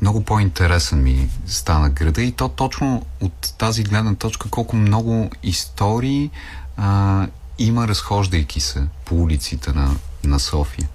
много 0.00 0.24
по-интересен 0.24 1.02
ми 1.02 1.28
стана 1.46 1.90
града 1.90 2.22
и 2.22 2.32
то 2.32 2.48
точно 2.48 3.06
от 3.20 3.54
тази 3.58 3.82
гледна 3.82 4.14
точка 4.14 4.48
колко 4.50 4.76
много 4.76 5.30
истории 5.42 6.30
а, 6.76 7.26
има 7.58 7.88
разхождайки 7.88 8.60
се 8.60 8.82
по 9.04 9.14
улиците 9.14 9.72
на, 9.72 9.96
на 10.24 10.40
София 10.40 10.88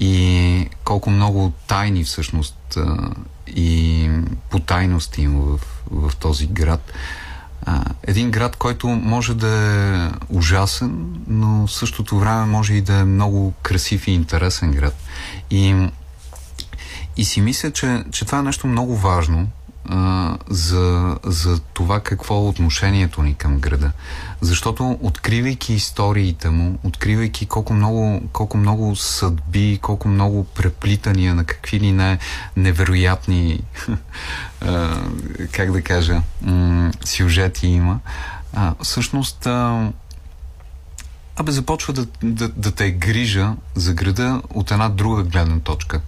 и 0.00 0.68
колко 0.84 1.10
много 1.10 1.52
тайни 1.66 2.04
всъщност 2.04 2.76
а, 2.76 3.10
и 3.46 4.10
потайности 4.50 5.22
има 5.22 5.40
в, 5.40 5.60
в 5.90 6.16
този 6.16 6.46
град. 6.46 6.92
А, 7.66 7.84
един 8.02 8.30
град, 8.30 8.56
който 8.56 8.88
може 8.88 9.34
да 9.34 9.48
е 9.48 10.10
ужасен, 10.28 11.06
но 11.26 11.66
в 11.66 11.72
същото 11.72 12.18
време 12.18 12.44
може 12.46 12.74
и 12.74 12.80
да 12.80 12.94
е 12.94 13.04
много 13.04 13.52
красив 13.62 14.08
и 14.08 14.10
интересен 14.10 14.70
град. 14.70 14.96
И, 15.50 15.88
и 17.16 17.24
си 17.24 17.40
мисля, 17.40 17.70
че, 17.70 18.04
че 18.10 18.24
това 18.24 18.38
е 18.38 18.42
нещо 18.42 18.66
много 18.66 18.96
важно 18.96 19.48
а, 19.88 20.36
за, 20.48 21.16
за 21.24 21.58
това 21.60 22.00
какво 22.00 22.34
е 22.36 22.48
отношението 22.48 23.22
ни 23.22 23.34
към 23.34 23.58
града. 23.58 23.92
Защото 24.40 24.98
откривайки 25.02 25.74
историите 25.74 26.50
му, 26.50 26.78
откривайки 26.84 27.46
колко 27.46 27.72
много, 27.72 28.22
колко 28.32 28.56
много 28.56 28.96
съдби, 28.96 29.78
колко 29.82 30.08
много 30.08 30.44
преплитания 30.44 31.34
на 31.34 31.44
какви 31.44 31.80
ли 31.80 31.92
не 31.92 32.18
невероятни, 32.56 33.60
как 35.52 35.72
да 35.72 35.82
кажа, 35.82 36.22
сюжети 37.04 37.66
има, 37.66 37.98
а, 38.52 38.74
всъщност 38.82 39.46
а, 39.46 39.88
абе 41.36 41.52
започва 41.52 41.92
да, 41.92 42.06
да, 42.22 42.48
да 42.48 42.72
те 42.72 42.90
грижа 42.90 43.52
за 43.74 43.94
града 43.94 44.42
от 44.54 44.70
една 44.70 44.88
друга 44.88 45.22
гледна 45.22 45.58
точка. 45.60 46.00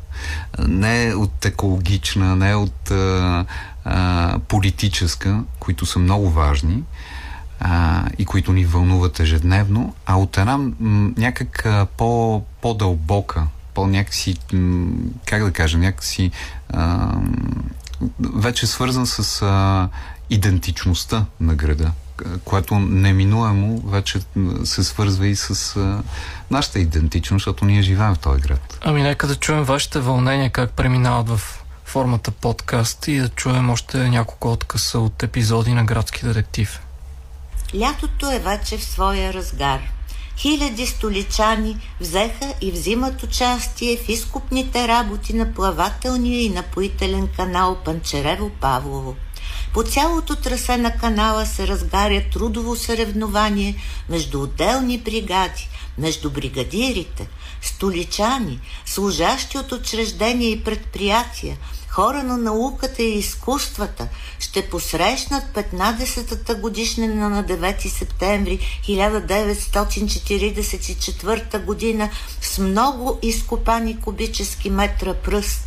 Не 0.68 1.14
от 1.14 1.44
екологична, 1.44 2.36
не 2.36 2.54
от 2.54 2.90
а, 2.90 3.44
а, 3.84 4.38
политическа, 4.48 5.44
които 5.58 5.86
са 5.86 5.98
много 5.98 6.30
важни 6.30 6.82
а, 7.60 8.04
и 8.18 8.24
които 8.24 8.52
ни 8.52 8.64
вълнуват 8.64 9.20
ежедневно, 9.20 9.94
а 10.06 10.16
от 10.16 10.38
една 10.38 10.58
м, 10.58 10.72
някак 11.16 11.66
по, 11.96 12.42
по-дълбока, 12.62 13.46
по-някакси, 13.74 14.36
м, 14.52 14.86
как 15.26 15.44
да 15.44 15.52
кажа, 15.52 15.78
някакси 15.78 16.30
а, 16.72 17.12
вече 18.34 18.66
свързан 18.66 19.06
с 19.06 19.42
а, 19.42 19.88
идентичността 20.30 21.24
на 21.40 21.54
града 21.54 21.92
което 22.44 22.78
неминуемо 22.78 23.80
вече 23.84 24.20
се 24.64 24.84
свързва 24.84 25.26
и 25.26 25.36
с 25.36 25.76
а, 25.76 26.02
нашата 26.50 26.78
идентичност, 26.78 27.40
защото 27.40 27.64
ние 27.64 27.82
живеем 27.82 28.14
в 28.14 28.18
този 28.18 28.40
град. 28.40 28.78
Ами 28.80 29.02
нека 29.02 29.26
да 29.26 29.36
чуем 29.36 29.64
вашите 29.64 30.00
вълнения, 30.00 30.50
как 30.50 30.70
преминават 30.70 31.28
в 31.28 31.64
формата 31.84 32.30
подкаст 32.30 33.08
и 33.08 33.18
да 33.18 33.28
чуем 33.28 33.70
още 33.70 34.08
няколко 34.08 34.52
откъса 34.52 34.98
от 34.98 35.22
епизоди 35.22 35.74
на 35.74 35.84
Градски 35.84 36.24
детектив. 36.24 36.80
Лятото 37.80 38.32
е 38.32 38.38
вече 38.38 38.78
в 38.78 38.84
своя 38.84 39.32
разгар. 39.32 39.80
Хиляди 40.38 40.86
столичани 40.86 41.76
взеха 42.00 42.54
и 42.60 42.72
взимат 42.72 43.22
участие 43.22 43.96
в 43.96 44.08
изкупните 44.08 44.88
работи 44.88 45.32
на 45.32 45.54
плавателния 45.54 46.42
и 46.42 46.48
напоителен 46.48 47.28
канал 47.36 47.78
Панчерево-Павлово. 47.86 49.14
По 49.74 49.82
цялото 49.82 50.36
трасе 50.36 50.76
на 50.76 50.96
канала 50.96 51.46
се 51.46 51.68
разгаря 51.68 52.22
трудово 52.32 52.76
съревнование 52.76 53.76
между 54.08 54.42
отделни 54.42 54.98
бригади, 54.98 55.68
между 55.98 56.30
бригадирите, 56.30 57.28
столичани, 57.62 58.60
служащи 58.86 59.58
от 59.58 59.72
учреждения 59.72 60.50
и 60.50 60.64
предприятия, 60.64 61.56
хора 61.88 62.22
на 62.22 62.36
науката 62.36 63.02
и 63.02 63.18
изкуствата 63.18 64.08
ще 64.38 64.68
посрещнат 64.68 65.44
15-та 65.54 66.54
годишнина 66.54 67.28
на 67.28 67.44
9 67.44 67.88
септември 67.88 68.58
1944 68.88 71.64
година 71.64 72.10
с 72.40 72.58
много 72.58 73.18
изкопани 73.22 74.00
кубически 74.00 74.70
метра 74.70 75.14
пръст. 75.14 75.64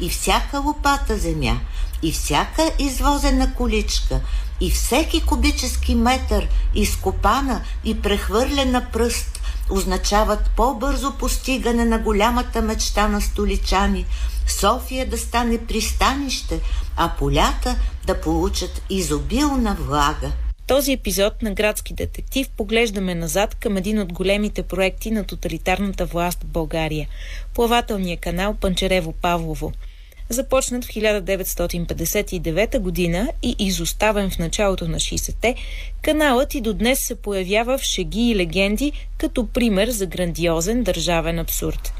И 0.00 0.08
всяка 0.08 0.60
лопата 0.60 1.18
земя, 1.18 1.60
и 2.02 2.12
всяка 2.12 2.72
извозена 2.78 3.54
количка, 3.54 4.20
и 4.60 4.70
всеки 4.70 5.20
кубически 5.20 5.94
метър 5.94 6.48
изкопана 6.74 7.60
и 7.84 8.02
прехвърлена 8.02 8.86
пръст 8.92 9.40
означават 9.70 10.50
по-бързо 10.56 11.12
постигане 11.12 11.84
на 11.84 11.98
голямата 11.98 12.62
мечта 12.62 13.08
на 13.08 13.20
столичани 13.20 14.06
София 14.50 15.06
да 15.06 15.18
стане 15.18 15.58
пристанище, 15.66 16.60
а 16.96 17.12
полята 17.18 17.76
да 18.06 18.20
получат 18.20 18.82
изобилна 18.90 19.76
влага. 19.80 20.32
този 20.66 20.92
епизод 20.92 21.42
на 21.42 21.54
Градски 21.54 21.94
детектив 21.94 22.48
поглеждаме 22.56 23.14
назад 23.14 23.54
към 23.54 23.76
един 23.76 23.98
от 23.98 24.12
големите 24.12 24.62
проекти 24.62 25.10
на 25.10 25.24
тоталитарната 25.24 26.06
власт 26.06 26.42
в 26.42 26.46
България– 26.46 27.08
плавателния 27.54 28.16
канал 28.16 28.54
Панчерево-Павлово– 28.54 29.72
започнат 30.28 30.84
в 30.84 30.88
1959 30.88 32.78
година 32.78 33.28
и 33.42 33.56
изоставен 33.58 34.30
в 34.30 34.38
началото 34.38 34.88
на 34.88 34.96
60-те, 34.96 35.54
каналът 36.02 36.54
и 36.54 36.60
до 36.60 36.74
днес 36.74 37.00
се 37.00 37.14
появява 37.14 37.78
в 37.78 37.82
шеги 37.82 38.30
и 38.30 38.36
легенди 38.36 38.92
като 39.18 39.46
пример 39.46 39.88
за 39.88 40.06
грандиозен 40.06 40.82
държавен 40.82 41.38
абсурд. 41.38 41.92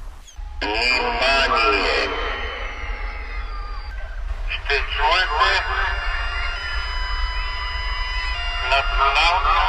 Внимание! 0.62 2.17
Ще 4.68 4.76
чуете 4.76 5.64
национална 8.70 9.66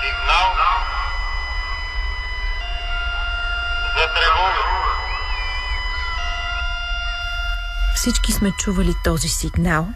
сигнал 0.00 0.48
за 3.96 4.04
тревога. 4.14 4.64
Всички 7.94 8.32
сме 8.32 8.52
чували 8.52 8.94
този 9.04 9.28
сигнал, 9.28 9.88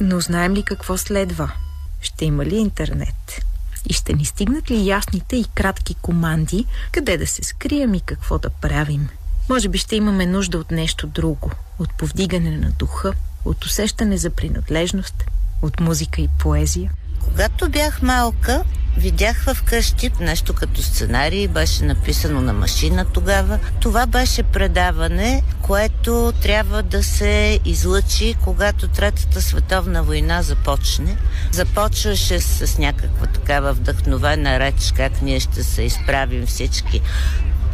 но 0.00 0.20
знаем 0.20 0.54
ли 0.54 0.62
какво 0.62 0.96
следва? 0.96 1.52
Ще 2.00 2.24
има 2.24 2.44
ли 2.44 2.56
интернет? 2.56 3.44
И 3.86 3.92
ще 3.92 4.12
ни 4.12 4.24
стигнат 4.24 4.70
ли 4.70 4.88
ясните 4.88 5.36
и 5.36 5.44
кратки 5.54 5.94
команди, 5.94 6.66
къде 6.92 7.16
да 7.16 7.26
се 7.26 7.44
скрием 7.44 7.94
и 7.94 8.00
какво 8.00 8.38
да 8.38 8.50
правим? 8.50 9.08
Може 9.48 9.68
би 9.68 9.78
ще 9.78 9.96
имаме 9.96 10.26
нужда 10.26 10.58
от 10.58 10.70
нещо 10.70 11.06
друго, 11.06 11.50
от 11.78 11.94
повдигане 11.98 12.50
на 12.50 12.70
духа, 12.70 13.12
от 13.44 13.64
усещане 13.64 14.16
за 14.16 14.30
принадлежност. 14.30 15.24
от 15.62 15.80
музика 15.80 16.20
и 16.20 16.28
поезия? 16.38 16.90
Когато 17.24 17.68
бях 17.68 18.02
малка, 18.02 18.64
видях 18.96 19.44
в 19.44 19.62
къщи 19.62 20.10
нещо 20.20 20.54
като 20.54 20.82
сценарий, 20.82 21.48
беше 21.48 21.84
написано 21.84 22.40
на 22.40 22.52
машина 22.52 23.04
тогава. 23.04 23.58
Това 23.80 24.06
беше 24.06 24.42
предаване, 24.42 25.42
което 25.62 26.32
трябва 26.42 26.82
да 26.82 27.02
се 27.02 27.60
излъчи, 27.64 28.36
когато 28.44 28.88
Третата 28.88 29.42
световна 29.42 30.02
война 30.02 30.42
започне. 30.42 31.16
Започваше 31.52 32.40
с 32.40 32.78
някаква 32.78 33.26
такава 33.26 33.72
вдъхновена 33.72 34.60
реч, 34.60 34.92
как 34.96 35.22
ние 35.22 35.40
ще 35.40 35.64
се 35.64 35.82
изправим 35.82 36.46
всички 36.46 37.02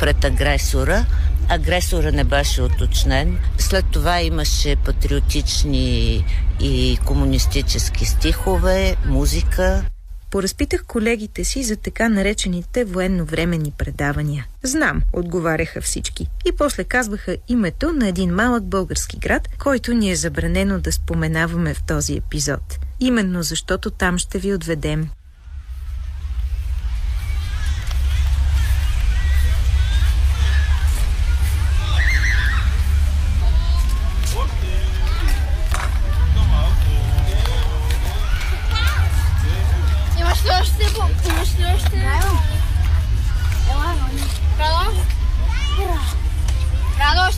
пред 0.04 0.24
агресора. 0.24 1.06
Агресора 1.48 2.12
не 2.12 2.24
беше 2.24 2.62
уточнен. 2.62 3.38
След 3.58 3.84
това 3.92 4.20
имаше 4.20 4.76
патриотични 4.76 6.24
и 6.60 6.98
комунистически 7.04 8.04
стихове, 8.04 8.96
музика. 9.06 9.84
Поразпитах 10.30 10.84
колегите 10.84 11.44
си 11.44 11.62
за 11.62 11.76
така 11.76 12.08
наречените 12.08 12.84
военновременни 12.84 13.72
предавания. 13.78 14.46
Знам, 14.62 15.02
отговаряха 15.12 15.80
всички. 15.80 16.26
И 16.46 16.52
после 16.52 16.84
казваха 16.84 17.36
името 17.48 17.92
на 17.92 18.08
един 18.08 18.34
малък 18.34 18.64
български 18.64 19.18
град, 19.18 19.48
който 19.58 19.94
ни 19.94 20.10
е 20.10 20.16
забранено 20.16 20.80
да 20.80 20.92
споменаваме 20.92 21.74
в 21.74 21.82
този 21.82 22.16
епизод. 22.16 22.78
Именно 23.00 23.42
защото 23.42 23.90
там 23.90 24.18
ще 24.18 24.38
ви 24.38 24.54
отведем. 24.54 25.08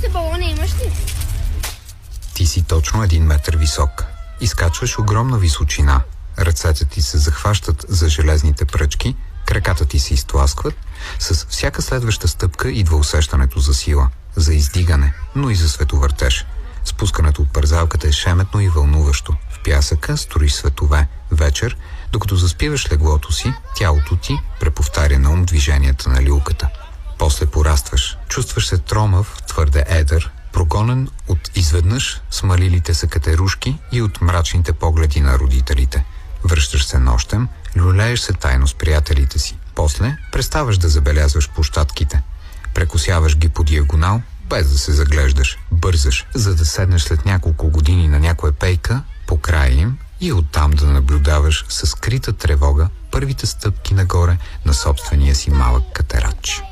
Още 0.07 0.13
балони 0.13 0.51
имаш 0.51 0.75
ли? 0.75 0.93
Ти 2.35 2.47
си 2.47 2.63
точно 2.63 3.03
един 3.03 3.25
метър 3.25 3.57
висок. 3.57 4.05
Изкачваш 4.41 4.99
огромна 4.99 5.39
височина. 5.39 6.01
Ръцете 6.39 6.85
ти 6.85 7.03
се 7.03 7.19
захващат 7.19 7.85
за 7.89 8.09
железните 8.09 8.65
пръчки, 8.65 9.17
краката 9.47 9.85
ти 9.85 9.99
се 9.99 10.15
изтласкват. 10.15 10.75
С 11.19 11.47
всяка 11.47 11.83
следваща 11.83 12.29
стъпка 12.29 12.71
идва 12.71 12.97
усещането 12.97 13.61
за 13.61 13.75
сила, 13.75 14.09
за 14.37 14.55
издигане, 14.55 15.15
но 15.35 15.51
и 15.51 15.55
за 15.55 15.69
световъртеж. 15.69 16.47
Спускането 16.85 17.43
от 17.43 17.53
парзалката 17.53 18.09
е 18.09 18.13
шеметно 18.13 18.61
и 18.61 18.69
вълнуващо. 18.69 19.33
В 19.51 19.63
пясъка 19.65 20.17
строиш 20.17 20.53
светове. 20.53 21.09
Вечер, 21.31 21.77
докато 22.13 22.37
заспиваш 22.37 22.93
леглото 22.93 23.33
си, 23.33 23.53
тялото 23.77 24.17
ти 24.17 24.39
преповтаря 24.61 25.19
на 25.19 25.31
ум 25.31 25.45
движенията 25.45 26.11
на 26.11 26.23
люлката. 26.23 26.69
После 27.19 27.47
порастваш. 27.47 28.19
Чувстваш 28.29 28.67
се 28.67 28.79
тромав, 28.79 29.43
твърде 29.49 29.85
едър, 29.89 30.31
прогонен 30.53 31.09
от 31.29 31.51
изведнъж 31.55 32.21
смалилите 32.31 32.95
се 32.95 33.07
катерушки 33.07 33.79
и 33.93 34.03
от 34.03 34.21
мрачните 34.21 34.73
погледи 34.73 35.21
на 35.21 35.39
родителите. 35.39 36.05
Връщаш 36.45 36.85
се 36.85 36.99
нощем, 36.99 37.49
люлееш 37.77 38.21
се 38.21 38.33
тайно 38.33 38.69
с 38.69 38.75
приятелите 38.75 39.39
си. 39.39 39.57
После 39.75 40.17
преставаш 40.33 40.79
да 40.79 40.89
забелязваш 40.89 41.51
площадките. 41.51 42.23
Прекосяваш 42.75 43.37
ги 43.37 43.49
по 43.49 43.65
диагонал, 43.65 44.23
без 44.49 44.71
да 44.71 44.79
се 44.79 44.93
заглеждаш. 44.93 45.59
Бързаш, 45.73 46.27
за 46.35 46.55
да 46.55 46.65
седнеш 46.67 47.03
след 47.03 47.25
няколко 47.25 47.71
години 47.71 48.09
на 48.09 48.19
някоя 48.19 48.53
пейка, 48.53 49.03
по 49.27 49.37
края 49.37 49.73
им 49.73 49.99
и 50.21 50.33
оттам 50.33 50.71
да 50.71 50.87
наблюдаваш 50.87 51.65
с 51.69 51.87
скрита 51.87 52.33
тревога 52.33 52.89
първите 53.11 53.47
стъпки 53.47 53.95
нагоре 53.95 54.39
на 54.65 54.75
собствения 54.75 55.35
си 55.35 55.51
малък 55.51 55.85
катерач. 55.95 56.63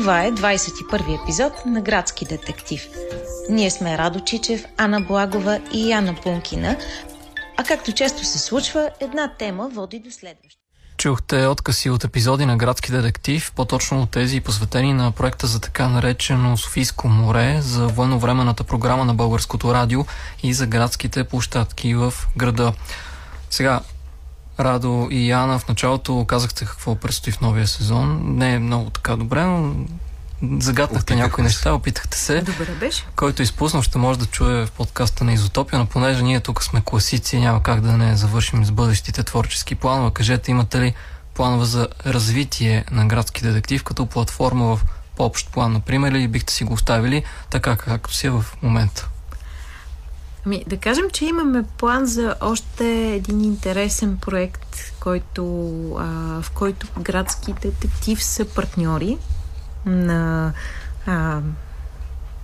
Това 0.00 0.24
е 0.24 0.32
21-и 0.32 1.14
епизод 1.14 1.52
на 1.66 1.80
Градски 1.80 2.24
детектив. 2.24 2.88
Ние 3.50 3.70
сме 3.70 3.98
Радо 3.98 4.20
Чичев, 4.20 4.64
Ана 4.76 5.00
Благова 5.00 5.60
и 5.72 5.90
Яна 5.90 6.16
Пункина, 6.22 6.76
а 7.56 7.64
както 7.64 7.92
често 7.92 8.24
се 8.24 8.38
случва, 8.38 8.90
една 9.00 9.32
тема 9.38 9.68
води 9.68 9.98
до 9.98 10.10
следваща. 10.10 10.60
Чухте 10.96 11.46
откъси 11.46 11.90
от 11.90 12.04
епизоди 12.04 12.46
на 12.46 12.56
Градски 12.56 12.92
детектив, 12.92 13.52
по-точно 13.56 14.02
от 14.02 14.10
тези 14.10 14.40
посветени 14.40 14.92
на 14.92 15.12
проекта 15.12 15.46
за 15.46 15.60
така 15.60 15.88
наречено 15.88 16.56
Софийско 16.56 17.08
море, 17.08 17.58
за 17.60 17.86
военновременната 17.86 18.64
програма 18.64 19.04
на 19.04 19.14
Българското 19.14 19.74
радио 19.74 20.04
и 20.42 20.54
за 20.54 20.66
градските 20.66 21.24
площадки 21.24 21.94
в 21.94 22.14
града. 22.36 22.72
Сега, 23.50 23.80
Радо 24.60 25.08
и 25.10 25.28
Яна, 25.28 25.58
в 25.58 25.68
началото 25.68 26.24
казахте 26.28 26.64
какво 26.64 26.94
предстои 26.94 27.32
в 27.32 27.40
новия 27.40 27.66
сезон. 27.66 28.20
Не 28.24 28.54
е 28.54 28.58
много 28.58 28.90
така 28.90 29.16
добре, 29.16 29.44
но 29.44 29.74
загаднахте 30.58 31.16
някои 31.16 31.44
неща, 31.44 31.74
опитахте 31.74 32.18
се. 32.18 32.40
Добре 32.40 32.72
беше. 32.80 33.06
Който 33.16 33.42
изпуснал, 33.42 33.82
ще 33.82 33.98
може 33.98 34.18
да 34.18 34.26
чуе 34.26 34.66
в 34.66 34.70
подкаста 34.70 35.24
на 35.24 35.32
Изотопия, 35.32 35.78
но 35.78 35.86
понеже 35.86 36.22
ние 36.22 36.40
тук 36.40 36.64
сме 36.64 36.82
класици, 36.84 37.38
няма 37.40 37.62
как 37.62 37.80
да 37.80 37.96
не 37.96 38.16
завършим 38.16 38.64
с 38.64 38.70
бъдещите 38.70 39.22
творчески 39.22 39.74
планове. 39.74 40.10
Кажете, 40.14 40.50
имате 40.50 40.80
ли 40.80 40.94
планове 41.34 41.64
за 41.64 41.88
развитие 42.06 42.84
на 42.90 43.06
градски 43.06 43.42
детектив 43.42 43.84
като 43.84 44.06
платформа 44.06 44.76
в 44.76 44.84
по-общ 45.16 45.52
план, 45.52 45.72
например, 45.72 46.12
или 46.12 46.28
бихте 46.28 46.52
си 46.52 46.64
го 46.64 46.72
оставили 46.72 47.24
така, 47.50 47.76
както 47.76 48.14
си 48.14 48.26
е 48.26 48.30
в 48.30 48.44
момента? 48.62 49.09
Ами, 50.46 50.64
да 50.66 50.76
кажем, 50.76 51.04
че 51.12 51.24
имаме 51.24 51.62
план 51.62 52.06
за 52.06 52.34
още 52.40 53.14
един 53.14 53.40
интересен 53.40 54.16
проект, 54.16 54.76
който, 55.00 55.44
а, 55.98 56.42
в 56.42 56.50
който 56.50 56.86
градски 57.00 57.52
детектив 57.52 58.24
са 58.24 58.44
партньори 58.44 59.18
на 59.86 60.52
а, 61.06 61.40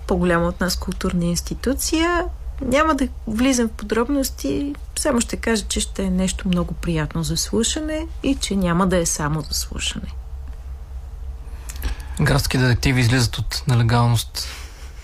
по-голяма 0.06 0.46
от 0.46 0.60
нас 0.60 0.76
културна 0.76 1.24
институция. 1.24 2.24
Няма 2.60 2.94
да 2.94 3.08
влизам 3.26 3.68
в 3.68 3.72
подробности, 3.72 4.74
само 4.98 5.20
ще 5.20 5.36
кажа, 5.36 5.64
че 5.68 5.80
ще 5.80 6.02
е 6.02 6.10
нещо 6.10 6.48
много 6.48 6.74
приятно 6.74 7.22
за 7.22 7.36
слушане 7.36 8.06
и 8.22 8.34
че 8.34 8.56
няма 8.56 8.86
да 8.86 8.96
е 8.96 9.06
само 9.06 9.40
за 9.40 9.54
слушане. 9.54 10.14
Градски 12.20 12.58
детективи 12.58 13.00
излизат 13.00 13.38
от 13.38 13.62
нелегалност 13.68 14.48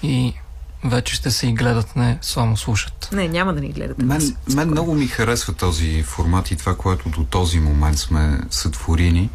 и 0.02 0.34
вече 0.84 1.14
ще 1.14 1.30
се 1.30 1.46
и 1.46 1.52
гледат, 1.52 1.96
не 1.96 2.18
само 2.22 2.56
слушат. 2.56 3.08
Не, 3.12 3.28
няма 3.28 3.54
да 3.54 3.60
ни 3.60 3.68
гледат. 3.68 3.98
Мен, 3.98 4.36
мен 4.54 4.68
много 4.70 4.94
ми 4.94 5.06
харесва 5.06 5.52
този 5.52 6.02
формат 6.02 6.50
и 6.50 6.56
това, 6.56 6.76
което 6.76 7.08
до 7.08 7.24
този 7.24 7.60
момент 7.60 7.98
сме 7.98 8.40
сътворили. 8.50 9.30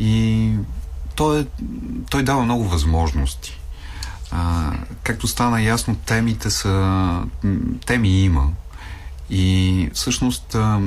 И 0.00 0.52
той, 1.14 1.40
е, 1.40 1.46
той 2.10 2.22
дава 2.22 2.42
много 2.42 2.64
възможности. 2.64 3.60
А, 4.30 4.72
както 5.02 5.28
стана 5.28 5.62
ясно, 5.62 5.96
темите 5.96 6.50
са... 6.50 7.22
Теми 7.86 8.22
има. 8.22 8.48
И 9.30 9.90
всъщност 9.94 10.54
а, 10.54 10.80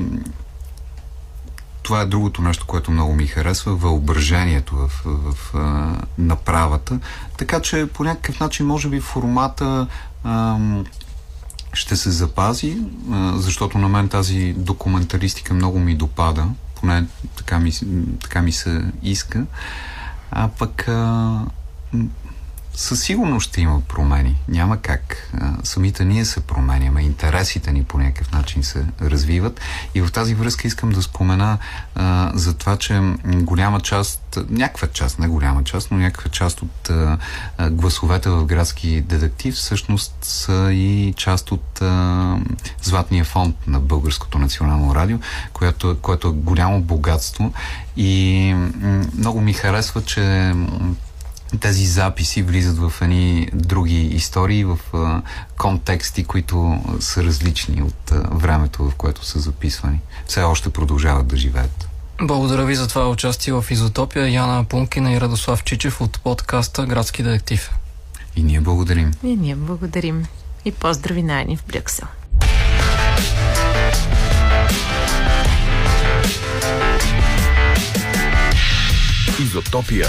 това 1.84 2.00
е 2.00 2.06
другото 2.06 2.42
нещо, 2.42 2.66
което 2.66 2.90
много 2.90 3.14
ми 3.14 3.26
харесва, 3.26 3.74
въображението 3.74 4.76
в, 4.76 4.88
в, 5.04 5.32
в 5.32 5.54
направата. 6.18 6.98
Така 7.38 7.60
че 7.60 7.86
по 7.86 8.04
някакъв 8.04 8.40
начин, 8.40 8.66
може 8.66 8.88
би, 8.88 9.00
формата 9.00 9.86
а, 10.24 10.58
ще 11.72 11.96
се 11.96 12.10
запази, 12.10 12.78
защото 13.34 13.78
на 13.78 13.88
мен 13.88 14.08
тази 14.08 14.54
документалистика 14.56 15.54
много 15.54 15.78
ми 15.78 15.94
допада, 15.94 16.46
поне 16.80 17.06
така 17.36 17.58
ми, 17.58 17.72
така 18.22 18.42
ми 18.42 18.52
се 18.52 18.92
иска. 19.02 19.44
А 20.30 20.48
пък 20.48 20.88
а, 20.88 21.40
със 22.74 23.02
сигурност 23.02 23.48
ще 23.48 23.60
има 23.60 23.80
промени. 23.80 24.36
Няма 24.48 24.76
как. 24.76 25.32
Самите 25.62 26.04
ние 26.04 26.24
се 26.24 26.40
променяме, 26.40 27.02
интересите 27.02 27.72
ни 27.72 27.84
по 27.84 27.98
някакъв 27.98 28.32
начин 28.32 28.62
се 28.62 28.84
развиват. 29.02 29.60
И 29.94 30.00
в 30.00 30.12
тази 30.12 30.34
връзка 30.34 30.68
искам 30.68 30.90
да 30.90 31.02
спомена 31.02 31.58
а, 31.94 32.32
за 32.34 32.54
това, 32.54 32.76
че 32.76 33.00
голяма 33.24 33.80
част, 33.80 34.38
някаква 34.50 34.88
част, 34.88 35.18
не 35.18 35.28
голяма 35.28 35.64
част, 35.64 35.90
но 35.90 35.98
някаква 35.98 36.30
част 36.30 36.62
от 36.62 36.90
а, 36.90 37.18
гласовете 37.70 38.30
в 38.30 38.44
градски 38.44 39.00
детектив 39.00 39.54
всъщност 39.54 40.14
са 40.22 40.68
и 40.72 41.14
част 41.16 41.52
от 41.52 41.82
а, 41.82 42.38
Златния 42.82 43.24
фонд 43.24 43.56
на 43.66 43.80
Българското 43.80 44.38
национално 44.38 44.94
радио, 44.94 45.18
което, 45.52 45.96
което 46.02 46.28
е 46.28 46.32
голямо 46.32 46.80
богатство. 46.80 47.52
И 47.96 48.54
много 49.18 49.40
ми 49.40 49.52
харесва, 49.52 50.04
че 50.04 50.54
тези 51.58 51.86
записи 51.86 52.42
влизат 52.42 52.78
в 52.78 52.92
едни 53.02 53.48
други 53.52 54.00
истории, 54.00 54.64
в 54.64 54.78
а, 54.94 55.22
контексти, 55.58 56.24
които 56.24 56.80
са 57.00 57.24
различни 57.24 57.82
от 57.82 58.12
а, 58.12 58.28
времето, 58.30 58.90
в 58.90 58.94
което 58.94 59.24
са 59.24 59.38
записвани. 59.38 60.00
Все 60.26 60.42
още 60.42 60.70
продължават 60.70 61.26
да 61.26 61.36
живеят. 61.36 61.88
Благодаря 62.22 62.64
ви 62.64 62.74
за 62.74 62.88
това 62.88 63.10
участие 63.10 63.52
в 63.52 63.64
Изотопия. 63.70 64.28
Яна 64.28 64.64
Пункина 64.64 65.12
и 65.12 65.20
Радослав 65.20 65.64
Чичев 65.64 66.00
от 66.00 66.20
подкаста 66.20 66.86
Градски 66.86 67.22
детектив. 67.22 67.70
И 68.36 68.42
ние 68.42 68.60
благодарим. 68.60 69.12
И 69.24 69.36
ние 69.36 69.56
благодарим. 69.56 70.24
И 70.64 70.72
поздрави 70.72 71.22
найни 71.22 71.56
в 71.56 71.64
Брюксел. 71.66 72.06
Изотопия. 79.40 80.06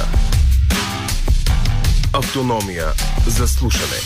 Автономия 2.18 2.93
за 3.28 3.47
слушане. 3.47 3.99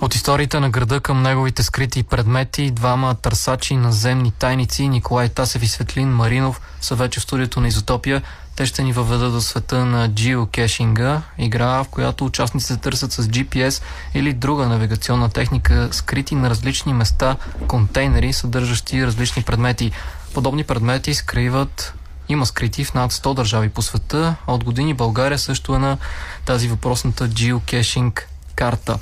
От 0.00 0.14
историите 0.14 0.60
на 0.60 0.70
града 0.70 1.00
към 1.00 1.22
неговите 1.22 1.62
скрити 1.62 2.02
предмети, 2.02 2.70
двама 2.70 3.14
търсачи 3.14 3.76
на 3.76 3.92
земни 3.92 4.30
тайници, 4.30 4.88
Николай 4.88 5.28
Тасев 5.28 5.62
и 5.62 5.66
Светлин 5.68 6.08
Маринов, 6.08 6.60
са 6.80 6.94
вече 6.94 7.20
в 7.20 7.22
студиото 7.22 7.60
на 7.60 7.68
Изотопия. 7.68 8.22
Те 8.56 8.66
ще 8.66 8.82
ни 8.82 8.92
въведат 8.92 9.32
до 9.32 9.40
света 9.40 9.84
на 9.84 10.10
geocaching, 10.10 11.20
игра, 11.38 11.84
в 11.84 11.88
която 11.90 12.24
участниците 12.24 12.76
търсят 12.76 13.12
с 13.12 13.22
GPS 13.22 13.82
или 14.14 14.32
друга 14.32 14.66
навигационна 14.66 15.30
техника, 15.30 15.88
скрити 15.92 16.34
на 16.34 16.50
различни 16.50 16.92
места 16.92 17.36
контейнери, 17.68 18.32
съдържащи 18.32 19.06
различни 19.06 19.42
предмети. 19.42 19.92
Подобни 20.34 20.64
предмети 20.64 21.14
скриват 21.14 21.94
има 22.28 22.46
скрити 22.46 22.84
в 22.84 22.94
над 22.94 23.12
100 23.12 23.34
държави 23.34 23.68
по 23.68 23.82
света, 23.82 24.34
а 24.46 24.54
от 24.54 24.64
години 24.64 24.94
България 24.94 25.38
също 25.38 25.74
е 25.74 25.78
на 25.78 25.98
тази 26.44 26.68
въпросната 26.68 27.28
geocaching 27.28 28.20
карта. 28.54 28.98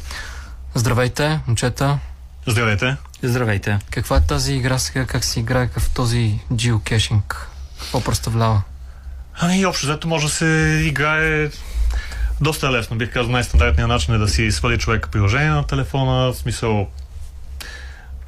Здравейте, 0.75 1.41
момчета. 1.47 1.99
Здравейте. 2.47 2.97
Здравейте. 3.23 3.79
Каква 3.91 4.17
е 4.17 4.21
тази 4.21 4.55
игра 4.55 4.79
сега? 4.79 5.07
Как 5.07 5.25
се 5.25 5.41
играе 5.41 5.69
в 5.77 5.91
този 5.91 6.41
geocaching? 6.53 7.35
Какво 7.79 8.01
представлява? 8.01 8.63
Ами, 9.35 9.67
общо 9.67 9.87
взето 9.87 10.09
може 10.09 10.27
да 10.27 10.33
се 10.33 10.83
играе 10.85 11.51
доста 12.41 12.73
лесно. 12.73 12.97
Бих 12.97 13.13
казал, 13.13 13.33
най-стандартният 13.33 13.89
начин 13.89 14.15
е 14.15 14.19
да 14.19 14.29
си 14.29 14.51
свали 14.51 14.79
човек 14.79 15.09
приложение 15.13 15.51
на 15.51 15.67
телефона. 15.67 16.33
В 16.33 16.37
смисъл, 16.37 16.89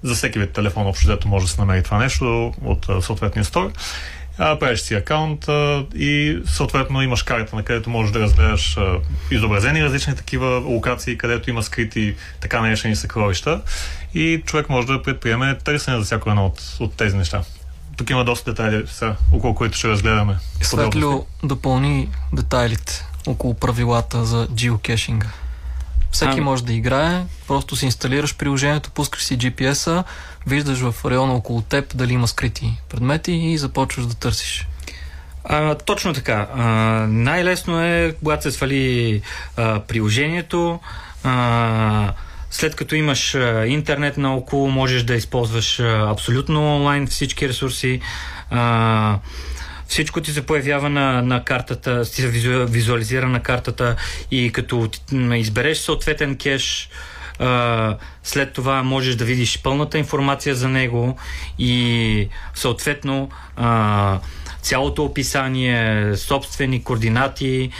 за 0.02 0.14
всеки 0.14 0.38
вид 0.38 0.52
телефон 0.52 0.86
общо 0.86 1.06
взето 1.06 1.28
може 1.28 1.46
да 1.46 1.52
се 1.52 1.60
намери 1.60 1.82
това 1.82 1.98
нещо 1.98 2.54
от 2.64 2.86
съответния 3.00 3.44
стор. 3.44 3.72
А, 4.38 4.58
правиш 4.58 4.80
си 4.80 4.94
акаунт 4.94 5.48
а, 5.48 5.86
и 5.94 6.38
съответно 6.46 7.02
имаш 7.02 7.22
карта, 7.22 7.56
на 7.56 7.62
където 7.62 7.90
можеш 7.90 8.12
да 8.12 8.20
разгледаш 8.20 8.76
а, 8.76 8.98
изобразени 9.30 9.84
различни 9.84 10.16
такива 10.16 10.58
локации, 10.58 11.18
където 11.18 11.50
има 11.50 11.62
скрити 11.62 12.14
така 12.40 12.60
наречени 12.60 12.96
съкровища 12.96 13.60
и 14.14 14.42
човек 14.46 14.68
може 14.68 14.86
да 14.86 15.02
предприеме 15.02 15.58
търсене 15.64 15.98
за 15.98 16.04
всяко 16.04 16.30
едно 16.30 16.46
от, 16.46 16.76
от 16.80 16.96
тези 16.96 17.16
неща. 17.16 17.42
Тук 17.96 18.10
има 18.10 18.24
доста 18.24 18.50
детайли, 18.50 18.84
са, 18.86 19.16
около 19.32 19.54
които 19.54 19.78
ще 19.78 19.88
разгледаме. 19.88 20.36
Светло 20.62 21.26
допълни 21.42 22.08
детайлите 22.32 23.06
около 23.26 23.54
правилата 23.54 24.24
за 24.24 24.48
geocaching. 24.48 25.24
Всеки 26.10 26.40
а... 26.40 26.42
може 26.42 26.64
да 26.64 26.72
играе, 26.72 27.24
просто 27.46 27.76
си 27.76 27.84
инсталираш 27.84 28.36
приложението, 28.36 28.90
пускаш 28.90 29.24
си 29.24 29.38
GPS-а, 29.38 30.04
виждаш 30.46 30.78
в 30.78 30.94
района 31.04 31.34
около 31.34 31.60
теб 31.60 31.96
дали 31.96 32.12
има 32.12 32.28
скрити 32.28 32.80
предмети 32.88 33.32
и 33.32 33.58
започваш 33.58 34.06
да 34.06 34.14
търсиш. 34.14 34.68
А, 35.44 35.74
точно 35.74 36.12
така. 36.12 36.48
А, 36.54 36.62
най-лесно 37.08 37.80
е, 37.80 38.14
когато 38.18 38.42
се 38.42 38.50
свали 38.50 39.22
а, 39.56 39.80
приложението, 39.80 40.80
а, 41.24 42.12
след 42.54 42.74
като 42.76 42.94
имаш 42.94 43.34
интернет 43.66 44.16
наоколо, 44.16 44.70
можеш 44.70 45.02
да 45.02 45.14
използваш 45.14 45.80
абсолютно 45.80 46.76
онлайн 46.76 47.06
всички 47.06 47.48
ресурси. 47.48 48.00
Всичко 49.88 50.20
ти 50.20 50.32
се 50.32 50.46
появява 50.46 50.88
на, 50.88 51.22
на 51.22 51.44
картата, 51.44 52.04
ти 52.04 52.22
се 52.22 52.28
визуализира 52.66 53.28
на 53.28 53.40
картата 53.40 53.96
и 54.30 54.52
като 54.52 54.90
избереш 55.34 55.78
съответен 55.78 56.36
кеш, 56.36 56.88
след 58.22 58.52
това 58.52 58.82
можеш 58.82 59.14
да 59.14 59.24
видиш 59.24 59.62
пълната 59.62 59.98
информация 59.98 60.54
за 60.54 60.68
него 60.68 61.16
и 61.58 62.28
съответно 62.54 63.30
цялото 64.62 65.04
описание, 65.04 66.10
собствени 66.16 66.82
координати, 66.84 67.70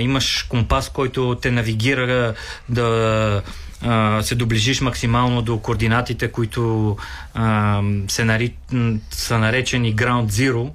имаш 0.00 0.46
компас, 0.48 0.88
който 0.88 1.38
те 1.42 1.50
навигира 1.50 2.34
да 2.68 3.42
се 4.22 4.34
доближиш 4.34 4.80
максимално 4.80 5.42
до 5.42 5.58
координатите, 5.58 6.28
които 6.28 6.96
а, 7.34 7.82
се 8.08 8.24
нари... 8.24 8.54
са 9.10 9.38
наречени 9.38 9.96
Ground 9.96 10.26
Zero 10.26 10.70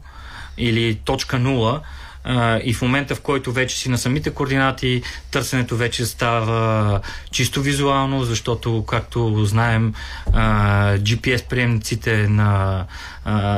или 0.58 0.96
точка 0.96 1.40
нула 1.40 1.82
а, 2.24 2.60
и 2.64 2.74
в 2.74 2.82
момента, 2.82 3.16
в 3.16 3.22
който 3.22 3.52
вече 3.52 3.78
си 3.78 3.90
на 3.90 3.98
самите 3.98 4.30
координати, 4.30 5.02
търсенето 5.32 5.78
вече 5.78 6.06
става 6.06 7.02
чисто 7.32 7.62
визуално, 7.62 8.24
защото, 8.24 8.86
както 8.88 9.46
знаем, 9.46 9.94
GPS 10.98 11.48
приемниците 11.48 12.28
на 12.28 12.86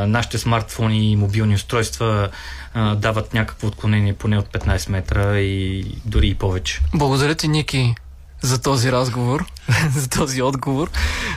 нашите 0.07 0.37
смартфони 0.37 1.11
и 1.11 1.15
мобилни 1.15 1.55
устройства 1.55 2.29
дават 2.95 3.33
някакво 3.33 3.67
отклонение 3.67 4.13
поне 4.13 4.37
от 4.37 4.47
15 4.47 4.89
метра 4.89 5.39
и 5.39 5.85
дори 6.05 6.27
и 6.27 6.35
повече. 6.35 6.81
Благодаря 6.93 7.35
ти, 7.35 7.47
Ники 7.47 7.95
за 8.41 8.61
този 8.61 8.91
разговор, 8.91 9.45
за 9.95 10.09
този 10.09 10.41
отговор. 10.41 10.89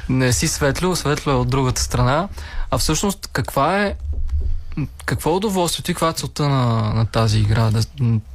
Не 0.08 0.32
си 0.32 0.48
светло, 0.48 0.96
светло 0.96 1.32
е 1.32 1.36
от 1.36 1.48
другата 1.48 1.82
страна. 1.82 2.28
А 2.70 2.78
всъщност 2.78 3.28
каква 3.32 3.82
е 3.82 3.94
какво 5.04 5.30
е 5.30 5.34
удоволствието 5.34 5.90
и 5.90 5.94
каква 5.94 6.08
е 6.08 6.12
целта 6.12 6.48
на, 6.48 6.94
на 6.94 7.06
тази 7.06 7.38
игра? 7.38 7.70
Да, 7.70 7.80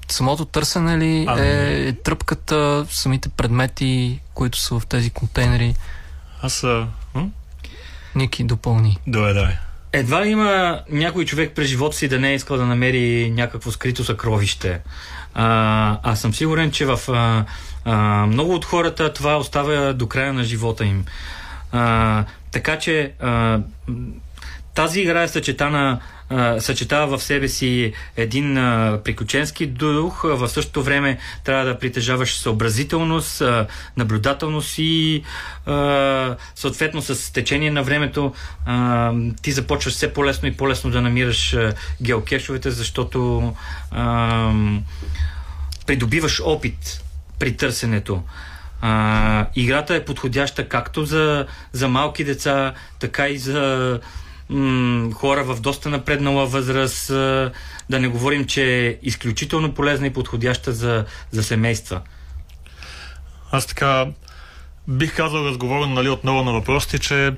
самото 0.10 0.46
търсене 0.46 0.98
ли 0.98 1.26
а, 1.28 1.36
е 1.40 1.94
тръпката, 1.94 2.86
самите 2.90 3.30
предмети, 3.30 4.20
които 4.34 4.58
са 4.58 4.80
в 4.80 4.86
тези 4.86 5.10
контейнери? 5.10 5.76
Аз... 6.42 6.64
А... 6.64 6.88
Ники, 8.16 8.44
допълни. 8.44 8.98
Добре, 9.08 9.34
давай. 9.34 9.54
Едва 9.94 10.26
ли 10.26 10.30
има 10.30 10.80
някой 10.90 11.26
човек 11.26 11.52
през 11.56 11.68
живота 11.68 11.98
си 11.98 12.08
да 12.08 12.20
не 12.20 12.32
е 12.32 12.36
искал 12.36 12.58
да 12.58 12.66
намери 12.66 13.32
някакво 13.32 13.72
скрито 13.72 14.04
съкровище. 14.04 14.80
А, 15.34 16.00
аз 16.04 16.22
съм 16.22 16.34
сигурен, 16.34 16.72
че 16.72 16.86
в 16.86 17.00
а, 17.08 17.46
а, 17.86 18.26
много 18.26 18.54
от 18.54 18.66
хората 18.66 19.14
това 19.14 19.38
оставя 19.38 19.94
до 19.94 20.08
края 20.08 20.34
на 20.34 20.44
живота 20.44 20.86
им. 20.86 21.06
А, 21.72 22.26
така 22.52 22.80
че 22.80 23.12
а, 23.20 23.60
тази 24.74 25.02
игра 25.02 25.24
е 25.24 25.28
съчетана 25.28 26.00
съчетава 26.60 27.18
в 27.18 27.24
себе 27.24 27.48
си 27.48 27.94
един 28.18 28.58
а, 28.58 29.00
приключенски 29.04 29.66
дух, 29.66 30.26
а, 30.26 30.28
в 30.28 30.50
същото 30.50 30.84
време 30.84 31.18
трябва 31.44 31.66
да 31.66 31.80
притежаваш 31.80 32.38
съобразителност, 32.38 33.42
а, 33.42 33.68
наблюдателност 33.98 34.76
и 34.78 35.24
съответно 36.56 37.02
с 37.02 37.34
течение 37.34 37.72
на 37.72 37.84
времето 37.84 38.34
ти 39.42 39.52
започваш 39.52 39.94
все 39.94 40.14
по-лесно 40.14 40.48
и 40.48 40.58
по-лесно 40.58 40.92
да 40.92 41.02
намираш 41.02 41.56
геокешовете, 42.02 42.72
защото 42.72 43.54
придобиваш 45.86 46.42
опит 46.46 47.04
при 47.40 47.58
търсенето. 47.58 48.24
А, 48.82 49.46
играта 49.56 49.96
е 49.96 50.06
подходяща 50.06 50.70
както 50.70 51.06
за, 51.06 51.46
за 51.72 51.88
малки 51.88 52.24
деца, 52.24 52.74
така 53.00 53.28
и 53.28 53.38
за 53.38 54.00
м- 54.50 55.14
хора 55.14 55.44
в 55.44 55.62
доста 55.62 55.90
напреднала 55.90 56.46
възраст, 56.46 57.08
да 57.90 58.00
не 58.00 58.08
говорим, 58.08 58.46
че 58.46 58.88
е 58.88 58.98
изключително 59.04 59.74
полезна 59.74 60.08
и 60.08 60.14
подходяща 60.14 60.72
за, 60.72 61.06
за 61.32 61.44
семейства. 61.44 62.02
Аз 63.52 63.66
така 63.66 64.08
бих 64.88 65.16
казал, 65.16 65.46
разговорен 65.46 65.94
нали, 65.94 66.10
отново 66.10 66.44
на 66.44 66.52
въпросите, 66.52 67.00
че 67.00 67.34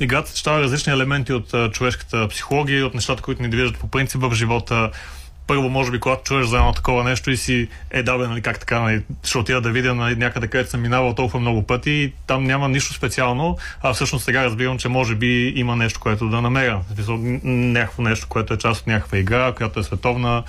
играта 0.00 0.30
съчетава 0.30 0.60
различни 0.60 0.92
елементи 0.92 1.32
от 1.32 1.54
а, 1.54 1.70
човешката 1.70 2.28
психология, 2.28 2.86
от 2.86 2.94
нещата, 2.94 3.22
които 3.22 3.42
ни 3.42 3.50
движат 3.50 3.78
по 3.78 3.88
принцип 3.88 4.20
в 4.20 4.34
живота, 4.34 4.90
първо, 5.50 5.68
може 5.68 5.90
би, 5.90 6.00
когато 6.00 6.22
чуеш 6.22 6.46
за 6.46 6.56
едно 6.56 6.72
такова 6.72 7.04
нещо 7.04 7.30
и 7.30 7.36
си 7.36 7.68
е 7.90 8.02
да, 8.02 8.18
бе, 8.18 8.26
нали, 8.26 8.40
как 8.40 8.60
така, 8.60 8.80
нали, 8.80 9.02
ще 9.24 9.38
отида 9.38 9.60
да 9.60 9.70
видя 9.70 9.94
нали, 9.94 10.16
някъде, 10.16 10.46
където 10.46 10.70
съм 10.70 10.80
минавал 10.80 11.14
толкова 11.14 11.40
много 11.40 11.62
пъти 11.62 11.90
и 11.90 12.12
там 12.26 12.44
няма 12.44 12.68
нищо 12.68 12.94
специално, 12.94 13.58
а 13.82 13.92
всъщност 13.92 14.24
сега 14.24 14.44
разбирам, 14.44 14.78
че 14.78 14.88
може 14.88 15.14
би 15.14 15.52
има 15.56 15.76
нещо, 15.76 16.00
което 16.00 16.28
да 16.28 16.40
намеря. 16.40 16.80
Някакво 17.44 18.02
нещо, 18.02 18.26
което 18.28 18.54
е 18.54 18.58
част 18.58 18.80
от 18.80 18.86
някаква 18.86 19.18
игра, 19.18 19.52
която 19.52 19.80
е 19.80 19.82
световна, 19.82 20.42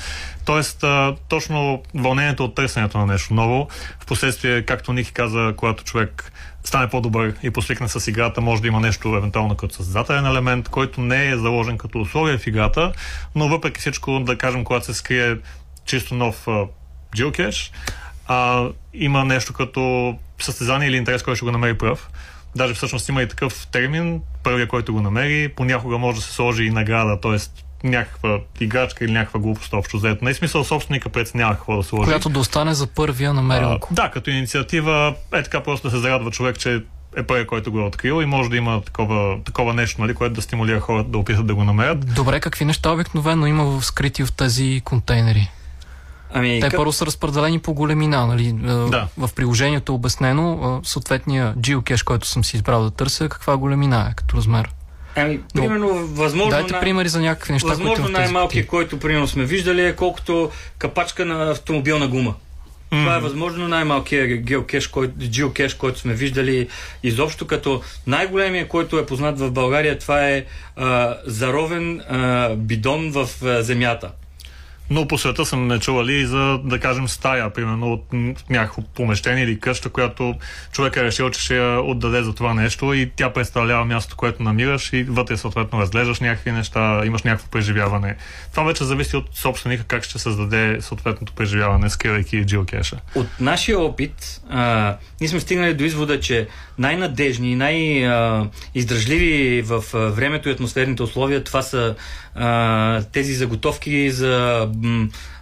Тоест, 0.46 0.84
а, 0.84 1.16
точно 1.30 1.84
вълнението 1.96 2.46
от 2.46 2.56
търсенето 2.56 2.98
на 2.98 3.06
нещо 3.06 3.34
ново, 3.34 3.68
в 4.00 4.06
последствие, 4.06 4.66
както 4.66 4.94
Ники 4.94 5.14
каза, 5.14 5.54
когато 5.58 5.84
човек 5.84 6.32
стане 6.64 6.88
по-добър 6.90 7.34
и 7.44 7.52
посвикне 7.52 7.88
с 7.88 8.08
играта, 8.08 8.42
може 8.42 8.62
да 8.62 8.68
има 8.68 8.80
нещо 8.80 9.16
евентуално 9.16 9.56
като 9.56 9.76
създателен 9.76 10.26
елемент, 10.26 10.70
който 10.70 11.02
не 11.02 11.30
е 11.30 11.38
заложен 11.38 11.78
като 11.78 12.00
условие 12.00 12.38
в 12.38 12.48
играта, 12.48 12.92
но 13.36 13.48
въпреки 13.48 13.80
всичко, 13.80 14.20
да 14.20 14.38
кажем, 14.38 14.64
когато 14.64 14.86
се 14.86 14.94
скрие 14.94 15.38
чисто 15.86 16.16
нов 16.16 16.48
джилкеш, 17.16 17.72
има 18.94 19.26
нещо 19.26 19.54
като 19.54 20.16
състезание 20.40 20.88
или 20.88 20.98
интерес, 20.98 21.24
който 21.24 21.36
ще 21.36 21.46
го 21.46 21.52
намери 21.52 21.78
пръв. 21.78 22.10
Даже 22.56 22.74
всъщност 22.74 23.10
има 23.10 23.22
и 23.22 23.28
такъв 23.28 23.68
термин, 23.68 24.22
първия, 24.44 24.68
който 24.68 24.94
го 24.94 25.02
намери, 25.02 25.50
понякога 25.56 25.98
може 25.98 26.18
да 26.18 26.24
се 26.24 26.34
сложи 26.34 26.64
и 26.64 26.70
награда, 26.70 27.20
т.е. 27.22 27.38
някаква 27.84 28.40
играчка 28.60 29.06
или 29.06 29.12
някаква 29.12 29.40
глупост 29.40 29.74
общо 29.74 29.98
взето. 29.98 30.26
Не 30.26 30.32
е 30.32 30.34
смисъл 30.34 30.64
собственика 30.64 31.10
преценява 31.10 31.54
какво 31.54 31.78
да 31.78 31.84
сложи. 31.84 32.06
Която 32.06 32.30
да 32.30 32.40
остане 32.40 32.74
за 32.74 32.88
първия 32.88 33.34
намерил. 33.34 33.80
да, 33.92 34.12
като 34.12 34.30
инициатива 34.30 35.16
е 35.34 35.44
така 35.44 35.64
просто 35.64 35.88
да 35.88 35.92
се 35.92 36.02
зарадва 36.02 36.32
човек, 36.32 36.60
че 36.60 36.84
е 37.18 37.24
първият, 37.24 37.48
който 37.48 37.72
го 37.72 37.80
е 37.80 37.84
открил 37.84 38.22
и 38.22 38.26
може 38.26 38.50
да 38.50 38.58
има 38.58 38.82
такова, 38.82 39.38
такова 39.46 39.74
нещо, 39.74 40.02
нали, 40.02 40.14
което 40.14 40.36
да 40.36 40.42
стимулира 40.42 40.80
хората 40.80 41.10
да 41.10 41.18
опитат 41.18 41.48
да 41.48 41.56
го 41.56 41.64
намерят. 41.64 42.14
Добре, 42.14 42.40
какви 42.40 42.66
неща 42.66 42.92
обикновено 42.92 43.46
има 43.46 43.66
в 43.66 43.86
скрити 43.86 44.24
в 44.24 44.32
тези 44.32 44.82
контейнери? 44.86 45.52
Ами, 46.34 46.60
Те 46.62 46.70
къп... 46.70 46.78
първо 46.78 46.92
са 46.92 47.06
разпределени 47.06 47.60
по 47.60 47.74
големина. 47.74 48.28
Нали? 48.28 48.54
Да. 48.92 49.08
В 49.18 49.30
приложението 49.36 49.92
е 49.92 49.96
обяснено 49.96 50.82
съответния 50.84 51.56
geocache, 51.56 52.04
който 52.04 52.28
съм 52.28 52.44
си 52.44 52.56
избрал 52.56 52.84
да 52.84 52.92
търся, 52.92 53.30
каква 53.30 53.58
големина 53.58 54.08
е 54.12 54.14
като 54.14 54.38
размер. 54.38 54.70
Ами, 55.16 55.40
примерно, 55.54 55.88
Но, 55.88 56.06
възможно. 56.06 56.52
Дайте 56.52 56.72
най- 56.72 56.82
примери 56.82 57.10
за 57.10 57.22
някакви 57.22 57.54
неща, 57.54 57.68
Възможно 57.68 58.10
най-малкият, 58.10 58.68
който 58.68 59.00
примерно 59.00 59.28
сме 59.28 59.46
виждали, 59.46 59.86
е 59.86 59.96
колкото 59.96 60.52
капачка 60.78 61.26
на 61.26 61.52
автомобилна 61.52 62.08
гума. 62.08 62.34
Mm-hmm. 62.92 63.04
Това 63.04 63.16
е 63.16 63.20
възможно 63.20 63.68
най-малкият 63.68 64.42
геокеш, 64.42 64.88
който, 64.88 65.14
който 65.80 66.00
сме 66.00 66.14
виждали 66.14 66.68
изобщо, 67.04 67.48
като 67.48 67.82
най-големия, 68.08 68.68
който 68.68 69.00
е 69.00 69.06
познат 69.06 69.40
в 69.40 69.52
България, 69.52 70.00
това 70.00 70.28
е 70.28 70.46
а, 70.76 71.18
заровен 71.26 72.02
а, 72.10 72.50
бидон 72.56 73.12
в 73.12 73.30
а, 73.44 73.64
земята 73.64 74.12
но 74.92 75.08
по 75.08 75.18
света 75.18 75.46
съм 75.46 75.68
не 75.68 75.80
чували 75.80 76.14
и 76.14 76.26
за, 76.26 76.60
да 76.64 76.80
кажем, 76.80 77.08
стая, 77.08 77.50
примерно 77.50 77.94
от 77.94 78.06
някакво 78.50 78.82
помещение 78.82 79.44
или 79.44 79.60
къща, 79.60 79.90
която 79.90 80.36
човек 80.72 80.96
е 80.96 81.04
решил, 81.04 81.30
че 81.30 81.42
ще 81.42 81.58
я 81.58 81.82
отдаде 81.82 82.24
за 82.24 82.36
това 82.36 82.54
нещо 82.54 82.94
и 82.94 83.12
тя 83.16 83.34
представлява 83.34 83.86
мястото, 83.86 84.16
което 84.16 84.44
намираш 84.44 84.94
и 84.94 85.04
вътре 85.04 85.38
съответно 85.38 85.80
разглеждаш 85.80 86.20
някакви 86.20 86.52
неща, 86.52 87.02
имаш 87.06 87.24
някакво 87.24 87.50
преживяване. 87.50 88.16
Това 88.52 88.64
вече 88.64 88.84
зависи 88.84 89.16
от 89.16 89.26
собственика 89.34 89.84
как 89.84 90.04
ще 90.04 90.20
създаде 90.20 90.78
съответното 90.82 91.34
преживяване, 91.34 91.90
скривайки 91.90 92.46
джилкеша. 92.46 92.98
От 93.16 93.28
нашия 93.40 93.80
опит, 93.80 94.42
а, 94.50 94.96
ние 95.22 95.30
сме 95.30 95.40
стигнали 95.40 95.74
до 95.74 95.84
извода, 95.84 96.20
че 96.20 96.48
най-надежни 96.78 97.52
и 97.52 97.56
най-издръжливи 97.56 99.62
в 99.62 99.84
времето 99.94 100.50
и 100.50 100.52
атмосферните 100.52 101.04
условия, 101.04 101.44
това 101.44 101.62
са 101.62 101.96
а, 102.36 103.02
тези 103.12 103.34
заготовки 103.34 104.12
за 104.12 104.68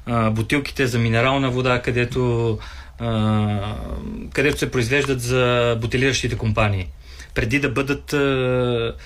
а, 0.06 0.30
бутилките 0.30 0.88
за 0.88 1.00
минерална 1.00 1.50
вода, 1.50 1.82
където, 1.82 2.58
а, 3.00 3.76
където 4.34 4.60
се 4.60 4.72
произвеждат 4.72 5.22
за 5.22 5.78
бутилиращите 5.82 6.38
компании 6.38 6.88
преди 7.34 7.60
да 7.60 7.70
бъдат 7.70 8.14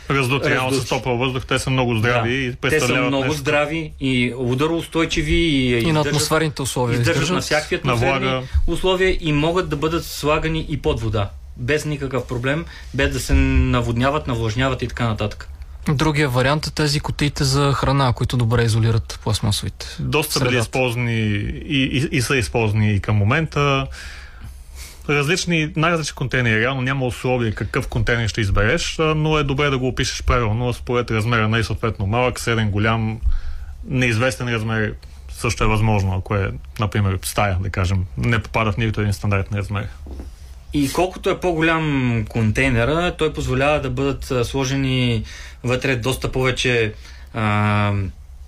раздути. 0.10 0.50
Реално 0.50 0.72
с 0.72 0.86
топъл 0.86 1.18
въздух, 1.18 1.46
те 1.46 1.60
са 1.60 1.70
много 1.70 1.96
здрави 1.96 2.30
да. 2.30 2.68
и 2.68 2.70
Те 2.70 2.80
са 2.80 2.96
много 2.96 3.24
нещо. 3.24 3.38
здрави 3.38 3.94
и 4.00 4.34
удароустойчиви 4.38 5.36
и, 5.36 5.80
и 5.80 5.92
на 5.92 6.02
атмосферните 6.02 6.62
условия. 6.62 7.00
Издържат 7.00 7.30
на 7.30 7.42
всякакви 7.42 7.76
атмосферни 7.76 8.48
условия 8.68 9.18
и 9.22 9.34
могат 9.34 9.70
да 9.70 9.76
бъдат 9.76 10.06
слагани 10.06 10.66
и 10.70 10.78
под 10.78 11.02
вода. 11.02 11.30
Без 11.58 11.86
никакъв 11.86 12.28
проблем, 12.28 12.66
без 12.94 13.14
да 13.14 13.20
се 13.20 13.34
наводняват, 13.34 14.28
навлажняват 14.28 14.82
и 14.82 14.88
така 14.88 15.08
нататък. 15.08 15.50
Другия 15.88 16.30
вариант 16.30 16.68
е 16.68 16.72
тези 16.72 17.00
кутиите 17.00 17.44
за 17.44 17.74
храна, 17.74 18.14
които 18.14 18.38
добре 18.38 18.64
изолират 18.64 19.20
пластмасовите. 19.24 19.86
Доста 20.00 20.34
са 20.34 20.46
били 20.46 20.58
използвани 20.58 21.14
и, 21.14 21.84
и, 21.84 22.08
и 22.12 22.22
са 22.22 22.38
използвани 22.38 22.94
и 22.94 23.00
към 23.00 23.16
момента. 23.16 23.88
Различни, 25.10 25.74
най-различни 25.76 26.16
контейнери. 26.16 26.62
Реално 26.62 26.82
няма 26.82 27.06
условия 27.06 27.56
какъв 27.56 27.88
контейнер 27.88 28.28
ще 28.28 28.42
избереш, 28.42 28.96
но 29.00 29.38
е 29.38 29.44
добре 29.44 29.70
да 29.70 29.78
го 29.78 29.88
опишеш 29.88 30.24
правилно, 30.24 30.74
според 30.74 31.12
размера 31.12 31.50
на 31.50 31.60
и 31.60 31.64
съответно 31.64 32.08
малък, 32.08 32.40
среден, 32.40 32.72
голям, 32.72 33.20
неизвестен 33.86 34.54
размер 34.54 34.94
също 35.30 35.64
е 35.64 35.68
възможно, 35.68 36.16
ако 36.18 36.36
е, 36.36 36.52
например, 36.80 37.20
стая, 37.24 37.58
да 37.62 37.70
кажем, 37.70 38.06
не 38.18 38.40
попада 38.40 38.72
в 38.72 38.78
нито 38.78 39.02
един 39.02 39.14
стандартен 39.14 39.58
размер. 39.58 39.88
И 40.74 40.92
колкото 40.94 41.30
е 41.30 41.40
по-голям 41.40 42.26
контейнера, 42.30 43.16
той 43.18 43.34
позволява 43.34 43.82
да 43.82 43.90
бъдат 43.90 44.48
сложени 44.48 45.24
вътре 45.64 45.96
доста 45.96 46.32
повече 46.32 46.94
а, 47.34 47.94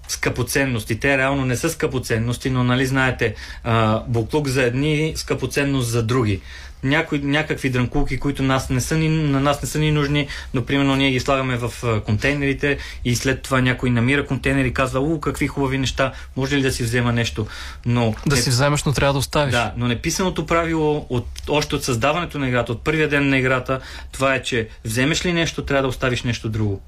скъпоценности. 0.08 1.00
Те 1.00 1.18
реално 1.18 1.46
не 1.46 1.58
са 1.58 1.70
скъпоценности, 1.70 2.50
но 2.50 2.64
нали 2.64 2.86
знаете, 2.86 3.36
а, 3.64 4.04
буклук 4.08 4.48
за 4.48 4.64
едни, 4.64 5.14
скъпоценност 5.16 5.90
за 5.90 6.04
други 6.04 6.42
някои, 6.86 7.20
някакви 7.20 7.70
дрънкулки, 7.70 8.20
които 8.20 8.44
нас 8.44 8.70
не 8.70 8.82
са 8.82 8.98
ни, 8.98 9.10
на 9.10 9.40
нас 9.40 9.62
не 9.62 9.68
са 9.68 9.80
ни 9.80 9.92
нужни, 9.92 10.28
но 10.54 10.66
примерно 10.66 10.96
ние 10.96 11.12
ги 11.12 11.20
слагаме 11.20 11.58
в 11.58 12.02
контейнерите 12.06 12.78
и 13.06 13.16
след 13.16 13.42
това 13.42 13.62
някой 13.62 13.90
намира 13.90 14.26
контейнер 14.26 14.66
и 14.66 14.74
казва, 14.74 15.00
у, 15.00 15.20
какви 15.20 15.48
хубави 15.48 15.78
неща, 15.78 16.12
може 16.36 16.58
ли 16.58 16.62
да 16.62 16.72
си 16.72 16.84
взема 16.84 17.14
нещо? 17.14 17.48
Но, 17.86 18.16
да 18.26 18.36
не... 18.36 18.42
си 18.42 18.50
вземеш, 18.50 18.84
но 18.84 18.94
трябва 18.94 19.14
да 19.14 19.20
оставиш. 19.20 19.52
Да, 19.52 19.74
но 19.78 19.88
неписаното 19.88 20.46
правило 20.46 21.06
от, 21.10 21.28
още 21.50 21.76
от 21.76 21.84
създаването 21.84 22.40
на 22.40 22.48
играта, 22.48 22.72
от 22.72 22.84
първия 22.84 23.10
ден 23.10 23.30
на 23.30 23.38
играта, 23.38 23.80
това 24.12 24.36
е, 24.36 24.42
че 24.42 24.68
вземеш 24.86 25.26
ли 25.26 25.34
нещо, 25.34 25.66
трябва 25.66 25.82
да 25.82 25.88
оставиш 25.88 26.24
нещо 26.24 26.50
друго. 26.50 26.82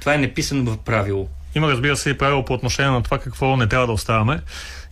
Това 0.00 0.14
е 0.14 0.18
неписано 0.18 0.76
правило. 0.76 1.28
Има, 1.54 1.68
разбира 1.68 1.96
се, 1.96 2.10
и 2.10 2.18
правило 2.18 2.44
по 2.44 2.54
отношение 2.54 2.90
на 2.90 3.02
това 3.02 3.18
какво 3.18 3.56
не 3.56 3.66
трябва 3.66 3.86
да 3.86 3.92
оставяме. 3.92 4.40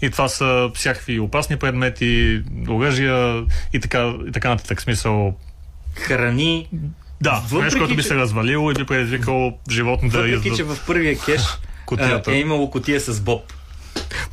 И 0.02 0.10
това 0.10 0.28
са 0.28 0.70
всякакви 0.74 1.20
опасни 1.20 1.56
предмети, 1.56 2.42
оръжия 2.68 3.44
и 3.72 3.80
така, 3.80 4.14
и 4.28 4.32
така 4.32 4.48
нататък. 4.48 4.82
Смисъл. 4.82 5.34
Храни. 5.94 6.68
Да, 7.20 7.42
въпреки, 7.44 7.64
нещо, 7.64 7.78
което 7.78 7.96
би 7.96 8.02
се 8.02 8.14
развалило 8.14 8.70
и 8.70 8.74
би 8.74 8.84
предизвикало 8.84 9.58
животни 9.70 10.08
да 10.08 10.18
Въпреки, 10.18 10.56
че 10.56 10.64
в 10.64 10.78
първия 10.86 11.18
кеш 11.18 11.42
е 12.28 12.32
имало 12.32 12.70
котия 12.70 13.00
с 13.00 13.20
боб. 13.20 13.52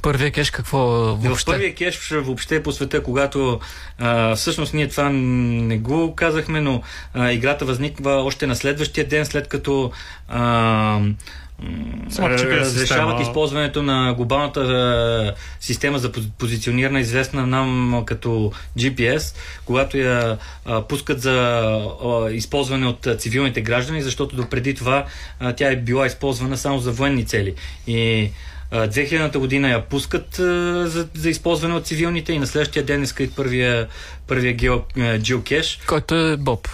Първия 0.01 0.31
кеш 0.31 0.51
какво 0.51 0.77
въобще? 0.77 1.51
В 1.51 1.53
първия 1.53 1.75
кеш 1.75 2.09
въобще 2.11 2.63
по 2.63 2.71
света, 2.71 3.03
когато 3.03 3.59
а, 3.99 4.35
всъщност 4.35 4.73
ние 4.73 4.87
това 4.87 5.09
не 5.09 5.77
го 5.77 6.15
казахме, 6.15 6.61
но 6.61 6.81
а, 7.13 7.31
играта 7.31 7.65
възниква 7.65 8.11
още 8.11 8.47
на 8.47 8.55
следващия 8.55 9.07
ден, 9.07 9.25
след 9.25 9.47
като 9.47 9.91
а, 10.27 10.99
разрешават 12.19 13.21
използването 13.21 13.83
на 13.83 14.13
глобалната 14.13 15.35
система 15.59 15.99
за 15.99 16.11
позициониране, 16.37 16.99
известна 16.99 17.47
нам 17.47 18.03
като 18.05 18.51
GPS, 18.77 19.35
когато 19.65 19.97
я 19.97 20.37
пускат 20.89 21.21
за 21.21 22.29
използване 22.31 22.87
от 22.87 23.07
цивилните 23.17 23.61
граждани, 23.61 24.01
защото 24.01 24.35
допреди 24.35 24.73
това 24.75 25.05
тя 25.55 25.71
е 25.71 25.75
била 25.75 26.05
използвана 26.05 26.57
само 26.57 26.79
за 26.79 26.91
военни 26.91 27.25
цели. 27.25 27.53
И 27.87 28.29
2000-та 28.73 29.39
година 29.39 29.69
я 29.69 29.81
пускат 29.81 30.35
за, 30.35 31.07
за 31.13 31.29
използване 31.29 31.73
от 31.73 31.85
цивилните 31.85 32.33
и 32.33 32.39
на 32.39 32.47
следващия 32.47 32.85
ден 32.85 33.03
е 33.03 33.07
скрит 33.07 33.35
първия, 33.35 33.87
първия 34.27 34.53
гео, 34.53 34.79
geocache. 34.97 35.87
Който 35.87 36.15
е 36.15 36.37
Боб. 36.37 36.67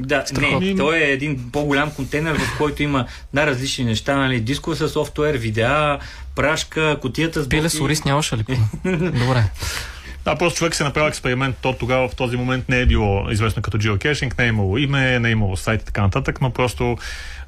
Да, 0.00 0.24
не, 0.40 0.76
той 0.76 0.98
е 0.98 1.12
един 1.12 1.50
по-голям 1.52 1.90
контейнер, 1.90 2.38
в 2.38 2.58
който 2.58 2.82
има 2.82 3.06
най-различни 3.32 3.84
неща, 3.84 4.16
нали, 4.16 4.40
дискове 4.40 4.76
с 4.76 4.88
софтуер, 4.88 5.34
видеа, 5.34 5.98
прашка, 6.34 6.98
котията 7.00 7.42
с 7.42 7.48
Пиле 7.48 7.68
с 7.68 7.80
ориз 7.80 8.04
нямаше 8.04 8.36
ли? 8.36 8.44
Добре. 8.84 9.44
Да, 10.24 10.36
просто 10.36 10.58
човек 10.58 10.74
се 10.74 10.84
направил 10.84 11.08
експеримент, 11.08 11.56
то 11.62 11.72
тогава 11.72 12.08
в 12.08 12.14
този 12.14 12.36
момент 12.36 12.68
не 12.68 12.80
е 12.80 12.86
било 12.86 13.30
известно 13.30 13.62
като 13.62 13.78
geocaching, 13.78 14.38
не 14.38 14.44
е 14.44 14.48
имало 14.48 14.78
име, 14.78 15.18
не 15.18 15.28
е 15.28 15.32
имало 15.32 15.56
сайт 15.56 15.82
и 15.82 15.84
така 15.84 16.02
нататък, 16.02 16.40
но 16.40 16.50
просто 16.50 16.98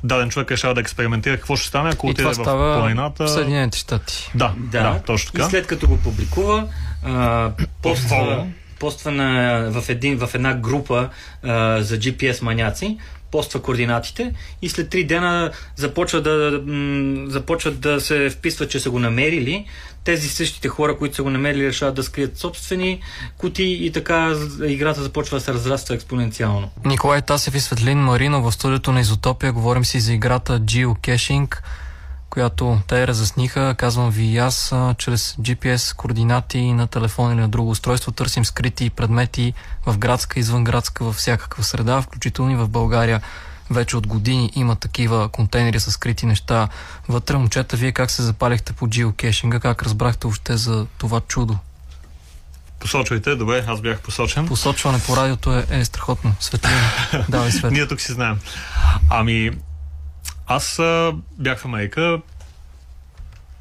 даден 0.05 0.31
човек 0.31 0.51
решава 0.51 0.75
да 0.75 0.81
експериментира 0.81 1.37
какво 1.37 1.57
ще 1.57 1.69
стане, 1.69 1.91
ако 1.91 2.07
отиде 2.07 2.29
в 2.29 2.45
планината. 2.45 3.25
В 3.25 3.31
Съединените 3.31 3.79
щати. 3.79 4.31
Да, 4.35 4.53
да, 4.59 4.83
да, 4.83 5.01
точно 5.07 5.33
така. 5.33 5.47
И 5.47 5.51
след 5.51 5.67
като 5.67 5.89
го 5.89 5.97
публикува, 5.97 6.69
а, 7.05 7.51
поства, 7.83 8.47
поства 8.79 9.11
на, 9.11 9.61
в, 9.71 9.89
един, 9.89 10.19
в 10.19 10.31
една 10.35 10.55
група 10.55 11.09
а, 11.43 11.83
за 11.83 11.99
GPS 11.99 12.43
маняци, 12.43 12.99
поства 13.31 13.63
координатите 13.63 14.35
и 14.63 14.69
след 14.69 14.89
три 14.91 15.05
дена 15.05 15.51
започва 15.77 16.23
да, 16.23 16.63
м- 16.67 17.31
започват 17.31 17.81
да 17.81 18.01
се 18.01 18.31
вписват, 18.31 18.71
че 18.71 18.81
са 18.81 18.91
го 18.91 18.99
намерили. 18.99 19.67
Тези 20.05 20.29
същите 20.29 20.69
хора, 20.69 20.99
които 20.99 21.15
са 21.15 21.23
го 21.23 21.31
намерили, 21.31 21.67
решават 21.67 21.95
да 21.95 22.03
скрият 22.03 22.39
собствени 22.39 23.01
кути 23.39 23.65
и 23.65 23.93
така 23.93 24.35
играта 24.67 25.03
започва 25.03 25.37
да 25.37 25.45
се 25.45 25.55
разраства 25.55 25.95
експоненциално. 25.95 26.71
Николай 26.85 27.23
Тасев 27.23 27.55
и 27.55 27.61
Светлин 27.61 27.99
Марино 27.99 28.43
в 28.43 28.53
студиото 28.53 28.93
на 28.93 29.01
Изотопия. 29.01 29.53
Говорим 29.53 29.85
си 29.85 30.01
за 30.01 30.13
играта 30.13 30.61
Geocaching. 30.61 31.57
Която 32.31 32.81
те 32.87 33.07
разясниха, 33.07 33.75
казвам 33.79 34.11
ви 34.11 34.25
и 34.25 34.39
аз, 34.39 34.75
чрез 34.99 35.37
GPS 35.41 35.97
координати 35.97 36.73
на 36.73 36.87
телефон 36.87 37.33
или 37.33 37.41
на 37.41 37.49
друго 37.49 37.71
устройство 37.71 38.13
търсим 38.13 38.45
скрити 38.45 38.91
предмети 38.91 39.53
в 39.87 39.99
градска, 39.99 40.41
извънградска, 40.41 41.05
във 41.05 41.15
всякаква 41.15 41.65
среда, 41.65 42.03
включително 42.03 42.53
и 42.53 42.57
в 42.57 42.69
България. 42.69 43.21
Вече 43.71 43.97
от 43.97 44.07
години 44.07 44.53
има 44.55 44.77
такива 44.77 45.29
контейнери 45.29 45.81
с 45.81 45.91
скрити 45.91 46.27
неща. 46.27 46.69
Вътре, 47.09 47.37
момчета, 47.37 47.77
вие 47.77 47.93
как 47.93 48.11
се 48.11 48.23
запалихте 48.23 48.73
по 48.73 48.89
geocaching? 48.89 49.61
Как 49.61 49.83
разбрахте 49.83 50.27
още 50.27 50.57
за 50.57 50.87
това 50.99 51.21
чудо? 51.21 51.59
Посочвайте, 52.81 53.35
добре, 53.35 53.65
аз 53.67 53.81
бях 53.81 54.01
посочен. 54.01 54.47
Посочване 54.47 55.01
по 55.07 55.17
радиото 55.17 55.53
е, 55.53 55.67
е 55.71 55.85
страхотно. 55.85 56.35
Светлина. 56.41 56.81
Давай 57.29 57.51
свет. 57.51 57.73
Ние 57.73 57.89
тук 57.89 58.01
си 58.01 58.13
знаем. 58.13 58.39
Ами, 59.11 59.51
аз 60.49 60.79
а, 60.79 61.13
бях 61.39 61.59
в 61.59 61.65
Америка, 61.65 62.21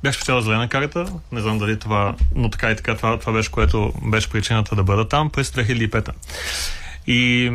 бях 0.03 0.15
спечелил 0.15 0.41
зелена 0.41 0.69
карта, 0.69 1.05
не 1.31 1.41
знам 1.41 1.59
дали 1.59 1.79
това, 1.79 2.15
но 2.35 2.49
така 2.49 2.71
и 2.71 2.75
така 2.75 2.95
това, 2.95 3.19
това 3.19 3.33
беше, 3.33 3.51
което 3.51 3.93
беше 4.05 4.29
причината 4.29 4.75
да 4.75 4.83
бъда 4.83 5.07
там 5.07 5.29
през 5.29 5.51
2005 5.51 6.09
И 7.07 7.51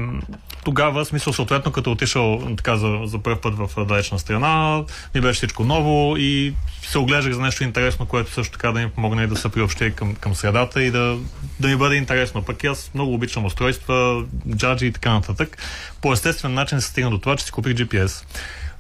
тогава, 0.65 1.05
смисъл, 1.05 1.33
съответно, 1.33 1.73
като 1.73 1.93
отишъл 1.93 2.55
така 2.57 2.77
за, 2.77 3.01
за 3.05 3.19
първ 3.19 3.41
път 3.41 3.55
в 3.55 3.85
далечна 3.85 4.19
страна, 4.19 4.85
ми 5.15 5.21
беше 5.21 5.37
всичко 5.37 5.65
ново 5.65 6.17
и 6.17 6.55
се 6.83 6.99
оглеждах 6.99 7.33
за 7.33 7.41
нещо 7.41 7.65
интересно, 7.65 8.07
което 8.07 8.31
също 8.31 8.53
така 8.53 8.73
да 8.73 8.81
ми 8.81 8.91
помогне 8.91 9.27
да 9.27 9.37
се 9.37 9.49
приобщи 9.49 9.93
към, 9.93 10.15
към 10.15 10.35
средата 10.35 10.83
и 10.83 10.91
да, 10.91 11.19
да 11.61 11.69
ми 11.69 11.77
бъде 11.77 11.97
интересно. 11.97 12.43
Пък 12.43 12.65
аз 12.65 12.91
много 12.95 13.15
обичам 13.15 13.45
устройства, 13.45 14.25
джаджи 14.57 14.87
и 14.87 14.93
така 14.93 15.13
нататък. 15.13 15.59
По 16.01 16.13
естествен 16.13 16.55
начин 16.55 16.81
се 16.81 16.89
стигна 16.89 17.11
до 17.11 17.19
това, 17.19 17.37
че 17.37 17.45
си 17.45 17.53
купих 17.53 17.75
GPS. 17.75 18.25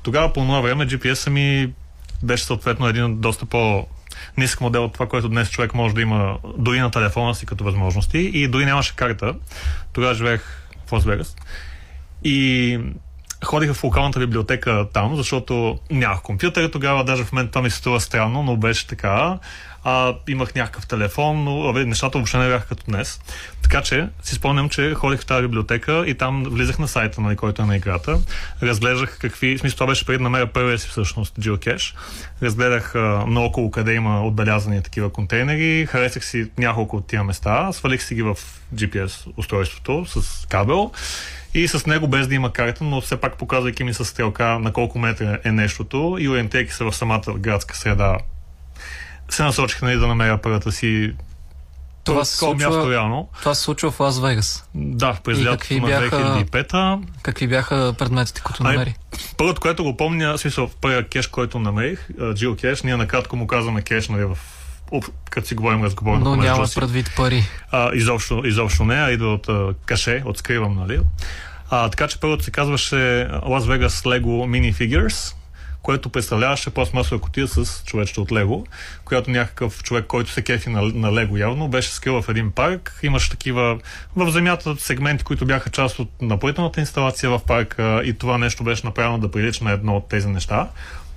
Тогава 0.02 0.32
по 0.32 0.40
това 0.40 0.60
време 0.60 0.86
GPS-а 0.86 1.30
ми 1.30 1.72
беше 2.22 2.44
съответно 2.44 2.88
един 2.88 3.20
доста 3.20 3.46
по 3.46 3.86
нисък 4.36 4.60
модел 4.60 4.84
от 4.84 4.92
това, 4.92 5.08
което 5.08 5.28
днес 5.28 5.50
човек 5.50 5.74
може 5.74 5.94
да 5.94 6.00
има 6.00 6.38
дори 6.58 6.80
на 6.80 6.90
телефона 6.90 7.34
си 7.34 7.46
като 7.46 7.64
възможности 7.64 8.18
и 8.18 8.48
дори 8.48 8.64
нямаше 8.64 8.96
карта. 8.96 9.34
Тогава 9.92 10.14
живеех 10.14 10.68
в 10.86 10.92
Лас 10.92 11.04
Вегас. 11.04 11.36
И 12.24 12.78
ходих 13.44 13.72
в 13.72 13.84
локалната 13.84 14.20
библиотека 14.20 14.86
там, 14.92 15.16
защото 15.16 15.78
нямах 15.90 16.22
компютър 16.22 16.68
тогава, 16.68 17.04
даже 17.04 17.24
в 17.24 17.32
мен 17.32 17.48
това 17.48 17.62
ми 17.62 17.70
се 17.70 17.76
струва 17.76 18.00
странно, 18.00 18.42
но 18.42 18.56
беше 18.56 18.86
така. 18.86 19.38
А, 19.84 20.14
имах 20.28 20.54
някакъв 20.54 20.86
телефон, 20.86 21.44
но 21.44 21.68
абе, 21.68 21.84
нещата 21.84 22.18
въобще 22.18 22.38
не 22.38 22.48
бяха 22.48 22.66
като 22.66 22.84
днес. 22.88 23.20
Така 23.62 23.82
че 23.82 24.08
си 24.22 24.34
спомням, 24.34 24.68
че 24.68 24.94
ходих 24.94 25.20
в 25.20 25.26
тази 25.26 25.42
библиотека 25.42 26.04
и 26.06 26.14
там 26.14 26.44
влизах 26.44 26.78
на 26.78 26.88
сайта, 26.88 27.20
нали, 27.20 27.36
който 27.36 27.62
е 27.62 27.64
на 27.64 27.76
играта. 27.76 28.18
Разглеждах 28.62 29.18
какви... 29.20 29.58
Смисъл, 29.58 29.76
това 29.76 29.86
беше 29.86 30.06
преди 30.06 30.18
да 30.18 30.22
намеря 30.22 30.46
първия 30.46 30.78
си 30.78 30.88
всъщност 30.88 31.34
geocache. 31.34 31.94
Разгледах 32.42 32.94
а, 32.94 33.24
наоколо 33.26 33.70
къде 33.70 33.94
има 33.94 34.26
отбелязани 34.26 34.82
такива 34.82 35.10
контейнери. 35.10 35.86
Харесах 35.86 36.24
си 36.24 36.50
няколко 36.58 36.96
от 36.96 37.06
тия 37.06 37.24
места. 37.24 37.72
Свалих 37.72 38.02
си 38.02 38.14
ги 38.14 38.22
в 38.22 38.36
GPS 38.74 39.26
устройството 39.36 40.04
с 40.06 40.46
кабел 40.46 40.90
и 41.54 41.68
с 41.68 41.86
него 41.86 42.08
без 42.08 42.28
да 42.28 42.34
има 42.34 42.52
карта, 42.52 42.84
но 42.84 43.00
все 43.00 43.16
пак 43.16 43.38
показвайки 43.38 43.84
ми 43.84 43.94
с 43.94 44.04
стрелка 44.04 44.58
на 44.58 44.72
колко 44.72 44.98
метра 44.98 45.38
е 45.44 45.52
нещото 45.52 46.16
и 46.20 46.28
ориентирайки 46.28 46.72
се 46.72 46.84
в 46.84 46.92
самата 46.92 47.22
градска 47.38 47.76
среда, 47.76 48.18
се 49.34 49.42
насочих 49.42 49.82
нали, 49.82 49.96
да 49.96 50.06
намеря 50.06 50.38
първата 50.42 50.72
си 50.72 51.12
това 52.04 52.24
се, 52.24 52.36
случва, 52.36 52.70
място, 52.70 52.90
реално. 52.90 53.28
това 53.38 53.54
се 53.54 53.62
случва 53.62 53.90
в 53.90 54.00
Лас 54.00 54.20
Вегас. 54.20 54.64
Да, 54.74 55.18
през 55.24 55.44
лятото 55.44 55.74
на 55.74 55.88
2005-та. 55.88 56.98
Какви 57.22 57.48
бяха 57.48 57.94
предметите, 57.98 58.40
които 58.40 58.62
намери? 58.62 58.94
Първото, 59.36 59.60
което 59.60 59.84
го 59.84 59.96
помня, 59.96 60.38
смисъл, 60.38 60.66
в 60.66 60.76
първия 60.80 61.08
кеш, 61.08 61.26
който 61.26 61.58
намерих, 61.58 62.08
Джил 62.34 62.56
Кеш, 62.56 62.82
ние 62.82 62.96
накратко 62.96 63.36
му 63.36 63.46
казваме 63.46 63.82
кеш, 63.82 64.08
нали, 64.08 64.24
в 64.24 64.38
като 65.30 65.46
си 65.46 65.54
говорим 65.54 65.84
разговорно. 65.84 66.24
Но 66.24 66.36
няма 66.36 66.66
предвид 66.74 67.12
пари. 67.16 67.44
А, 67.70 67.90
изобщо, 67.94 68.42
изобщо 68.44 68.84
не, 68.84 68.94
а 68.94 69.10
идва 69.10 69.34
от 69.34 69.48
а, 69.48 69.74
каше, 69.86 70.22
от 70.24 70.38
скривам, 70.38 70.74
нали? 70.74 71.00
А, 71.70 71.88
така 71.88 72.08
че 72.08 72.20
първото 72.20 72.44
се 72.44 72.50
казваше 72.50 72.94
Las 73.30 73.60
Vegas 73.60 73.88
Lego 73.88 74.22
Mini 74.22 74.74
Figures, 74.74 75.34
което 75.82 76.08
представляваше 76.08 76.70
пластмасова 76.70 77.20
котия 77.20 77.48
с 77.48 77.82
човечета 77.84 78.20
от 78.20 78.32
Лего, 78.32 78.66
която 79.04 79.30
някакъв 79.30 79.82
човек, 79.82 80.06
който 80.06 80.30
се 80.30 80.42
кефи 80.42 80.70
на, 80.70 80.82
на 80.82 81.12
Лего 81.12 81.36
явно, 81.36 81.68
беше 81.68 81.92
скрил 81.92 82.22
в 82.22 82.28
един 82.28 82.50
парк. 82.50 82.98
Имаше 83.02 83.30
такива 83.30 83.78
в 84.16 84.30
земята 84.30 84.76
сегменти, 84.78 85.24
които 85.24 85.46
бяха 85.46 85.70
част 85.70 85.98
от 85.98 86.10
напоителната 86.22 86.80
инсталация 86.80 87.30
в 87.30 87.40
парка 87.46 88.02
и 88.04 88.12
това 88.12 88.38
нещо 88.38 88.64
беше 88.64 88.86
направено 88.86 89.18
да 89.18 89.30
прилича 89.30 89.64
на 89.64 89.70
едно 89.70 89.96
от 89.96 90.08
тези 90.08 90.28
неща. 90.28 90.68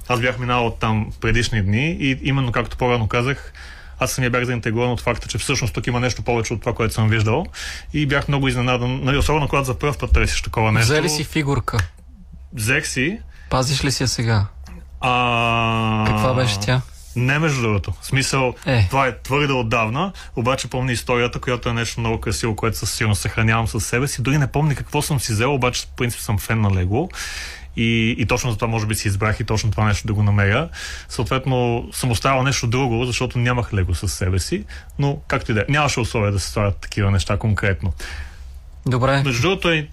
Аз 0.08 0.22
бях 0.22 0.40
минал 0.40 0.68
от 0.68 0.80
там 0.80 1.12
предишни 1.22 1.62
дни 1.62 1.98
и 2.00 2.20
именно 2.24 2.52
както 2.52 2.78
по-рано 2.78 3.08
казах, 3.08 3.54
аз 4.00 4.12
самия 4.12 4.30
бях 4.30 4.44
заинтегрован 4.44 4.92
от 4.92 5.02
факта, 5.02 5.28
че 5.28 5.38
всъщност 5.38 5.74
тук 5.74 5.88
има 5.88 6.00
нещо 6.00 6.22
повече 6.22 6.54
от 6.54 6.60
това, 6.60 6.74
което 6.74 6.94
съм 6.94 7.10
виждал. 7.10 7.46
И 7.94 8.06
бях 8.06 8.28
много 8.28 8.48
изненадан, 8.48 9.02
нали, 9.04 9.18
особено 9.18 9.48
когато 9.48 9.66
за 9.66 9.80
първ 9.80 9.98
път 10.00 10.14
търсиш 10.14 10.42
такова 10.42 10.72
нещо. 10.72 10.94
Взели 10.94 11.10
си 11.10 11.24
фигурка? 11.24 11.78
Взех 12.54 12.88
си. 12.88 13.20
Пазиш 13.50 13.84
ли 13.84 13.92
си 13.92 14.04
я 14.04 14.08
сега? 14.08 14.46
А... 15.08 16.04
Каква 16.08 16.34
беше 16.34 16.60
тя? 16.60 16.82
Не, 17.16 17.40
между 17.40 17.62
другото. 17.62 17.94
В 18.02 18.06
смисъл, 18.06 18.54
е. 18.66 18.88
това 18.90 19.08
е 19.08 19.18
твърде 19.18 19.54
отдавна, 19.54 20.12
обаче 20.36 20.68
помня 20.68 20.92
историята, 20.92 21.40
която 21.40 21.70
е 21.70 21.74
нещо 21.74 22.00
много 22.00 22.20
красиво, 22.20 22.56
което 22.56 22.78
със 22.78 22.92
сигурност 22.92 23.22
съхранявам 23.22 23.68
със 23.68 23.86
себе 23.86 24.08
си. 24.08 24.22
Дори 24.22 24.38
не 24.38 24.48
помня 24.48 24.76
какво 24.76 25.02
съм 25.02 25.20
си 25.20 25.32
взел, 25.32 25.54
обаче 25.54 25.82
в 25.82 25.88
принцип 25.98 26.20
съм 26.20 26.38
фен 26.38 26.62
на 26.62 26.72
Лего. 26.72 27.10
И, 27.78 28.16
и 28.18 28.26
точно 28.26 28.52
за 28.52 28.58
това 28.58 28.68
може 28.68 28.86
би 28.86 28.96
си 28.96 29.08
избрах 29.08 29.40
и 29.40 29.44
точно 29.44 29.72
това 29.72 29.86
нещо 29.86 30.08
да 30.08 30.14
го 30.14 30.24
намеря. 30.24 30.70
Съответно 31.10 31.88
съм 31.92 32.12
оставил 32.12 32.44
нещо 32.44 32.68
друго, 32.68 33.06
защото 33.06 33.40
нямах 33.40 33.74
лего 33.74 33.96
със 33.96 34.14
себе 34.14 34.40
си, 34.40 34.66
но 35.00 35.18
както 35.28 35.52
и 35.52 35.54
да 35.54 35.62
е, 35.62 35.66
нямаше 35.70 36.00
условия 36.00 36.32
да 36.32 36.40
се 36.40 36.50
ставят 36.50 36.78
такива 36.78 37.12
неща 37.12 37.38
конкретно. 37.38 37.94
Добре. 38.86 39.24
Между 39.24 39.42
другото 39.42 39.70
е 39.70 39.88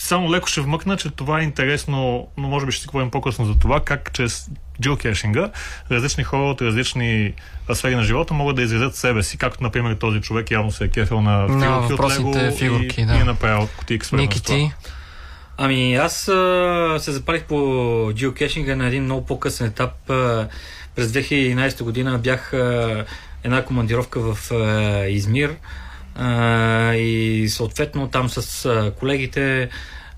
само 0.00 0.32
леко 0.32 0.46
ще 0.46 0.60
вмъкна, 0.60 0.96
че 0.96 1.10
това 1.10 1.40
е 1.40 1.42
интересно, 1.42 2.28
но 2.36 2.48
може 2.48 2.66
би 2.66 2.72
ще 2.72 2.82
си 2.82 2.88
говорим 2.88 3.10
по-късно 3.10 3.44
за 3.44 3.58
това, 3.58 3.80
как 3.80 4.12
чрез 4.12 4.50
geocaching 4.82 5.50
различни 5.90 6.24
хора 6.24 6.42
от 6.42 6.62
различни 6.62 7.34
сфери 7.74 7.96
на 7.96 8.02
живота 8.02 8.34
могат 8.34 8.56
да 8.56 8.62
изразят 8.62 8.96
себе 8.96 9.22
си, 9.22 9.38
както 9.38 9.62
например 9.62 9.94
този 9.94 10.20
човек 10.20 10.50
явно 10.50 10.70
се 10.70 10.84
е 10.84 10.88
кефил 10.88 11.20
на 11.20 11.48
фигурки 11.88 12.22
от 12.22 12.36
Лего 12.36 12.56
фигурки, 12.56 13.00
и, 13.00 13.06
да. 13.06 13.14
и 13.14 13.20
е 13.20 13.24
направил 13.24 13.68
кутийки 13.78 14.06
с 14.06 14.12
Ники 14.12 14.42
ти? 14.42 14.72
Ами 15.56 15.94
аз 15.94 16.28
а, 16.28 16.96
се 17.00 17.12
запалих 17.12 17.44
по 17.44 17.54
geocaching 18.12 18.74
на 18.74 18.86
един 18.86 19.04
много 19.04 19.26
по-късен 19.26 19.66
етап. 19.66 20.10
А, 20.10 20.48
през 20.96 21.08
2011 21.12 21.82
година 21.82 22.18
бях 22.18 22.52
а, 22.52 23.04
една 23.44 23.64
командировка 23.64 24.20
в 24.20 24.52
а, 24.52 25.06
Измир 25.06 25.56
и 26.96 27.46
съответно 27.48 28.08
там 28.08 28.28
с 28.28 28.92
колегите 28.98 29.68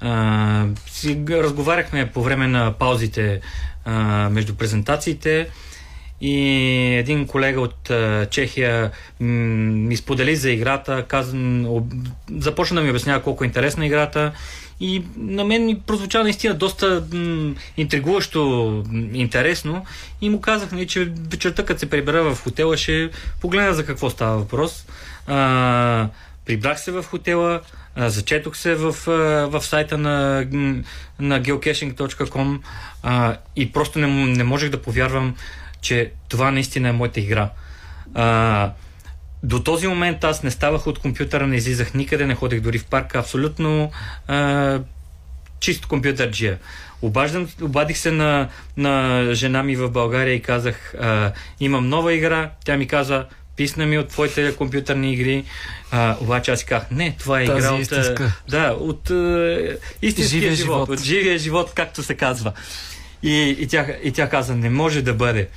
а, 0.01 0.67
си 0.87 1.25
разговаряхме 1.31 2.11
по 2.11 2.23
време 2.23 2.49
на 2.49 2.73
паузите 2.73 3.41
а, 3.85 4.29
между 4.31 4.55
презентациите 4.55 5.49
и 6.21 6.37
един 6.95 7.27
колега 7.27 7.61
от 7.61 7.91
а, 7.91 8.27
Чехия 8.31 8.91
ми 9.21 9.97
сподели 9.97 10.37
за 10.37 10.51
играта, 10.51 11.05
каза, 11.09 11.37
об, 11.67 11.85
започна 12.31 12.75
да 12.75 12.83
ми 12.83 12.91
обяснява 12.91 13.23
колко 13.23 13.45
е 13.45 13.47
интересна 13.47 13.87
играта 13.87 14.33
и 14.81 15.03
на 15.17 15.45
мен 15.45 15.67
ми 15.67 15.81
прозвуча 15.81 16.23
наистина 16.23 16.55
доста 16.55 17.05
м- 17.13 17.55
интригуващо, 17.77 18.85
интересно. 19.13 19.85
И 20.21 20.31
му 20.31 20.41
казах, 20.41 20.73
нали, 20.73 20.87
че 20.87 21.13
вечерта, 21.31 21.65
като 21.65 21.81
се 21.81 21.91
прибера 21.91 22.35
в 22.35 22.43
хотела, 22.43 22.77
ще 22.77 23.11
погледна 23.41 23.75
за 23.75 23.87
какво 23.87 24.11
става 24.11 24.39
въпрос. 24.39 24.87
А, 25.27 26.09
прибрах 26.45 26.81
се 26.81 26.93
в 26.93 27.03
хотела, 27.03 27.61
а, 27.97 28.11
зачетох 28.11 28.57
се 28.57 28.75
в, 28.75 28.87
а, 29.09 29.13
в 29.47 29.61
сайта 29.61 29.99
на, 29.99 30.47
на 31.19 31.43
geocaching.com 31.43 32.59
а, 33.03 33.37
и 33.57 33.73
просто 33.73 33.99
не, 33.99 34.07
не 34.27 34.45
можех 34.45 34.71
да 34.71 34.83
повярвам, 34.83 35.37
че 35.81 36.13
това 36.29 36.51
наистина 36.51 36.89
е 36.89 36.93
моята 36.93 37.21
игра. 37.21 37.51
А, 38.15 38.73
до 39.43 39.63
този 39.63 39.87
момент 39.87 40.25
аз 40.25 40.43
не 40.43 40.51
ставах 40.51 40.87
от 40.87 40.99
компютъра, 40.99 41.47
не 41.47 41.57
излизах 41.57 41.95
никъде, 41.95 42.27
не 42.27 42.35
ходех 42.35 42.61
дори 42.61 42.79
в 42.79 42.85
парка, 42.85 43.19
абсолютно 43.19 43.91
а, 44.27 44.81
чист 45.61 45.87
компютърджия. 45.87 46.59
Обаждам, 47.03 47.49
обадих 47.63 47.99
се 47.99 48.11
на, 48.11 48.49
на 48.77 49.27
жена 49.35 49.63
ми 49.63 49.77
в 49.77 49.91
България 49.91 50.35
и 50.35 50.43
казах, 50.43 50.95
а, 50.95 51.33
имам 51.61 51.89
нова 51.89 52.13
игра. 52.15 52.51
Тя 52.65 52.77
ми 52.77 52.87
каза, 52.87 53.27
писна 53.57 53.87
ми 53.87 53.99
от 53.99 54.09
твоите 54.09 54.57
компютърни 54.57 55.13
игри. 55.13 55.45
А, 55.91 56.17
обаче 56.21 56.51
аз 56.51 56.59
си 56.59 56.67
казах, 56.67 56.91
не, 56.91 57.17
това 57.19 57.41
е 57.41 57.45
игра 57.45 57.73
от, 57.73 57.91
да, 58.49 58.77
от 58.81 59.11
а, 59.11 59.79
истинския 60.03 60.41
живия 60.41 60.55
живот, 60.55 60.77
живот, 60.77 60.89
от 60.89 61.05
живия 61.05 61.39
живот, 61.39 61.73
както 61.75 62.03
се 62.03 62.15
казва. 62.15 62.53
И, 63.23 63.57
и, 63.59 63.67
тя, 63.67 63.87
и 64.03 64.13
тя 64.13 64.29
каза, 64.29 64.57
не 64.57 64.71
може 64.71 65.03
да 65.03 65.15
бъде. 65.15 65.49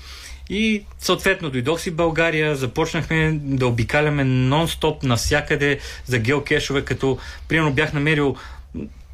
И 0.49 0.83
съответно 0.99 1.49
дойдох 1.49 1.79
си 1.79 1.89
в 1.89 1.95
България, 1.95 2.55
започнахме 2.55 3.39
да 3.43 3.67
обикаляме 3.67 4.23
нон-стоп 4.23 5.03
навсякъде 5.03 5.79
за 6.05 6.19
геокешове, 6.19 6.85
като 6.85 7.17
примерно 7.47 7.73
бях 7.73 7.93
намерил, 7.93 8.35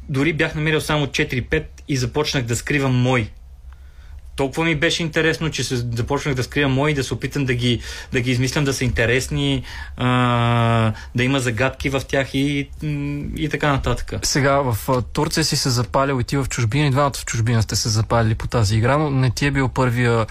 дори 0.08 0.32
бях 0.32 0.54
намерил 0.54 0.80
само 0.80 1.06
4-5 1.06 1.64
и 1.88 1.96
започнах 1.96 2.44
да 2.44 2.56
скривам 2.56 2.94
мой. 2.94 3.30
Толкова 4.36 4.64
ми 4.64 4.74
беше 4.74 5.02
интересно, 5.02 5.50
че 5.50 5.64
се 5.64 5.76
започнах 5.76 6.34
да 6.34 6.42
скрия 6.42 6.68
мои, 6.68 6.94
да 6.94 7.04
се 7.04 7.14
опитам 7.14 7.44
да 7.44 7.54
ги, 7.54 7.80
да 8.12 8.20
ги 8.20 8.30
измислям 8.30 8.64
да 8.64 8.72
са 8.72 8.84
интересни, 8.84 9.62
а, 9.96 10.92
да 11.14 11.24
има 11.24 11.40
загадки 11.40 11.90
в 11.90 12.02
тях 12.08 12.34
и, 12.34 12.70
и 13.36 13.48
така 13.50 13.72
нататък. 13.72 14.12
Сега 14.22 14.56
в 14.56 15.02
Турция 15.12 15.44
си 15.44 15.56
се 15.56 15.70
запалил 15.70 16.20
и 16.20 16.24
ти 16.24 16.36
в 16.36 16.46
чужбина, 16.48 16.86
и 16.86 16.90
двамата 16.90 17.12
в 17.16 17.24
чужбина 17.24 17.62
сте 17.62 17.76
се 17.76 17.88
запалили 17.88 18.34
по 18.34 18.48
тази 18.48 18.76
игра, 18.76 18.98
но 18.98 19.10
не 19.10 19.30
ти 19.30 19.46
е 19.46 19.50
бил 19.50 19.68
първия 19.68 20.26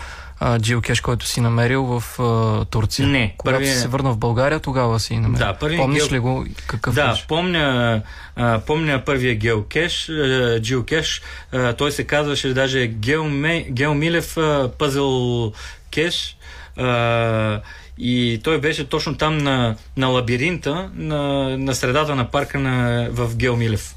джиокеш, 0.60 1.02
който 1.02 1.26
си 1.26 1.42
намерил 1.42 1.84
в 1.84 2.20
а, 2.20 2.66
Турция. 2.66 3.08
Не. 3.08 3.34
Когато 3.38 3.56
първия... 3.56 3.74
си 3.74 3.80
се 3.80 3.88
върна 3.88 4.12
в 4.12 4.18
България, 4.18 4.60
тогава 4.60 5.00
си 5.00 5.18
намерил. 5.18 5.46
Да, 5.46 5.54
първия 5.54 5.78
Помниш 5.78 6.12
ли 6.12 6.20
го? 6.20 6.46
Какъв 6.68 6.96
Да, 6.96 7.10
беше? 7.10 7.28
помня, 7.28 8.02
а, 8.36 8.60
помня 8.60 9.02
първия 9.06 9.36
геокеш, 9.36 10.10
а, 10.10 10.60
джиокеш. 10.62 11.22
А, 11.52 11.74
той 11.74 11.92
се 11.92 12.04
казваше 12.04 12.54
даже 12.54 12.88
Геоме, 12.88 13.66
Геомилев 13.70 14.38
а, 14.38 14.72
пъзел 14.78 15.52
кеш. 15.92 16.38
А, 16.78 17.62
и 17.98 18.40
той 18.44 18.60
беше 18.60 18.90
точно 18.90 19.18
там 19.18 19.38
на, 19.38 19.76
на 19.98 20.08
лабиринта, 20.08 20.90
на, 20.96 21.50
на 21.58 21.76
средата 21.76 22.16
на 22.16 22.32
парка 22.32 22.60
на, 22.60 23.08
в 23.12 23.36
Геомилев. 23.36 23.96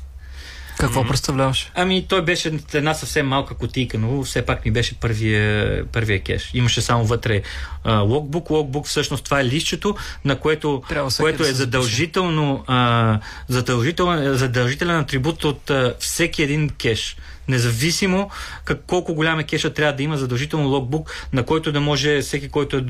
Какво 0.79 1.03
mm-hmm. 1.03 1.09
представляваше? 1.09 1.71
Ами 1.75 2.07
той 2.09 2.23
беше 2.23 2.53
една 2.75 2.95
съвсем 2.95 3.27
малка 3.27 3.55
котийка, 3.55 3.99
но 3.99 4.23
все 4.23 4.43
пак 4.43 4.65
ми 4.65 4.71
беше 4.71 4.95
първия, 4.95 5.85
първия 5.87 6.23
кеш. 6.23 6.51
Имаше 6.55 6.81
само 6.81 7.05
вътре 7.05 7.43
а, 7.85 7.99
локбук. 7.99 8.51
Локбук 8.51 8.87
всъщност 8.87 9.25
това 9.25 9.41
е 9.41 9.45
листчето, 9.45 9.97
на 10.25 10.41
което, 10.41 10.83
което 11.19 11.43
да 11.43 11.49
е 11.49 11.53
задължително, 11.53 12.65
а, 12.67 13.21
задължителен, 13.49 14.37
задължителен 14.37 14.97
атрибут 14.97 15.45
от 15.45 15.71
а, 15.71 15.95
всеки 15.99 16.43
един 16.43 16.69
кеш. 16.69 17.17
Независимо 17.49 18.31
как, 18.65 18.81
колко 18.87 19.15
голям 19.15 19.39
е 19.39 19.45
кеша 19.45 19.75
трябва 19.75 19.97
да 19.97 20.03
има 20.03 20.17
задължително 20.17 20.69
локбук, 20.69 21.29
на 21.33 21.43
който 21.43 21.73
да 21.73 21.81
може 21.81 22.21
всеки, 22.23 22.49
който 22.49 22.85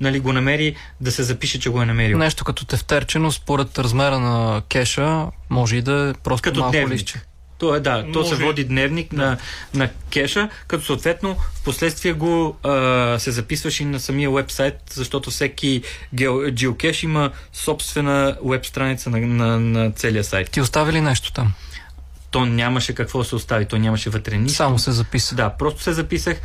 нали, 0.00 0.20
го 0.20 0.32
намери, 0.32 0.76
да 1.00 1.12
се 1.12 1.22
запише, 1.22 1.60
че 1.60 1.70
го 1.70 1.82
е 1.82 1.86
намерил. 1.86 2.18
Нещо 2.18 2.44
като 2.44 2.64
тефтерче, 2.64 3.18
но 3.18 3.32
според 3.32 3.78
размера 3.78 4.18
на 4.18 4.62
кеша 4.68 5.26
може 5.50 5.76
и 5.76 5.82
да 5.82 6.08
е 6.08 6.20
просто 6.22 6.42
Като 6.42 6.60
малко 6.60 6.72
дневник. 6.72 6.92
листче. 6.92 7.20
То 7.58 7.74
е, 7.74 7.80
да, 7.80 8.02
то 8.12 8.18
Може. 8.18 8.28
се 8.28 8.44
води 8.44 8.64
дневник 8.64 9.12
на, 9.12 9.36
на 9.74 9.88
кеша, 10.10 10.48
като 10.68 10.84
съответно 10.84 11.34
в 11.34 11.64
последствие 11.64 12.12
го 12.12 12.56
а, 12.62 13.18
се 13.18 13.30
записваш 13.30 13.80
и 13.80 13.84
на 13.84 14.00
самия 14.00 14.30
вебсайт, 14.30 14.74
защото 14.90 15.30
всеки 15.30 15.82
гео, 16.14 16.32
geocache 16.32 17.04
има 17.04 17.30
собствена 17.52 18.36
веб 18.44 18.66
страница 18.66 19.10
на, 19.10 19.18
на, 19.18 19.60
на 19.60 19.90
целия 19.90 20.24
сайт. 20.24 20.50
Ти 20.50 20.60
остави 20.60 20.92
ли 20.92 21.00
нещо 21.00 21.32
там? 21.32 21.52
То 22.30 22.46
нямаше 22.46 22.94
какво 22.94 23.18
да 23.18 23.24
се 23.24 23.34
остави, 23.34 23.66
то 23.66 23.78
нямаше 23.78 24.10
вътре 24.10 24.36
нищо. 24.36 24.56
Само 24.56 24.78
се 24.78 24.92
записа. 24.92 25.34
Да, 25.34 25.50
просто 25.50 25.82
се 25.82 25.92
записах. 25.92 26.40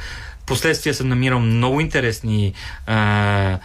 Последствие 0.45 0.93
съм 0.93 1.09
намирал 1.09 1.39
много 1.39 1.79
интересни 1.79 2.53
а, 2.85 3.59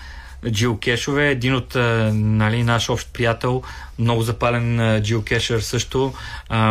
джиокешове. 0.47 1.29
Един 1.29 1.55
от 1.55 1.75
нали, 2.15 2.63
наш 2.63 2.91
общ 2.91 3.13
приятел, 3.13 3.63
много 3.99 4.23
запален 4.23 4.81
а, 4.81 5.03
джиокешър 5.03 5.61
също, 5.61 6.15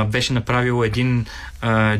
беше 0.07 0.34
направил 0.34 0.84
един 0.84 1.26
а, 1.61 1.97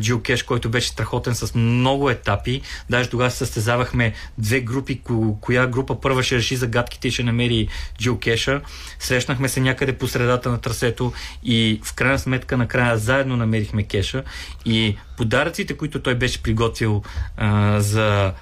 който 0.48 0.70
беше 0.70 0.88
страхотен 0.88 1.36
с 1.36 1.56
много 1.56 2.10
етапи. 2.10 2.62
Даже 2.90 3.10
тогава 3.10 3.32
състезавахме 3.32 4.14
две 4.38 4.60
групи, 4.60 5.02
ко, 5.02 5.38
коя 5.42 5.68
група 5.68 6.02
първа 6.02 6.24
ще 6.24 6.36
реши 6.36 6.56
загадките 6.56 7.08
и 7.08 7.12
ще 7.12 7.24
намери 7.24 7.68
джиокеша. 7.98 8.62
Срещнахме 9.00 9.50
се 9.50 9.60
някъде 9.60 9.94
по 9.94 10.08
средата 10.08 10.50
на 10.50 10.62
трасето 10.62 11.14
и 11.44 11.82
в 11.84 11.94
крайна 11.94 12.20
сметка 12.20 12.58
накрая 12.58 12.98
заедно 12.98 13.38
намерихме 13.38 13.84
кеша 13.84 14.24
и 14.66 14.98
подаръците, 15.18 15.78
които 15.78 16.02
той 16.02 16.16
беше 16.16 16.44
приготвил 16.44 17.04
а, 17.38 17.80
за 17.80 18.34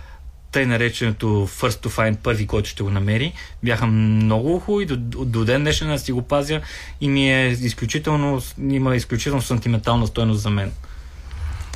тъй 0.56 0.66
нареченото 0.66 1.26
First 1.48 1.86
to 1.86 1.90
Find, 1.90 2.18
първи, 2.18 2.48
който 2.48 2.70
ще 2.70 2.84
го 2.84 2.90
намери, 2.90 3.34
бяха 3.64 3.88
много 3.88 4.60
хубави. 4.60 4.86
До, 4.86 4.96
до, 5.26 5.46
ден 5.46 5.62
днешен 5.62 6.00
си 6.00 6.12
го 6.12 6.22
пазя 6.22 6.62
и 7.02 7.10
ми 7.10 7.34
е 7.34 7.48
изключително, 7.48 8.42
има 8.70 8.96
изключително 8.96 9.42
сантиментална 9.42 10.08
стойност 10.08 10.42
за 10.42 10.50
мен. 10.50 10.72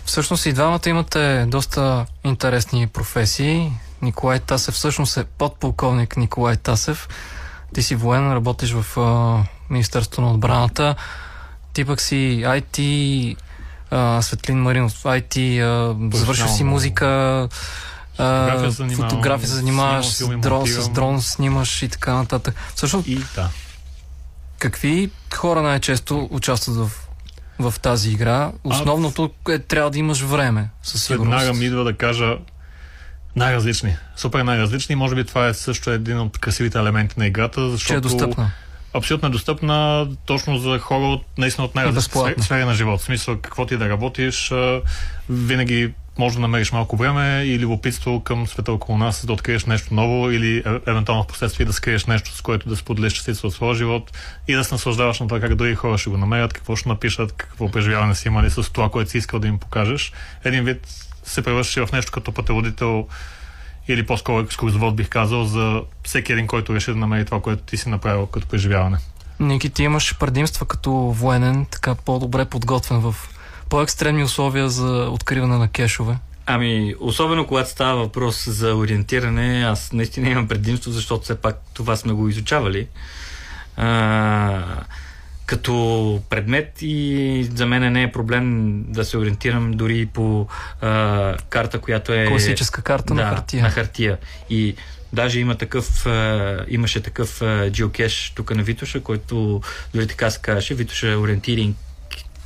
Всъщност 0.06 0.46
и 0.46 0.54
двамата 0.54 0.80
имате 0.88 1.46
доста 1.48 2.06
интересни 2.26 2.88
професии. 2.88 3.72
Николай 4.02 4.40
Тасев 4.40 4.74
всъщност 4.74 5.18
е 5.18 5.24
подполковник 5.24 6.18
Николай 6.18 6.56
Тасев. 6.56 7.08
Ти 7.74 7.84
си 7.84 7.96
военен, 7.96 8.34
работиш 8.34 8.72
в 8.72 8.98
а, 8.98 9.44
Министерството 9.70 10.22
на 10.22 10.32
отбраната. 10.32 10.96
Ти 11.74 11.86
пък 11.86 12.02
си 12.02 12.42
IT, 12.46 13.36
а, 13.92 14.22
Светлин 14.22 14.62
Маринов, 14.62 15.04
IT, 15.04 15.60
а, 15.60 16.18
завършваш 16.18 16.52
си 16.52 16.64
музика, 16.64 17.50
Фотография 18.20 18.72
се 18.72 18.96
фотография 18.96 19.48
се 19.48 19.56
занимаваш, 19.56 20.06
с 20.06 20.18
филми, 20.18 20.42
дрон, 20.42 20.68
с 20.68 20.90
дрон 20.90 21.22
снимаш 21.22 21.84
и 21.84 21.90
така 21.90 22.14
нататък. 22.14 22.56
Всъщност, 22.76 23.08
И 23.08 23.16
да. 23.36 23.50
какви 24.58 25.10
хора 25.34 25.62
най-често 25.62 26.28
участват 26.32 26.76
в, 26.76 26.92
в 27.60 27.80
тази 27.80 28.12
игра? 28.12 28.52
Основното 28.64 29.32
е 29.50 29.60
трябва 29.60 29.92
да 29.92 30.00
имаш 30.00 30.22
време, 30.22 30.70
със 30.84 31.04
сигурност. 31.04 31.40
Веднага 31.40 31.60
ми 31.60 31.66
идва 31.66 31.84
да 31.84 31.98
кажа 31.98 32.38
най-различни. 33.36 33.96
Супер 34.16 34.42
най-различни. 34.42 34.96
Може 34.96 35.16
би 35.16 35.24
това 35.24 35.48
е 35.48 35.54
също 35.54 35.92
един 35.92 36.20
от 36.20 36.38
красивите 36.38 36.78
елементи 36.78 37.20
на 37.20 37.28
играта, 37.28 37.70
защото 37.70 37.88
Че 37.88 37.98
е 37.98 38.02
достъпна. 38.02 38.52
абсолютно 38.94 39.28
е 39.28 39.32
достъпна 39.32 40.08
точно 40.26 40.58
за 40.58 40.80
хора 40.80 41.06
от 41.06 41.26
наистина 41.38 41.66
от 41.66 41.76
най-различни 41.76 42.44
сфери, 42.44 42.66
на 42.66 42.74
живота. 42.74 42.98
В 42.98 43.06
смисъл, 43.06 43.38
какво 43.42 43.66
ти 43.66 43.78
да 43.78 43.90
работиш, 43.90 44.52
винаги 45.30 45.94
може 46.20 46.36
да 46.36 46.42
намериш 46.42 46.72
малко 46.72 46.98
време 46.98 47.44
и 47.44 47.60
любопитство 47.60 48.24
към 48.24 48.48
света 48.48 48.72
около 48.74 48.98
нас, 48.98 49.26
да 49.26 49.34
откриеш 49.34 49.66
нещо 49.66 49.94
ново 49.94 50.32
или 50.32 50.58
е, 50.58 50.80
евентуално 50.88 51.24
в 51.24 51.28
последствие 51.28 51.66
да 51.66 51.74
скриеш 51.74 52.06
нещо, 52.06 52.36
с 52.36 52.42
което 52.42 52.70
да 52.70 52.76
споделиш 52.76 53.14
частица 53.14 53.48
от 53.48 53.54
своя 53.54 53.76
живот 53.76 54.12
и 54.48 54.54
да 54.54 54.64
се 54.64 54.74
наслаждаваш 54.74 55.20
на 55.20 55.28
това 55.28 55.40
как 55.40 55.56
други 55.56 55.76
хора 55.76 55.98
ще 55.98 56.10
го 56.10 56.18
намерят, 56.18 56.54
какво 56.54 56.76
ще 56.76 56.90
напишат, 56.90 57.32
какво 57.32 57.72
преживяване 57.72 58.16
си 58.16 58.28
имали 58.28 58.50
с 58.50 58.74
това, 58.74 58.90
което 58.90 59.12
си 59.12 59.18
искал 59.18 59.40
да 59.40 59.48
им 59.48 59.60
покажеш. 59.60 60.14
Един 60.44 60.64
вид 60.64 60.88
се 61.24 61.42
превръща 61.42 61.86
в 61.86 61.92
нещо 61.92 62.12
като 62.12 62.32
пътеводител 62.32 63.08
или 63.88 64.06
по-скоро 64.06 64.40
екскурзовод 64.40 64.96
бих 64.96 65.10
казал 65.10 65.46
за 65.46 65.82
всеки 66.04 66.32
един, 66.32 66.48
който 66.48 66.76
реши 66.76 66.92
да 66.92 66.98
намери 66.98 67.26
това, 67.26 67.42
което 67.42 67.64
ти 67.64 67.78
си 67.78 67.90
направил 67.90 68.26
като 68.26 68.48
преживяване. 68.48 68.98
Ники, 69.40 69.70
ти 69.70 69.84
имаш 69.84 70.18
предимства 70.18 70.66
като 70.66 70.92
военен, 70.92 71.66
така 71.72 71.96
по-добре 71.96 72.46
подготвен 72.46 73.00
в 73.00 73.16
по-екстремни 73.70 74.24
условия 74.24 74.70
за 74.70 75.10
откриване 75.12 75.58
на 75.58 75.68
кешове. 75.68 76.18
Ами, 76.46 76.96
особено 77.00 77.48
когато 77.48 77.70
става 77.70 78.00
въпрос 78.02 78.50
за 78.50 78.76
ориентиране, 78.76 79.64
аз 79.64 79.92
наистина 79.94 80.30
имам 80.30 80.48
предимство, 80.48 80.92
защото 80.92 81.24
все 81.24 81.36
пак 81.36 81.62
това 81.74 81.96
сме 81.96 82.14
го 82.14 82.30
изучавали. 82.30 82.88
А, 83.78 84.64
като 85.46 86.22
предмет 86.30 86.74
и 86.82 87.48
за 87.56 87.66
мен 87.66 87.94
не 87.94 88.04
е 88.04 88.12
проблем 88.12 88.84
да 88.88 89.06
се 89.06 89.18
ориентирам 89.18 89.72
дори 89.72 90.06
по 90.06 90.48
а, 90.82 91.38
карта, 91.50 91.80
която 91.80 92.14
е... 92.14 92.26
Класическа 92.26 92.82
карта 92.82 93.14
на 93.14 93.22
да, 93.22 93.30
хартия. 93.30 93.64
на 93.64 93.70
хартия. 93.70 94.18
И 94.50 94.76
даже 95.14 95.40
има 95.40 95.56
такъв, 95.56 96.06
а, 96.06 96.66
имаше 96.68 97.02
такъв 97.02 97.42
а, 97.42 97.46
geocache 97.46 98.36
тук 98.36 98.56
на 98.56 98.64
Витоша, 98.64 99.02
който 99.02 99.62
дори 99.94 100.08
така 100.08 100.30
се 100.30 100.40
казваше, 100.40 100.74
Витоша 100.74 101.18
ориентиринг 101.18 101.78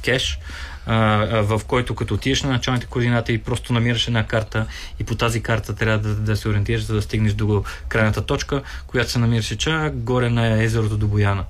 кеш, 0.01 0.39
в 0.87 1.61
който 1.67 1.95
като 1.95 2.13
отидеш 2.13 2.43
на 2.43 2.49
началните 2.49 2.85
координати 2.85 3.33
и 3.33 3.37
просто 3.37 3.73
намираш 3.73 4.07
една 4.07 4.27
карта 4.27 4.65
и 4.99 5.03
по 5.03 5.15
тази 5.15 5.43
карта 5.43 5.75
трябва 5.75 5.97
да, 5.97 6.15
да 6.15 6.37
се 6.37 6.49
ориентираш, 6.49 6.85
за 6.85 6.95
да 6.95 7.01
стигнеш 7.01 7.33
до 7.33 7.63
крайната 7.87 8.25
точка, 8.25 8.61
която 8.87 9.11
се 9.11 9.19
намираше 9.19 9.57
чак 9.57 9.97
горе 9.97 10.29
на 10.29 10.63
езерото 10.63 10.97
до 10.97 11.07
Бояна. 11.07 11.43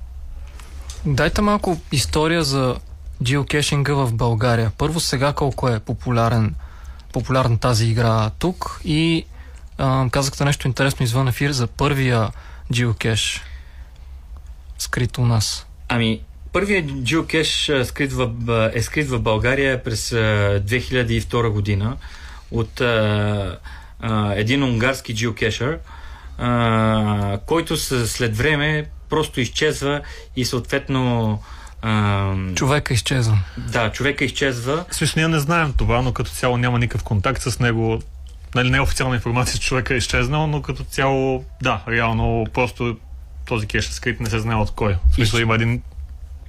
Дайте 1.06 1.40
малко 1.40 1.80
история 1.92 2.44
за 2.44 2.76
джиокешинга 3.24 3.94
в 3.94 4.12
България. 4.12 4.72
Първо 4.78 5.00
сега 5.00 5.32
колко 5.32 5.68
е 5.68 5.80
популярен, 5.80 6.54
популярна 7.12 7.58
тази 7.58 7.86
игра 7.86 8.30
тук 8.30 8.80
и 8.84 9.24
а, 9.78 10.08
казахте 10.10 10.44
нещо 10.44 10.68
интересно 10.68 11.04
извън 11.04 11.28
ефир 11.28 11.50
за 11.50 11.66
първия 11.66 12.30
джиокеш 12.72 13.42
скрит 14.78 15.18
у 15.18 15.26
нас. 15.26 15.66
Ами, 15.88 16.20
първият 16.54 16.86
geocache 16.86 17.80
а, 17.80 17.84
скрит 17.84 18.12
в, 18.12 18.30
е 18.74 18.82
скрит 18.82 19.08
в 19.08 19.20
България 19.20 19.82
през 19.82 20.12
а, 20.12 20.16
2002 20.66 21.48
година 21.48 21.96
от 22.50 22.80
а, 22.80 23.58
а, 24.00 24.34
един 24.34 24.62
унгарски 24.62 25.14
а, 26.38 27.38
който 27.46 27.76
след 28.06 28.36
време 28.36 28.86
просто 29.08 29.40
изчезва 29.40 30.00
и 30.36 30.44
съответно 30.44 31.38
а, 31.82 32.34
Човека 32.54 32.94
изчезва. 32.94 33.38
да, 33.58 33.92
човека 33.92 34.24
изчезва. 34.24 34.84
В 34.90 34.94
смисъл, 34.94 35.20
ние 35.20 35.28
не 35.28 35.38
знаем 35.38 35.74
това, 35.76 36.02
но 36.02 36.12
като 36.12 36.30
цяло 36.30 36.56
няма 36.56 36.78
никакъв 36.78 37.04
контакт 37.04 37.42
с 37.42 37.58
него. 37.58 38.02
Нали, 38.54 38.70
не 38.70 38.76
е 38.76 38.80
официална 38.80 39.14
информация, 39.14 39.60
че 39.60 39.66
човека 39.66 39.94
е 39.94 39.96
изчезнал, 39.96 40.46
но 40.46 40.62
като 40.62 40.84
цяло, 40.84 41.44
да, 41.62 41.82
реално 41.88 42.46
просто 42.54 42.96
този 43.46 43.66
кеш 43.66 43.88
е 43.88 43.92
скрит, 43.92 44.20
не 44.20 44.30
се 44.30 44.38
знае 44.38 44.56
от 44.56 44.70
кой. 44.70 44.96
В 45.10 45.14
смисъл, 45.14 45.38
има 45.38 45.54
един 45.54 45.82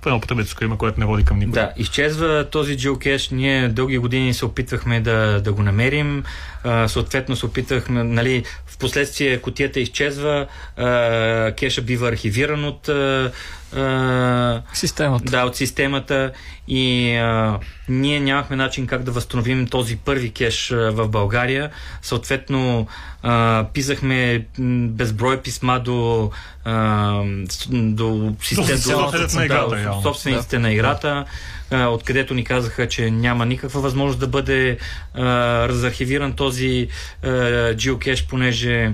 едно 0.10 0.22
потребителско 0.22 0.64
име, 0.64 0.78
което 0.78 1.00
не 1.00 1.06
води 1.06 1.26
към 1.26 1.40
никой. 1.40 1.52
Да, 1.52 1.72
изчезва 1.78 2.48
този 2.52 2.78
geocache. 2.78 3.32
Ние 3.32 3.70
дълги 3.70 3.98
години 3.98 4.34
се 4.34 4.46
опитвахме 4.46 5.00
да, 5.00 5.42
да 5.42 5.54
го 5.54 5.64
намерим. 5.64 6.24
А, 6.64 6.88
съответно 6.88 7.36
се 7.36 7.46
опитвахме, 7.46 8.04
нали, 8.04 8.44
в 8.66 8.78
последствие 8.78 9.42
котията 9.42 9.80
изчезва, 9.80 10.48
а, 10.78 11.52
кеша 11.52 11.82
бива 11.82 12.10
архивиран 12.10 12.66
от 12.66 12.90
а, 12.90 13.32
а, 13.74 14.62
системата. 14.74 15.32
Да, 15.32 15.44
от 15.44 15.56
системата 15.56 16.32
и 16.68 17.16
а, 17.16 17.60
ние 17.90 18.20
нямахме 18.20 18.56
начин 18.56 18.88
как 18.88 19.04
да 19.04 19.12
възстановим 19.12 19.68
този 19.68 19.98
първи 19.98 20.32
кеш 20.32 20.72
а, 20.72 20.92
в 20.92 21.08
България. 21.08 21.72
Съответно, 22.02 22.88
а, 23.24 23.66
писахме 23.74 24.46
безброй 24.90 25.42
писма 25.42 25.80
до, 25.80 26.32
а, 26.66 27.22
до, 27.70 28.36
систем, 28.42 28.78
собствениците 28.78 29.38
на 29.38 29.46
играта, 29.46 29.76
да, 29.76 30.02
собствениците 30.02 30.60
на 30.60 30.72
играта, 30.72 31.26
а, 31.72 31.88
откъдето 31.88 32.34
ни 32.34 32.44
казаха, 32.44 32.88
че 32.88 33.12
няма 33.12 33.46
никаква 33.46 33.82
възможност 33.82 34.20
да 34.20 34.28
бъде 34.28 34.78
а, 35.14 35.24
разархивиран 35.68 36.34
този 36.34 36.88
а, 37.24 37.28
geocache, 37.74 38.28
понеже 38.28 38.94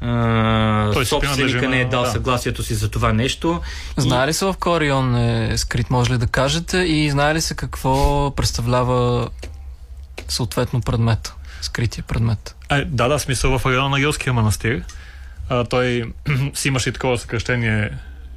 а, 0.00 0.92
Той 0.92 1.06
собственика 1.06 1.68
не 1.68 1.80
е 1.80 1.84
дал 1.84 2.02
да. 2.02 2.10
съгласието 2.10 2.62
си 2.62 2.74
за 2.74 2.90
това 2.90 3.12
нещо. 3.12 3.60
Знае 3.96 4.26
ли 4.26 4.32
се 4.32 4.44
в 4.44 4.54
Корион 4.60 5.16
е 5.16 5.58
скрит, 5.58 5.90
може 5.90 6.12
ли 6.12 6.18
да 6.18 6.26
кажете? 6.26 6.78
И 6.78 7.10
знае 7.10 7.34
ли 7.34 7.40
се 7.40 7.54
какво 7.54 8.30
представлява 8.30 9.28
съответно 10.28 10.80
предмет? 10.80 11.32
Скрития 11.60 12.04
предмет. 12.04 12.56
Е, 12.70 12.84
да, 12.84 13.08
да, 13.08 13.18
смисъл 13.18 13.58
в 13.58 13.66
района 13.66 13.88
на 13.88 14.00
Йорския 14.00 14.32
манастир. 14.32 14.82
А, 15.48 15.64
той 15.64 16.12
си 16.54 16.68
имаше 16.68 16.88
и 16.88 16.92
такова 16.92 17.18
съкръщение 17.18 17.90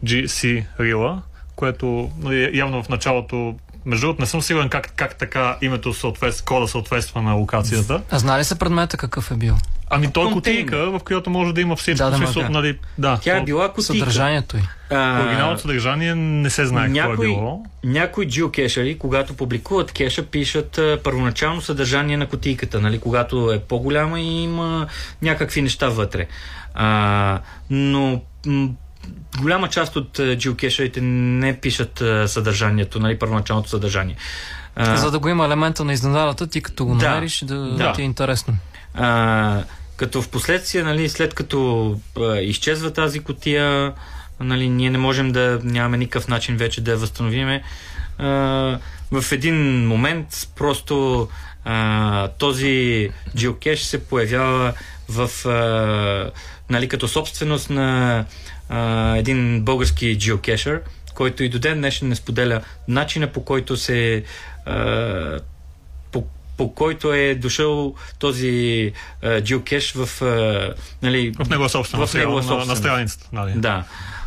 GC 0.06 0.66
Рила, 0.80 1.22
което 1.56 2.12
нали, 2.18 2.58
явно 2.58 2.84
в 2.84 2.90
началото 2.90 3.56
между 3.86 4.06
другото, 4.08 4.22
не 4.22 4.28
съм 4.28 4.42
сигурен 4.42 4.70
как, 4.70 4.94
как 4.96 5.16
така 5.16 5.58
името 5.62 5.94
съответства, 5.94 6.46
кода 6.46 6.68
съответства 6.68 7.22
на 7.22 7.34
локацията. 7.34 8.02
А 8.12 8.20
знае 8.20 8.40
ли 8.40 8.44
се 8.44 8.60
предмета 8.60 8.98
какъв 8.98 9.32
е 9.32 9.36
бил? 9.36 9.56
Ами 9.90 10.12
той 10.12 10.30
е 10.30 10.34
кутийка, 10.34 10.92
в 10.92 11.00
която 11.00 11.30
може 11.30 11.54
да 11.54 11.62
има 11.62 11.76
всичко. 11.76 12.06
Да, 12.06 12.10
да, 12.10 12.18
смисъл, 12.18 12.42
ма, 12.42 12.48
да. 12.48 12.54
нали, 12.54 12.78
да, 12.98 13.20
Тя 13.22 13.38
е 13.38 13.44
била 13.44 13.74
кутийка. 13.74 14.00
Съдържанието 14.00 14.58
й. 14.58 14.62
А, 14.90 15.24
Оригиналното 15.24 15.62
съдържание 15.62 16.16
не 16.16 16.50
се 16.50 16.66
знае 16.66 16.94
какво 16.94 17.14
е 17.14 17.28
било. 17.28 17.64
някои 17.84 18.28
geocachери, 18.28 18.98
когато 18.98 19.34
публикуват 19.34 19.92
кеша, 19.92 20.26
пишат 20.26 20.78
а, 20.78 21.00
първоначално 21.04 21.62
съдържание 21.62 22.18
на 22.18 22.28
кутийката, 22.28 22.82
нали, 22.82 23.00
когато 23.00 23.52
е 23.52 23.60
по-голяма 23.60 24.20
и 24.20 24.44
има 24.44 24.88
някакви 25.22 25.62
неща 25.62 25.90
вътре. 25.90 26.28
А, 26.74 27.40
но 27.70 28.22
голяма 29.42 29.70
част 29.70 29.96
от 29.96 30.18
geocachерите 30.18 31.02
не 31.02 31.60
пишат 31.60 32.02
а, 32.02 32.28
съдържанието, 32.28 33.00
нали, 33.00 33.20
първоначалното 33.20 33.70
съдържание. 33.70 34.16
За 34.96 35.12
да 35.12 35.20
го 35.20 35.30
има 35.30 35.46
елемента 35.46 35.84
на 35.86 35.94
изненадата, 35.94 36.48
ти 36.48 36.62
като 36.62 36.86
го 36.86 36.96
Да. 36.96 37.10
намериш, 37.10 37.44
да, 37.46 37.56
Да. 37.56 37.94
ти 37.94 38.02
е 38.02 38.06
интересно. 38.06 38.58
А, 38.94 39.64
като 39.98 40.22
в 40.22 40.30
последствие, 40.30 40.84
нали, 40.84 41.10
след 41.10 41.34
като 41.34 42.00
а, 42.20 42.36
изчезва 42.36 42.94
тази 42.94 43.20
котия, 43.20 43.94
нали, 44.40 44.70
ние 44.70 44.90
не 44.90 44.98
можем 44.98 45.32
да 45.32 45.60
нямаме 45.64 45.98
никакъв 45.98 46.28
начин 46.28 46.58
вече 46.58 46.82
да 46.82 46.92
я 46.92 46.98
възстановиме. 46.98 47.64
А, 48.18 48.28
в 49.12 49.32
един 49.32 49.88
момент 49.88 50.28
просто 50.56 51.28
а, 51.66 52.28
този 52.28 53.10
geocache 53.38 53.76
се 53.76 54.04
появява 54.04 54.74
в, 55.10 55.46
а, 55.46 56.32
нали, 56.70 56.88
като 56.88 57.08
собственост 57.08 57.70
на 57.70 58.26
а, 58.70 59.16
един 59.18 59.62
български 59.62 60.18
geocacher, 60.20 60.82
който 61.16 61.44
и 61.44 61.50
до 61.50 61.60
ден 61.60 61.78
днешен 61.78 62.08
не 62.08 62.16
споделя 62.16 62.62
начина 62.88 63.28
по 63.28 63.46
който 63.46 63.78
се 63.78 64.24
а, 64.66 65.40
по, 66.12 66.26
по 66.58 66.74
който 66.74 67.14
е 67.14 67.36
дошъл 67.36 67.96
този 68.20 68.92
а, 69.22 69.28
geocache 69.28 70.06
в, 70.06 70.22
а, 70.22 70.74
нали, 71.02 71.34
В 71.46 71.50
негова 71.50 71.70
собственост, 71.70 72.14
в 72.14 72.18
негова 72.18 72.42
реално, 72.42 72.50
на, 72.50 72.56
на 72.56 72.66
собственост. 72.66 72.82
страницата. 72.82 73.30
Нали. 73.34 73.54
Да. 73.56 73.84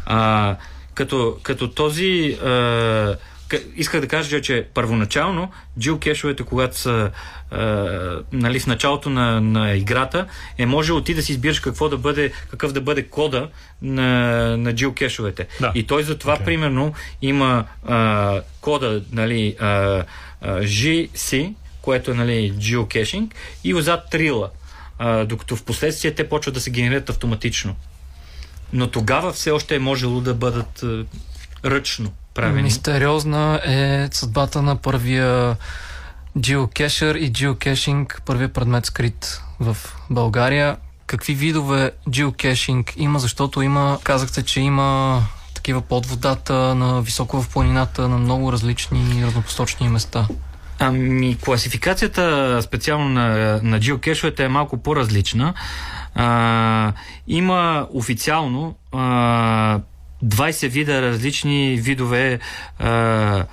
А, 0.06 0.56
като, 0.94 1.38
като 1.42 1.70
този... 1.70 2.38
А, 2.44 3.16
исках 3.76 4.00
да 4.00 4.08
кажа, 4.08 4.40
че 4.40 4.66
първоначално 4.74 5.50
geocache-овете, 5.78 6.44
когато 6.44 6.78
са 6.78 7.10
а, 7.50 8.22
нали, 8.32 8.60
в 8.60 8.66
началото 8.66 9.10
на, 9.10 9.40
на 9.40 9.74
играта, 9.74 10.26
е 10.58 10.66
можело 10.66 11.00
ти 11.00 11.14
да 11.14 11.22
си 11.22 11.32
избираш 11.32 11.60
какво 11.60 11.88
да 11.88 11.98
бъде, 11.98 12.32
какъв 12.50 12.72
да 12.72 12.80
бъде 12.80 13.02
кода 13.02 13.48
на, 13.82 14.10
на 14.56 14.74
geocache-овете. 14.74 15.46
Да. 15.60 15.72
И 15.74 15.86
той 15.86 16.02
затова, 16.02 16.36
okay. 16.36 16.44
примерно, 16.44 16.94
има 17.22 17.64
а, 17.86 18.40
кода 18.60 19.02
нали, 19.12 19.56
а, 19.60 19.68
а, 20.40 20.60
GC, 20.60 21.54
което 21.82 22.10
е 22.10 22.14
нали, 22.14 22.52
geocaching, 22.52 23.30
и 23.64 23.74
отзад 23.74 24.10
трила. 24.10 24.50
А, 24.98 25.24
докато 25.24 25.56
в 25.56 25.64
последствие 25.64 26.14
те 26.14 26.28
почват 26.28 26.54
да 26.54 26.60
се 26.60 26.70
генерират 26.70 27.10
автоматично. 27.10 27.76
Но 28.72 28.86
тогава 28.86 29.32
все 29.32 29.50
още 29.50 29.74
е 29.74 29.78
можело 29.78 30.20
да 30.20 30.34
бъдат 30.34 30.82
е, 30.82 31.04
ръчно 31.64 32.12
правени. 32.34 32.62
Мистериозна 32.62 33.60
е 33.64 34.08
съдбата 34.12 34.62
на 34.62 34.76
първия 34.76 35.56
geocacher 36.38 37.18
и 37.18 37.32
geocaching, 37.32 38.20
първия 38.24 38.48
предмет 38.48 38.86
скрит 38.86 39.42
в 39.60 39.76
България. 40.10 40.76
Какви 41.06 41.34
видове 41.34 41.90
geocaching 42.08 42.92
има, 42.96 43.18
защото 43.18 43.62
има, 43.62 43.98
казахте, 44.04 44.42
че 44.42 44.60
има 44.60 45.20
такива 45.54 45.80
под 45.80 46.06
водата, 46.06 46.74
на 46.74 47.02
високо 47.02 47.42
в 47.42 47.48
планината, 47.48 48.08
на 48.08 48.18
много 48.18 48.52
различни 48.52 49.24
разнопосочни 49.24 49.88
места. 49.88 50.26
Ами, 50.78 51.38
класификацията 51.44 52.58
специално 52.62 53.08
на, 53.08 53.28
на 53.62 53.80
geocache 53.80 54.40
е 54.40 54.48
малко 54.48 54.76
по-различна. 54.76 55.54
А, 56.14 56.92
има 57.28 57.86
официално 57.92 58.74
а, 58.92 59.80
20 60.24 60.68
вида 60.68 61.02
различни 61.02 61.76
видове 61.76 62.38
а, 62.78 63.44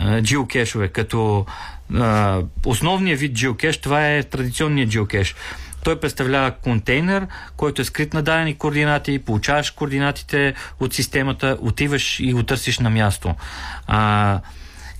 geocache 0.00 0.92
като 0.92 1.46
а, 1.94 2.42
основният 2.64 3.20
вид 3.20 3.32
geocache, 3.38 3.82
това 3.82 4.08
е 4.08 4.22
традиционният 4.22 4.90
geocache. 4.90 5.36
Той 5.84 6.00
представлява 6.00 6.50
контейнер, 6.50 7.26
който 7.56 7.82
е 7.82 7.84
скрит 7.84 8.14
на 8.14 8.22
дадени 8.22 8.54
координати, 8.54 9.18
получаваш 9.18 9.70
координатите 9.70 10.54
от 10.80 10.94
системата, 10.94 11.58
отиваш 11.60 12.20
и 12.20 12.32
го 12.32 12.42
търсиш 12.42 12.78
на 12.78 12.90
място. 12.90 13.34
А, 13.86 14.40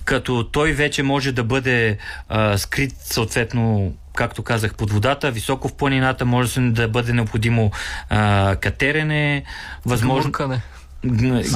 като 0.05 0.43
той 0.43 0.71
вече 0.71 1.03
може 1.03 1.31
да 1.31 1.43
бъде 1.43 1.97
а, 2.29 2.57
скрит 2.57 2.93
съответно 2.99 3.93
както 4.15 4.43
казах, 4.43 4.75
под 4.75 4.91
водата, 4.91 5.31
високо 5.31 5.67
в 5.67 5.73
планината, 5.73 6.25
може 6.25 6.61
да 6.61 6.87
бъде 6.87 7.13
необходимо 7.13 7.71
а, 8.09 8.55
катерене, 8.61 9.43
възможно... 9.85 10.31
Гмуркане. 10.31 10.61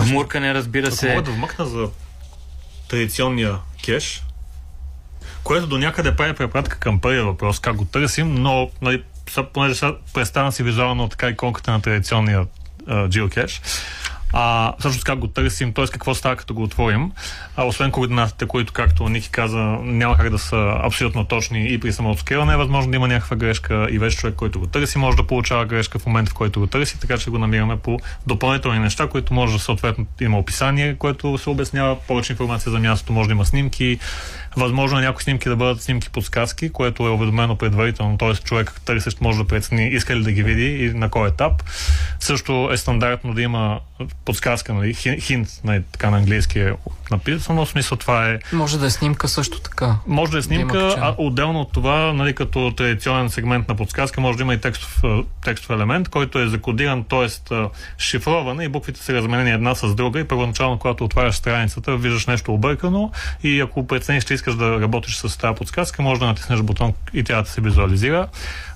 Гмуркане, 0.06 0.54
разбира 0.54 0.88
Ако 0.88 0.95
се. 0.95 1.10
мога 1.10 1.22
да 1.22 1.32
вмъкна 1.32 1.66
за 1.66 1.89
традиционния 2.88 3.58
кеш, 3.86 4.24
което 5.43 5.68
до 5.68 5.78
някъде 5.78 6.16
прави 6.16 6.34
препратка 6.34 6.80
към 6.80 6.99
първия 6.99 7.26
въпрос, 7.26 7.60
как 7.60 7.76
го 7.76 7.86
търсим, 7.86 8.36
но 8.36 8.70
нали, 8.82 9.04
понеже 9.54 9.76
сега 9.76 9.95
представя 10.14 10.52
си 10.52 10.64
визуално 10.64 11.10
така 11.10 11.30
иконката 11.30 11.72
на 11.72 11.82
традиционния 11.82 12.45
а, 12.88 13.08
geocache, 13.08 13.62
а 14.34 14.74
всъщност 14.80 15.04
как 15.04 15.20
го 15.20 15.28
търсим, 15.28 15.74
т.е. 15.74 15.88
какво 15.88 16.16
става 16.16 16.36
като 16.36 16.54
го 16.54 16.64
отворим, 16.64 17.12
а, 17.56 17.66
освен 17.66 17.92
координатите, 17.92 18.46
които, 18.46 18.74
както 18.74 19.10
Ники 19.10 19.30
каза, 19.30 19.60
няма 19.82 20.18
как 20.18 20.30
да 20.30 20.40
са 20.40 20.78
абсолютно 20.84 21.26
точни 21.26 21.74
и 21.74 21.80
при 21.80 21.94
самото 21.94 22.20
скелане, 22.20 22.54
е 22.54 22.58
възможно 22.58 22.92
да 22.92 22.96
има 22.96 23.08
някаква 23.08 23.36
грешка 23.36 23.88
и 23.92 24.00
вече 24.00 24.18
човек, 24.18 24.36
който 24.36 24.60
го 24.60 24.68
търси, 24.68 24.98
може 24.98 25.18
да 25.18 25.28
получава 25.28 25.66
грешка 25.66 26.00
в 26.00 26.06
момента, 26.06 26.32
в 26.32 26.34
който 26.34 26.60
го 26.60 26.68
търси, 26.68 27.00
така 27.00 27.18
че 27.18 27.30
го 27.30 27.38
намираме 27.38 27.78
по 27.78 28.00
допълнителни 28.28 28.80
неща, 28.80 29.08
които 29.08 29.34
може 29.34 29.54
да 29.54 29.60
съответно 29.60 30.06
има 30.22 30.40
описание, 30.40 30.96
което 30.96 31.38
се 31.38 31.50
обяснява 31.50 31.96
повече 32.08 32.34
информация 32.34 32.72
за 32.72 32.80
мястото, 32.80 33.14
може 33.14 33.28
да 33.28 33.34
има 33.34 33.46
снимки, 33.46 34.00
Възможно 34.58 34.99
е 34.99 35.02
някои 35.02 35.24
снимки 35.24 35.49
да 35.49 35.56
бъдат 35.56 35.82
снимки 35.82 36.10
подсказки, 36.10 36.70
което 36.72 37.08
е 37.08 37.10
уведомено 37.10 37.56
предварително, 37.56 38.18
т.е. 38.18 38.34
човек 38.34 38.82
търсещ 38.86 39.22
може 39.22 39.38
да 39.38 39.47
прецени 39.47 39.88
иска 39.88 40.16
ли 40.16 40.24
да 40.24 40.32
ги 40.32 40.43
види 40.43 40.86
и 40.86 40.93
на 40.93 41.10
кой 41.10 41.28
етап. 41.30 41.64
Също 42.20 42.70
е 42.72 42.78
стандартно 42.78 43.34
да 43.34 43.41
има 43.41 43.80
подсказка, 44.26 44.74
нали, 44.74 44.93
хин- 44.95 45.22
хинт, 45.22 45.47
нали, 45.64 45.84
така 45.91 46.10
на 46.10 46.18
английски 46.18 46.60
е 46.60 46.74
написано, 47.12 47.66
в 47.66 47.70
смисъл 47.70 47.97
това 47.97 48.30
е 48.30 48.39
Може 48.53 48.80
да 48.80 48.86
е 48.86 48.89
снимка 48.89 49.28
също 49.28 49.59
така. 49.59 49.95
може 50.07 50.32
да 50.32 50.38
е 50.38 50.41
Да 50.41 50.45
снимка, 50.45 50.74
качено. 50.74 51.05
а 51.05 51.16
отделно 51.18 51.59
от 51.59 51.72
това, 51.74 52.14
нали, 52.14 52.36
като 52.36 52.74
традиционен 52.78 53.30
сегмент 53.30 53.68
на 53.68 53.76
подсказка, 53.76 54.22
може 54.22 54.38
да 54.38 54.43
има 54.43 54.53
и 54.53 54.62
текстов, 54.62 55.01
текстов 55.43 55.70
елемент, 55.70 56.09
който 56.09 56.39
е 56.39 56.47
закодиран, 56.47 57.03
т.е. 57.03 57.55
шифрован 57.97 58.62
и 58.62 58.68
буквите 58.68 58.99
са 59.03 59.14
разменени 59.14 59.51
една 59.51 59.76
с 59.76 59.95
друга 59.95 60.20
и 60.20 60.24
първоначално, 60.24 60.80
когато 60.80 61.05
отваряш 61.05 61.36
страницата, 61.36 61.97
виждаш 61.97 62.28
нещо 62.28 62.53
объркано 62.53 63.12
и 63.43 63.59
ако 63.59 63.88
прецениш, 63.88 64.24
че 64.24 64.34
искаш 64.34 64.55
да 64.55 64.82
работиш 64.82 65.16
с 65.16 65.38
тази 65.38 65.55
подсказка, 65.55 66.01
може 66.01 66.20
да 66.20 66.26
натиснеш 66.26 66.62
бутон 66.62 66.93
и 67.14 67.24
тя 67.24 67.41
да 67.41 67.49
се 67.49 67.62
визуализира. 67.62 68.28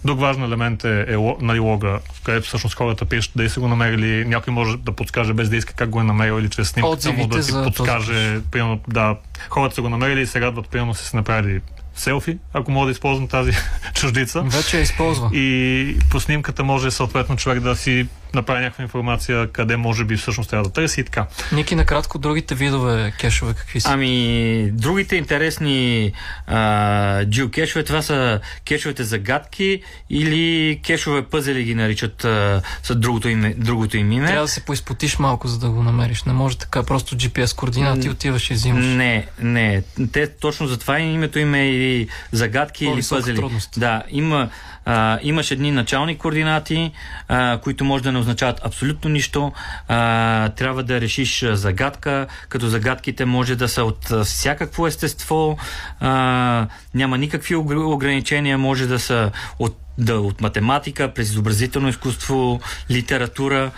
Друг 0.06 0.20
важен 0.20 0.44
елемент 0.44 0.84
е, 0.84 1.06
е 1.10 1.36
нали, 1.42 1.60
лога, 1.60 2.00
където 2.24 2.48
всъщност 2.48 2.76
хората 2.76 3.06
пишат 3.06 3.32
дали 3.36 3.50
са 3.50 3.60
го 3.60 3.68
намерили, 3.68 4.26
някой 4.26 4.54
може 4.54 4.78
да 4.78 4.92
подскаже 4.92 5.34
без 5.34 5.50
да 5.50 5.56
иска 5.56 5.74
как 5.74 5.90
го 5.90 6.00
е 6.00 6.04
намерил 6.04 6.40
или 6.40 6.50
чрез 6.50 6.70
снимката 6.70 7.12
му 7.12 7.26
Отзивите 7.26 7.38
да 7.38 7.46
ти 7.46 7.52
подскаже 7.64 8.25
че 8.26 8.42
примерно, 8.52 8.80
да, 8.88 9.16
хората 9.50 9.76
са 9.76 9.82
го 9.82 9.90
намерили 9.90 10.22
и 10.22 10.28
се 10.28 10.42
радват, 10.42 10.70
примерно 10.70 10.94
са 10.94 11.06
се 11.06 11.18
направили 11.18 11.62
селфи, 11.96 12.38
ако 12.54 12.72
мога 12.72 12.86
да 12.86 12.92
използвам 12.92 13.28
тази 13.28 13.52
чуждица. 13.94 14.42
Вече 14.42 14.78
я 14.78 14.84
използва. 14.84 15.30
И 15.34 15.98
по 16.12 16.20
снимката 16.20 16.64
може 16.64 16.92
съответно 16.92 17.36
човек 17.36 17.60
да 17.60 17.76
си 17.76 18.08
направи 18.36 18.64
някаква 18.64 18.84
информация 18.84 19.52
къде 19.52 19.78
може 19.78 20.06
би 20.06 20.18
всъщност 20.18 20.50
трябва 20.50 20.64
да 20.64 20.74
търси 20.74 21.00
и 21.00 21.04
така. 21.04 21.28
Ники, 21.52 21.76
накратко, 21.76 22.18
другите 22.18 22.56
видове 22.56 23.14
кешове 23.20 23.54
какви 23.54 23.80
са? 23.80 23.90
Ами, 23.92 24.70
другите 24.72 25.16
интересни 25.16 26.12
а, 26.48 27.26
кешове, 27.52 27.84
това 27.84 28.02
са 28.02 28.40
кешовете 28.66 29.04
загадки 29.04 29.82
или 30.10 30.80
кешове 30.86 31.22
пъзели 31.22 31.64
ги 31.64 31.76
наричат 31.76 32.26
а, 32.26 32.62
с 32.84 32.96
другото, 32.96 33.30
име, 33.30 33.54
другото 33.58 33.98
им 33.98 34.12
име. 34.12 34.28
Трябва 34.28 34.46
да 34.46 34.48
се 34.48 34.66
поизпотиш 34.66 35.20
малко, 35.20 35.48
за 35.48 35.60
да 35.60 35.70
го 35.70 35.84
намериш. 35.84 36.24
Не 36.24 36.34
може 36.34 36.58
така 36.58 36.84
просто 36.84 37.16
GPS 37.16 37.56
координати 37.56 38.10
отиваш 38.10 38.52
и 38.52 38.54
взимаш. 38.54 38.86
Не, 38.86 39.28
не. 39.40 39.84
Те 40.12 40.28
точно 40.28 40.68
затова 40.68 41.00
името 41.00 41.40
им 41.40 41.54
е 41.54 41.66
и 41.66 42.08
загадки 42.32 42.86
или 42.86 43.02
пъзели. 43.10 43.36
Трудност. 43.36 43.70
Да, 43.78 44.04
има 44.10 44.50
а, 44.86 45.20
имаш 45.24 45.52
едни 45.52 45.72
начални 45.72 46.18
координати, 46.18 46.92
а, 47.28 47.60
които 47.64 47.86
може 47.86 48.04
да 48.04 48.12
не 48.12 48.20
означават 48.20 48.62
абсолютно 48.64 49.10
нищо. 49.10 49.52
А, 49.88 50.50
трябва 50.50 50.84
да 50.84 51.02
решиш 51.02 51.46
загадка, 51.52 52.28
като 52.50 52.68
загадките 52.68 53.26
може 53.26 53.56
да 53.56 53.68
са 53.68 53.84
от 53.84 54.24
всякакво 54.24 54.88
естество. 54.88 55.58
А, 56.00 56.68
няма 56.94 57.18
никакви 57.18 57.56
ограничения, 57.56 58.58
може 58.58 58.88
да 58.88 59.00
са 59.00 59.32
от, 59.60 59.78
да, 59.98 60.20
от 60.20 60.42
математика, 60.42 61.14
през 61.14 61.30
изобразително 61.30 61.90
изкуство, 61.90 62.60
литература. 62.92 63.72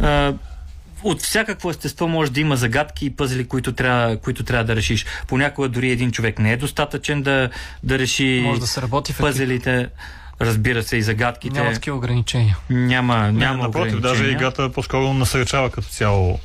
А, 0.00 0.34
от 1.02 1.22
всякакво 1.22 1.70
естество 1.70 2.08
може 2.08 2.32
да 2.32 2.40
има 2.40 2.56
загадки 2.56 3.06
и 3.06 3.10
пъзли, 3.10 3.48
които 3.48 3.72
трябва, 3.72 4.16
които 4.16 4.44
трябва 4.44 4.64
да 4.64 4.76
решиш. 4.76 5.06
Понякога 5.26 5.68
дори 5.68 5.90
един 5.90 6.12
човек 6.12 6.38
не 6.38 6.52
е 6.52 6.56
достатъчен 6.56 7.22
да, 7.22 7.50
да 7.82 7.98
реши 7.98 8.40
може 8.44 8.60
да 8.60 8.66
се 8.66 8.82
работи 8.82 9.12
в 9.12 9.18
пъзелите. 9.18 9.88
Разбира 10.40 10.82
се, 10.82 10.96
и 10.96 11.02
загадките. 11.02 11.60
Няма 11.60 11.72
такива 11.72 11.96
ограничения. 11.96 12.58
Няма, 12.70 13.32
няма 13.32 13.56
не, 13.56 13.62
напротив, 13.62 14.00
даже 14.00 14.24
играта 14.24 14.72
по-скоро 14.72 15.12
насърчава 15.12 15.70
като 15.70 15.88
цяло 15.88 16.40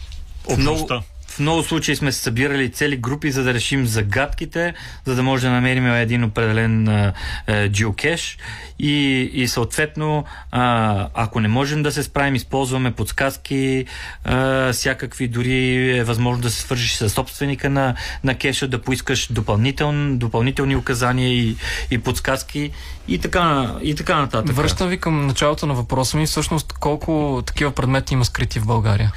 общността. 0.46 0.94
Много, 0.94 1.06
в 1.32 1.40
много 1.40 1.64
случаи 1.64 1.96
сме 1.96 2.12
събирали 2.12 2.72
цели 2.72 2.98
групи, 2.98 3.32
за 3.32 3.44
да 3.44 3.54
решим 3.54 3.86
загадките, 3.86 4.74
за 5.06 5.16
да 5.16 5.24
може 5.24 5.48
да 5.48 5.54
намерим 5.54 5.88
един 5.88 6.24
определен 6.24 6.88
а, 6.88 7.14
а, 7.48 7.54
geocache 7.54 8.40
и, 8.80 9.22
и 9.34 9.48
съответно, 9.48 10.26
а, 10.52 11.08
ако 11.14 11.40
не 11.40 11.48
можем 11.48 11.84
да 11.84 11.92
се 11.92 12.04
справим, 12.04 12.36
използваме 12.36 12.92
подсказки, 12.92 13.86
а, 14.24 14.74
всякакви, 14.74 15.28
дори 15.28 15.98
е 15.98 16.04
възможно 16.04 16.42
да 16.42 16.50
се 16.50 16.62
свържиш 16.62 16.94
с 16.94 17.10
собственика 17.10 17.70
на, 17.70 17.96
на 18.24 18.36
кеша, 18.36 18.68
да 18.68 18.82
поискаш 18.82 19.32
допълнител, 19.32 20.16
допълнителни 20.18 20.76
указания 20.76 21.34
и, 21.34 21.56
и 21.92 21.98
подсказки 21.98 22.72
и 23.08 23.20
така, 23.20 23.76
и 23.82 23.96
така 23.96 24.16
нататък. 24.16 24.56
Връщам 24.56 24.90
ви 24.90 24.98
към 24.98 25.28
началото 25.28 25.66
на 25.66 25.74
въпроса 25.74 26.18
ми. 26.18 26.26
Всъщност, 26.26 26.74
колко 26.74 27.44
такива 27.46 27.72
предмети 27.72 28.14
има 28.14 28.26
скрити 28.26 28.60
в 28.60 28.66
България? 28.66 29.12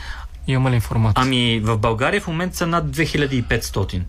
Има 0.46 0.70
ли 0.70 0.74
информация? 0.74 1.22
Ами, 1.24 1.60
в 1.64 1.78
България 1.78 2.20
в 2.20 2.26
момента 2.26 2.56
са 2.56 2.66
над 2.66 2.84
2500. 2.84 4.00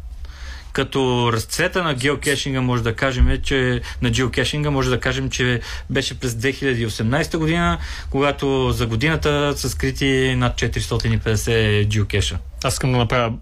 Като 0.74 1.30
разцвета 1.34 1.84
на 1.84 1.94
геокешинга 1.94 2.62
може 2.62 2.84
да 2.84 2.96
кажем, 2.96 3.40
че 3.44 3.82
на 4.02 4.10
геокешинга 4.10 4.72
може 4.72 4.90
да 4.90 5.00
кажем, 5.00 5.30
че 5.30 5.62
беше 5.90 6.20
през 6.20 6.34
2018 6.34 7.38
година, 7.38 7.78
когато 8.10 8.72
за 8.72 8.88
годината 8.88 9.54
са 9.58 9.70
скрити 9.70 10.36
над 10.38 10.56
450 10.56 11.86
геокеша. 11.86 12.38
Аз 12.64 12.74
искам 12.74 12.92
да 12.92 12.98
направя 12.98 13.34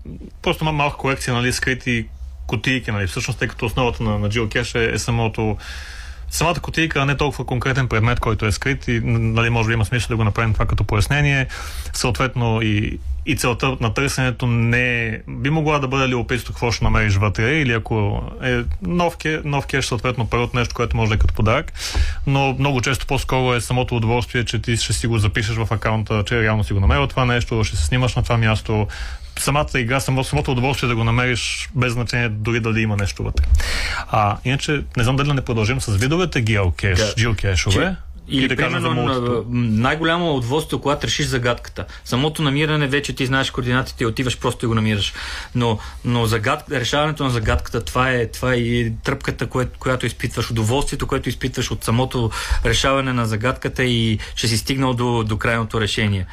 просто 0.42 0.66
малка 0.66 0.98
корекция, 0.98 1.34
нали, 1.34 1.54
скрити 1.54 2.08
кутийки, 2.48 2.92
нали, 2.92 3.08
всъщност, 3.08 3.40
тъй 3.40 3.48
като 3.48 3.66
основата 3.66 4.04
на, 4.04 4.20
на 4.20 4.30
геокеша 4.30 4.80
е, 4.80 4.86
е 4.94 5.00
самото 5.00 5.58
самата 6.34 6.60
котийка, 6.62 7.00
а 7.00 7.06
не 7.06 7.18
толкова 7.18 7.46
конкретен 7.46 7.88
предмет, 7.88 8.20
който 8.20 8.46
е 8.46 8.52
скрит 8.52 8.88
и 8.88 9.02
нали, 9.04 9.50
може 9.50 9.68
би 9.68 9.74
има 9.74 9.86
смисъл 9.86 10.08
да 10.08 10.16
го 10.16 10.24
направим 10.24 10.54
това 10.54 10.66
като 10.66 10.84
пояснение. 10.84 11.48
Съответно 11.94 12.62
и, 12.62 13.00
и 13.26 13.36
целта 13.36 13.78
на 13.82 13.94
търсенето 13.94 14.48
не 14.48 15.06
е, 15.06 15.20
би 15.28 15.50
могла 15.50 15.80
да 15.80 15.88
бъде 15.88 16.08
любопитство 16.08 16.54
какво 16.54 16.72
ще 16.72 16.84
намериш 16.84 17.16
вътре 17.16 17.60
или 17.60 17.74
ако 17.74 18.22
е 18.44 18.64
нов, 18.82 19.18
ке, 19.18 19.42
нов 19.46 19.66
кеш, 19.66 19.86
съответно 19.86 20.30
първото 20.30 20.58
нещо, 20.58 20.76
което 20.76 20.98
може 20.98 21.10
да 21.10 21.16
е 21.16 21.20
като 21.20 21.34
подарък, 21.34 21.74
но 22.28 22.56
много 22.60 22.82
често 22.82 23.08
по-скоро 23.08 23.54
е 23.54 23.62
самото 23.62 23.96
удоволствие, 23.96 24.46
че 24.46 24.62
ти 24.62 24.78
ще 24.78 24.94
си 24.94 25.08
го 25.08 25.18
запишеш 25.18 25.56
в 25.56 25.68
акаунта, 25.72 26.24
че 26.26 26.42
реално 26.42 26.64
си 26.64 26.74
го 26.74 26.80
намерил 26.80 27.08
това 27.08 27.26
нещо, 27.26 27.64
ще 27.64 27.78
се 27.78 27.86
снимаш 27.86 28.16
на 28.16 28.24
това 28.24 28.38
място, 28.38 28.88
самата 29.40 29.68
игра, 29.76 30.00
само, 30.00 30.24
самото 30.24 30.52
удоволствие 30.52 30.90
да 30.90 30.96
го 30.96 31.04
намериш 31.04 31.70
без 31.76 31.94
значение 31.94 32.30
дори 32.30 32.60
дали 32.60 32.82
има 32.82 32.98
нещо 32.98 33.24
вътре. 33.24 33.44
А, 34.12 34.38
иначе, 34.46 34.84
не 34.98 35.04
знам 35.04 35.16
дали 35.16 35.34
не 35.34 35.42
продължим 35.42 35.82
с 35.82 35.96
видовете 35.96 36.42
геокеш, 36.42 37.00
да. 37.00 37.14
геокешове. 37.18 37.96
Или, 38.28 38.48
да 38.48 38.56
примерно, 38.56 39.46
най-голямо 39.50 40.36
удоволствие, 40.36 40.80
когато 40.80 41.08
решиш 41.08 41.26
загадката. 41.26 41.86
Самото 42.06 42.42
намиране, 42.42 42.88
вече 42.88 43.14
ти 43.14 43.26
знаеш 43.26 43.52
координатите 43.52 44.04
и 44.04 44.08
отиваш 44.08 44.40
просто 44.40 44.66
и 44.66 44.68
го 44.68 44.76
намираш. 44.76 45.14
Но, 45.56 45.80
но 46.06 46.26
загад... 46.26 46.72
решаването 46.72 47.24
на 47.24 47.30
загадката, 47.30 47.82
това 47.86 48.12
е, 48.12 48.28
това 48.28 48.54
е 48.54 48.56
и 48.56 48.94
тръпката, 49.04 49.48
кое, 49.48 49.66
която 49.80 50.06
изпитваш, 50.06 50.52
удоволствието, 50.52 51.08
което 51.08 51.30
изпитваш 51.30 51.72
от 51.72 51.84
самото 51.84 52.32
решаване 52.66 53.14
на 53.14 53.26
загадката 53.26 53.84
и 53.84 54.20
ще 54.36 54.48
си 54.48 54.58
стигнал 54.58 54.94
до, 54.94 55.24
до 55.24 55.38
крайното 55.38 55.82
решение. 55.82 56.26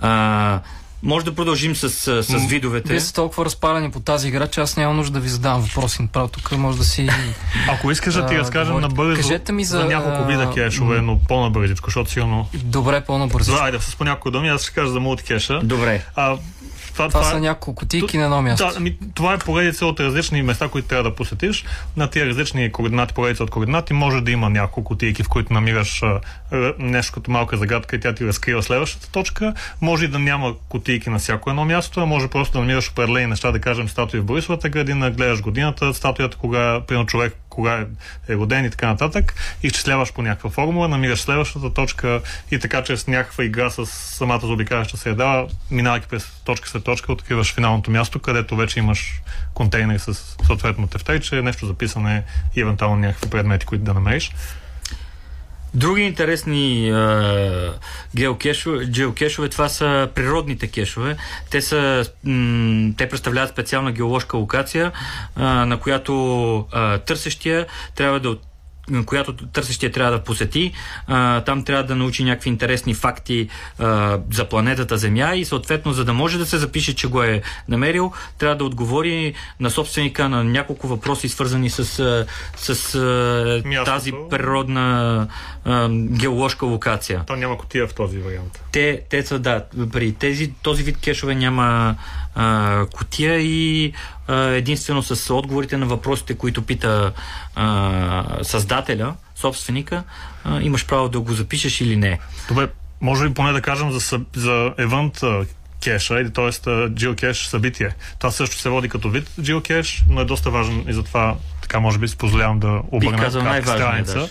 А, 0.00 0.60
може 1.02 1.24
да 1.24 1.34
продължим 1.34 1.76
с, 1.76 1.90
с 2.22 2.46
видовете. 2.48 2.88
Вие 2.88 3.00
сте 3.00 3.14
толкова 3.14 3.44
разпалени 3.44 3.90
по 3.90 4.00
тази 4.00 4.28
игра, 4.28 4.46
че 4.46 4.60
аз 4.60 4.76
няма 4.76 4.94
нужда 4.94 5.12
да 5.12 5.20
ви 5.20 5.28
задавам 5.28 5.62
въпроси. 5.62 6.02
Направо 6.02 6.28
тук 6.28 6.52
може 6.52 6.78
да 6.78 6.84
си... 6.84 7.08
Ако 7.68 7.90
искаш 7.90 8.14
да 8.14 8.26
ти 8.26 8.38
разкажем 8.38 8.80
набързо 8.80 9.22
Кажете 9.22 9.52
ми 9.52 9.64
за, 9.64 9.78
за 9.78 9.84
няколко 9.84 10.24
вида 10.24 10.50
кешове, 10.54 11.00
но 11.00 11.18
по-набързичко, 11.28 11.86
защото 11.86 12.10
сигурно... 12.10 12.48
Добре, 12.54 13.00
по-набързичко. 13.00 13.60
Айде, 13.62 13.78
с 13.80 13.96
по 13.96 14.04
няколко 14.04 14.30
думи, 14.30 14.48
аз 14.48 14.62
ще 14.62 14.72
кажа 14.72 14.90
за 14.90 15.00
мултикеша. 15.00 15.60
Добре. 15.62 16.04
А, 16.16 16.36
това, 16.98 17.08
това, 17.08 17.20
това 17.20 17.32
са 17.32 17.40
няколко 17.40 17.74
кутийки 17.74 18.18
на 18.18 18.24
едно 18.24 18.42
място. 18.42 18.66
Да, 18.66 18.72
ами, 18.76 18.98
това 19.14 19.34
е 19.34 19.38
поредица 19.38 19.86
от 19.86 20.00
различни 20.00 20.42
места, 20.42 20.68
които 20.68 20.88
трябва 20.88 21.10
да 21.10 21.14
посетиш. 21.16 21.64
На 21.96 22.10
тия 22.10 22.26
различни 22.26 22.72
координати, 22.72 23.14
поредица 23.14 23.44
от 23.44 23.50
координати, 23.50 23.92
може 23.92 24.20
да 24.20 24.30
има 24.30 24.50
няколко 24.50 24.84
кутийки, 24.84 25.22
в 25.22 25.28
които 25.28 25.52
намираш 25.52 26.02
а, 26.02 26.20
нещо 26.78 27.12
като 27.12 27.30
малка 27.30 27.56
загадка 27.56 27.96
и 27.96 28.00
тя 28.00 28.14
ти 28.14 28.26
разкрива 28.26 28.62
следващата 28.62 29.10
точка. 29.10 29.54
Може 29.80 30.04
и 30.04 30.08
да 30.08 30.18
няма 30.18 30.54
кутийки 30.68 31.10
на 31.10 31.18
всяко 31.18 31.50
едно 31.50 31.64
място, 31.64 32.00
а 32.00 32.06
може 32.06 32.28
просто 32.28 32.52
да 32.52 32.58
намираш 32.58 32.90
определени 32.90 33.26
неща, 33.26 33.52
да 33.52 33.60
кажем 33.60 33.88
статуи 33.88 34.20
в 34.20 34.24
Борисовата 34.24 34.68
градина, 34.68 35.10
гледаш 35.10 35.40
годината, 35.40 35.94
статуята, 35.94 36.36
кога, 36.36 36.80
примерно 36.80 37.06
човек 37.06 37.36
кога 37.58 37.86
е 38.28 38.34
роден 38.34 38.64
и 38.64 38.70
така 38.70 38.86
нататък, 38.86 39.34
изчисляваш 39.62 40.12
по 40.12 40.22
някаква 40.22 40.50
формула, 40.50 40.88
намираш 40.88 41.20
следващата 41.20 41.74
точка 41.74 42.20
и 42.50 42.58
така 42.58 42.82
чрез 42.82 43.06
някаква 43.06 43.44
игра 43.44 43.70
с 43.70 43.86
самата 43.86 44.40
заобикаляща 44.40 44.96
среда, 44.96 45.46
минавайки 45.70 46.06
през 46.08 46.26
точка 46.44 46.68
след 46.68 46.84
точка, 46.88 47.12
откриваш 47.12 47.54
финалното 47.54 47.90
място, 47.90 48.18
където 48.18 48.56
вече 48.56 48.78
имаш 48.78 49.22
контейнер 49.54 49.98
с 49.98 50.14
съответно 50.46 50.86
тефтерче, 50.86 51.42
нещо 51.42 51.66
записане 51.66 52.24
и 52.56 52.60
евентуално 52.60 52.96
някакви 52.96 53.30
предмети, 53.30 53.66
които 53.66 53.84
да 53.84 53.94
намериш. 53.94 54.32
Други 55.74 56.02
интересни 56.02 56.92
геокешове, 58.16 59.48
това 59.48 59.68
са 59.68 60.08
природните 60.14 60.68
кешове. 60.68 61.16
Те, 61.50 61.60
са, 61.60 62.04
те 62.96 63.08
представляват 63.08 63.50
специална 63.50 63.92
геоложка 63.92 64.36
локация, 64.36 64.92
на 65.36 65.78
която 65.80 66.66
търсещия 67.06 67.66
трябва 67.94 68.20
да 68.20 68.36
която 69.06 69.32
търсещия 69.32 69.92
трябва 69.92 70.12
да 70.12 70.24
посети. 70.24 70.72
А, 71.06 71.40
там 71.40 71.64
трябва 71.64 71.84
да 71.84 71.96
научи 71.96 72.24
някакви 72.24 72.50
интересни 72.50 72.94
факти 72.94 73.48
а, 73.78 74.18
за 74.32 74.44
планетата 74.44 74.98
Земя 74.98 75.34
и 75.34 75.44
съответно, 75.44 75.92
за 75.92 76.04
да 76.04 76.12
може 76.12 76.38
да 76.38 76.46
се 76.46 76.58
запише, 76.58 76.94
че 76.94 77.06
го 77.06 77.22
е 77.22 77.42
намерил, 77.68 78.12
трябва 78.38 78.56
да 78.56 78.64
отговори 78.64 79.34
на 79.60 79.70
собственика 79.70 80.28
на 80.28 80.44
няколко 80.44 80.88
въпроси, 80.88 81.28
свързани 81.28 81.70
с, 81.70 81.84
с, 82.56 82.74
с 82.74 83.62
тази 83.84 84.12
природна 84.30 85.26
а, 85.64 85.88
геоложка 85.90 86.66
локация. 86.66 87.24
То 87.26 87.36
няма 87.36 87.58
котия 87.58 87.86
в 87.86 87.94
този 87.94 88.18
вариант. 88.18 88.64
Те, 88.72 89.02
те 89.10 89.22
са, 89.22 89.38
да, 89.38 89.64
при 89.92 90.12
тези, 90.12 90.52
този 90.62 90.82
вид 90.82 90.98
кешове 91.00 91.34
няма 91.34 91.96
а, 92.38 92.86
котия 92.92 93.38
и 93.40 93.92
а, 94.28 94.36
единствено 94.36 95.02
с 95.02 95.34
отговорите 95.34 95.76
на 95.76 95.86
въпросите, 95.86 96.34
които 96.34 96.62
пита 96.62 97.12
а, 97.54 98.24
създателя, 98.42 99.14
собственика, 99.36 100.02
а, 100.44 100.60
имаш 100.60 100.86
право 100.86 101.08
да 101.08 101.20
го 101.20 101.32
запишеш 101.32 101.80
или 101.80 101.96
не. 101.96 102.18
Добре, 102.48 102.68
може 103.00 103.24
ли 103.24 103.34
поне 103.34 103.52
да 103.52 103.60
кажем 103.60 103.92
за, 103.92 104.20
за 104.36 104.72
евент 104.78 105.20
кеша, 105.82 106.20
или 106.20 106.32
т.е. 106.32 106.50
geocache 106.88 107.48
събитие. 107.48 107.90
Това 108.18 108.30
също 108.30 108.56
се 108.56 108.68
води 108.68 108.88
като 108.88 109.10
вид 109.10 109.28
geocache, 109.40 110.02
но 110.10 110.20
е 110.20 110.24
доста 110.24 110.50
важен 110.50 110.84
и 110.88 110.92
затова 110.92 111.36
така 111.62 111.80
може 111.80 111.98
би 111.98 112.08
си 112.08 112.16
позволявам 112.16 112.58
да 112.58 112.80
обърна 112.90 113.18
кратка 113.18 113.66
страница. 113.66 114.18
Да 114.18 114.28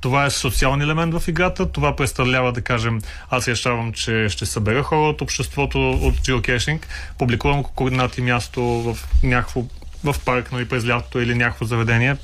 Това 0.00 0.24
е 0.24 0.30
социален 0.30 0.82
елемент 0.82 1.14
в 1.14 1.28
играта. 1.28 1.72
Това 1.72 1.96
представлява, 1.96 2.52
да 2.52 2.62
кажем, 2.62 3.00
аз 3.30 3.48
решавам, 3.48 3.92
че 3.92 4.28
ще 4.28 4.46
събера 4.46 4.82
хора 4.82 5.08
от 5.08 5.20
обществото 5.20 5.90
от 5.90 6.14
geocaching, 6.14 6.78
публикувам 7.18 7.62
координати 7.62 8.22
място 8.22 8.62
в 8.62 8.98
някакво 9.22 9.64
в 10.04 10.16
парк, 10.24 10.52
нали, 10.52 10.68
през 10.68 10.88
лятото 10.88 11.20
или 11.20 11.34
някакво 11.34 11.64
заведение. 11.64 12.16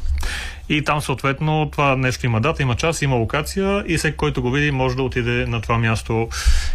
И 0.69 0.85
там 0.85 1.01
съответно 1.01 1.69
това 1.73 1.97
нещо 1.97 2.27
има 2.27 2.41
дата, 2.41 2.63
има 2.63 2.75
час, 2.75 3.03
има 3.03 3.17
локация 3.17 3.85
и 3.87 3.97
всеки, 3.97 4.17
който 4.17 4.43
го 4.43 4.51
види, 4.51 4.71
може 4.71 4.97
да 4.97 5.03
отиде 5.03 5.47
на 5.47 5.61
това 5.61 5.79
място 5.79 6.29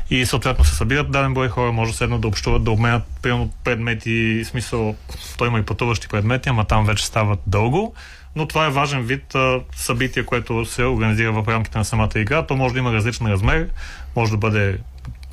и 0.09 0.25
съответно 0.25 0.65
се 0.65 0.75
събират 0.75 1.11
даден 1.11 1.33
брой 1.33 1.49
хора, 1.49 1.71
може 1.71 1.93
седно 1.93 2.19
да 2.19 2.27
общуват, 2.27 2.63
да 2.63 2.71
обменят 2.71 3.03
примерно 3.21 3.49
предмети, 3.63 4.43
смисъл, 4.45 4.95
той 5.37 5.47
има 5.47 5.59
и 5.59 5.65
пътуващи 5.65 6.07
предмети, 6.07 6.49
ама 6.49 6.65
там 6.65 6.85
вече 6.85 7.05
стават 7.05 7.39
дълго 7.47 7.95
но 8.35 8.45
това 8.45 8.65
е 8.65 8.69
важен 8.69 9.01
вид 9.01 9.35
а, 9.35 9.59
събитие, 9.75 10.25
което 10.25 10.65
се 10.65 10.83
организира 10.83 11.31
в 11.31 11.47
рамките 11.47 11.77
на 11.77 11.85
самата 11.85 12.09
игра. 12.15 12.45
То 12.45 12.55
може 12.55 12.73
да 12.73 12.79
има 12.79 12.93
различен 12.93 13.27
размер, 13.27 13.69
може 14.15 14.31
да 14.31 14.37
бъде 14.37 14.77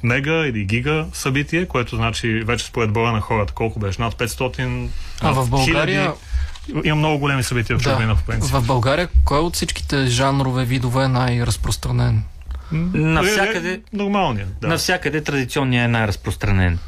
мега 0.02 0.46
или 0.46 0.64
гига 0.64 1.06
събитие, 1.12 1.66
което 1.66 1.96
значи 1.96 2.42
вече 2.46 2.64
според 2.66 2.92
броя 2.92 3.12
на 3.12 3.20
хората, 3.20 3.52
колко 3.52 3.78
беше, 3.78 4.02
над 4.02 4.14
500 4.14 4.88
А 5.20 5.32
в 5.32 5.50
България... 5.50 6.12
Има 6.84 6.96
много 6.96 7.18
големи 7.18 7.42
събития 7.42 7.78
в 7.78 7.82
чужбина, 7.82 8.06
да. 8.08 8.14
в 8.14 8.22
принцип. 8.22 8.52
В 8.52 8.66
България 8.66 9.08
кой 9.24 9.38
от 9.38 9.54
всичките 9.54 10.06
жанрове, 10.06 10.64
видове 10.64 11.04
е 11.04 11.08
най-разпространен? 11.08 12.22
Навсякъде, 12.72 13.80
Нормалният, 13.92 14.48
да. 14.60 14.68
навсякъде 14.68 15.20
традиционният 15.20 15.84
е 15.84 15.88
най-разпространен. 15.88 16.78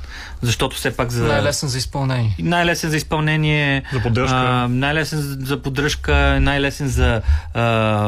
Защото 0.43 0.76
все 0.76 0.97
пак 0.97 1.11
за... 1.11 1.24
Най-лесен 1.24 1.68
за 1.68 1.78
изпълнение. 1.78 2.37
Най-лесен 2.39 2.91
за 2.91 2.97
изпълнение. 2.97 3.83
За 3.93 4.03
поддръжка. 4.03 4.37
А, 4.37 4.68
най-лесен 4.68 5.20
за 5.41 5.62
поддръжка, 5.62 6.39
най-лесен 6.41 6.89
за... 6.89 7.22
А, 7.55 7.62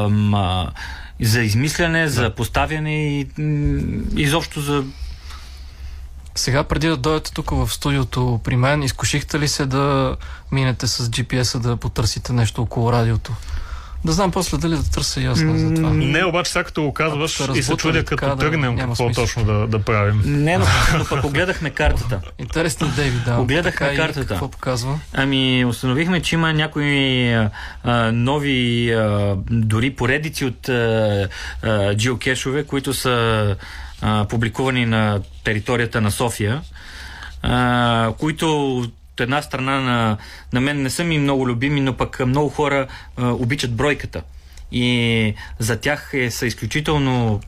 ма, 0.09 0.71
за 1.21 1.41
измисляне, 1.41 2.01
да. 2.01 2.09
за 2.09 2.29
поставяне 2.29 3.19
и 3.19 3.27
изобщо 4.15 4.61
за 4.61 4.83
Сега, 6.35 6.63
преди 6.63 6.87
да 6.87 6.97
дойдете 6.97 7.33
тук 7.33 7.49
в 7.49 7.73
студиото 7.73 8.39
при 8.43 8.55
мен, 8.55 8.83
изкушихте 8.83 9.39
ли 9.39 9.47
се 9.47 9.65
да 9.65 10.15
минете 10.51 10.87
с 10.87 11.09
GPS-а 11.09 11.59
да 11.59 11.77
потърсите 11.77 12.33
нещо 12.33 12.61
около 12.61 12.91
радиото? 12.91 13.31
Да 14.05 14.11
знам 14.11 14.31
после 14.31 14.57
дали 14.57 14.75
да 14.75 14.83
търся 14.83 15.21
аз 15.21 15.39
за 15.39 15.73
това. 15.73 15.89
Не, 15.89 16.25
обаче 16.25 16.51
сега 16.51 16.63
като 16.63 16.83
го 16.83 16.93
казваш 16.93 17.41
и 17.55 17.63
се 17.63 17.75
чудя 17.75 18.03
като 18.03 18.25
да, 18.25 18.35
тръгнем 18.37 18.77
какво 18.77 18.95
смисъл. 18.95 19.23
точно 19.23 19.43
да, 19.45 19.67
да 19.67 19.79
правим. 19.79 20.21
Не, 20.25 20.57
но, 20.57 20.65
но 20.97 21.05
пък 21.09 21.23
огледахме 21.23 21.69
картата. 21.69 22.21
Интересно, 22.39 22.87
Дейвид, 22.95 23.23
да. 23.25 23.35
Огледахме 23.35 23.71
Така 23.71 23.93
и 23.93 23.97
картата. 23.97 24.27
Какво 24.27 24.47
показва? 24.47 24.99
Ами, 25.13 25.65
установихме, 25.65 26.21
че 26.21 26.35
има 26.35 26.53
някои 26.53 27.33
а, 27.33 27.49
а, 27.83 28.11
нови, 28.11 28.91
а, 28.93 29.35
дори 29.49 29.89
поредици 29.95 30.45
от 30.45 30.69
а, 30.69 31.29
а, 31.61 31.95
джиокешове, 31.95 32.63
които 32.63 32.93
са 32.93 33.55
а, 34.01 34.25
публикувани 34.25 34.85
на 34.85 35.19
територията 35.43 36.01
на 36.01 36.11
София, 36.11 36.61
а, 37.41 38.13
които 38.19 38.83
от 39.13 39.21
една 39.21 39.41
страна 39.41 39.81
на, 39.81 40.17
на 40.53 40.61
мен 40.61 40.81
не 40.81 40.89
са 40.89 41.03
ми 41.03 41.19
много 41.19 41.47
любими, 41.47 41.81
но 41.81 41.93
пък 41.93 42.25
много 42.25 42.49
хора 42.49 42.87
а, 43.17 43.27
обичат 43.27 43.75
бройката. 43.75 44.21
И 44.71 45.33
за 45.59 45.79
тях 45.79 46.11
е, 46.13 46.31
са 46.31 46.45
изключително 46.45 47.41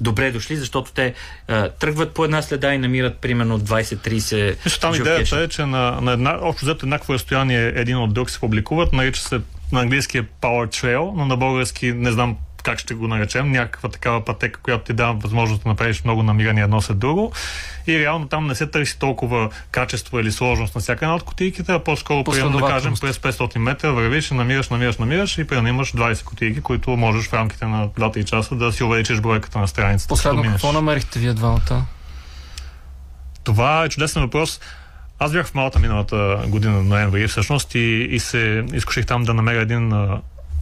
добре 0.00 0.30
дошли, 0.30 0.56
защото 0.56 0.92
те 0.92 1.14
а, 1.48 1.68
тръгват 1.68 2.14
по 2.14 2.24
една 2.24 2.42
следа 2.42 2.74
и 2.74 2.78
намират 2.78 3.18
примерно 3.18 3.60
20-30 3.60 4.64
Виж, 4.64 4.78
там 4.78 4.94
идеята 4.94 5.40
е, 5.40 5.48
че 5.48 5.66
на, 5.66 6.00
на 6.00 6.12
една, 6.12 6.38
общо 6.42 6.64
взето 6.64 6.86
еднакво 6.86 7.14
разстояние 7.14 7.72
един 7.76 7.96
от 7.96 8.14
друг 8.14 8.30
се 8.30 8.40
публикуват, 8.40 8.92
нарича 8.92 9.22
се 9.22 9.40
на 9.72 9.80
английски 9.80 10.18
е 10.18 10.22
Power 10.22 10.66
Trail, 10.68 11.12
но 11.16 11.26
на 11.26 11.36
български 11.36 11.92
не 11.92 12.12
знам 12.12 12.36
как 12.64 12.78
ще 12.78 12.94
го 12.94 13.08
наречем, 13.08 13.52
някаква 13.52 13.88
такава 13.88 14.24
пътека, 14.24 14.60
която 14.60 14.84
ти 14.84 14.92
дава 14.92 15.14
възможност 15.14 15.62
да 15.62 15.68
направиш 15.68 16.04
много 16.04 16.22
намирания 16.22 16.64
едно 16.64 16.80
след 16.80 16.98
друго. 16.98 17.32
И 17.86 17.98
реално 17.98 18.28
там 18.28 18.46
не 18.46 18.54
се 18.54 18.66
търси 18.66 18.98
толкова 18.98 19.50
качество 19.70 20.20
или 20.20 20.32
сложност 20.32 20.74
на 20.74 20.80
всяка 20.80 21.04
една 21.04 21.14
от 21.14 21.22
кутийките, 21.22 21.72
а 21.72 21.78
по-скоро, 21.78 22.24
примерно 22.24 22.58
да 22.58 22.66
кажем, 22.66 22.94
през 23.00 23.18
500 23.18 23.58
метра 23.58 23.90
вървиш, 23.90 24.30
намираш, 24.30 24.68
намираш, 24.68 24.96
намираш 24.96 25.38
и 25.38 25.44
примерно 25.44 25.68
имаш 25.68 25.92
20 25.92 26.24
кутийки, 26.24 26.60
които 26.60 26.90
можеш 26.90 27.28
в 27.28 27.34
рамките 27.34 27.66
на 27.66 27.88
2-3 27.88 28.24
часа 28.24 28.54
да 28.54 28.72
си 28.72 28.84
увеличиш 28.84 29.20
бройката 29.20 29.58
на 29.58 29.68
страницата. 29.68 30.08
Последно, 30.08 30.42
какво 30.42 30.72
намерихте 30.72 31.18
вие 31.18 31.32
двамата? 31.32 31.86
Това 33.44 33.84
е 33.84 33.88
чудесен 33.88 34.22
въпрос. 34.22 34.60
Аз 35.18 35.32
бях 35.32 35.46
в 35.46 35.54
Малта 35.54 35.78
миналата 35.78 36.42
година, 36.46 36.82
ноември 36.82 37.28
всъщност, 37.28 37.74
и, 37.74 38.08
и 38.10 38.20
се 38.20 38.64
изкуших 38.72 39.06
там 39.06 39.24
да 39.24 39.34
намеря 39.34 39.60
един 39.60 39.92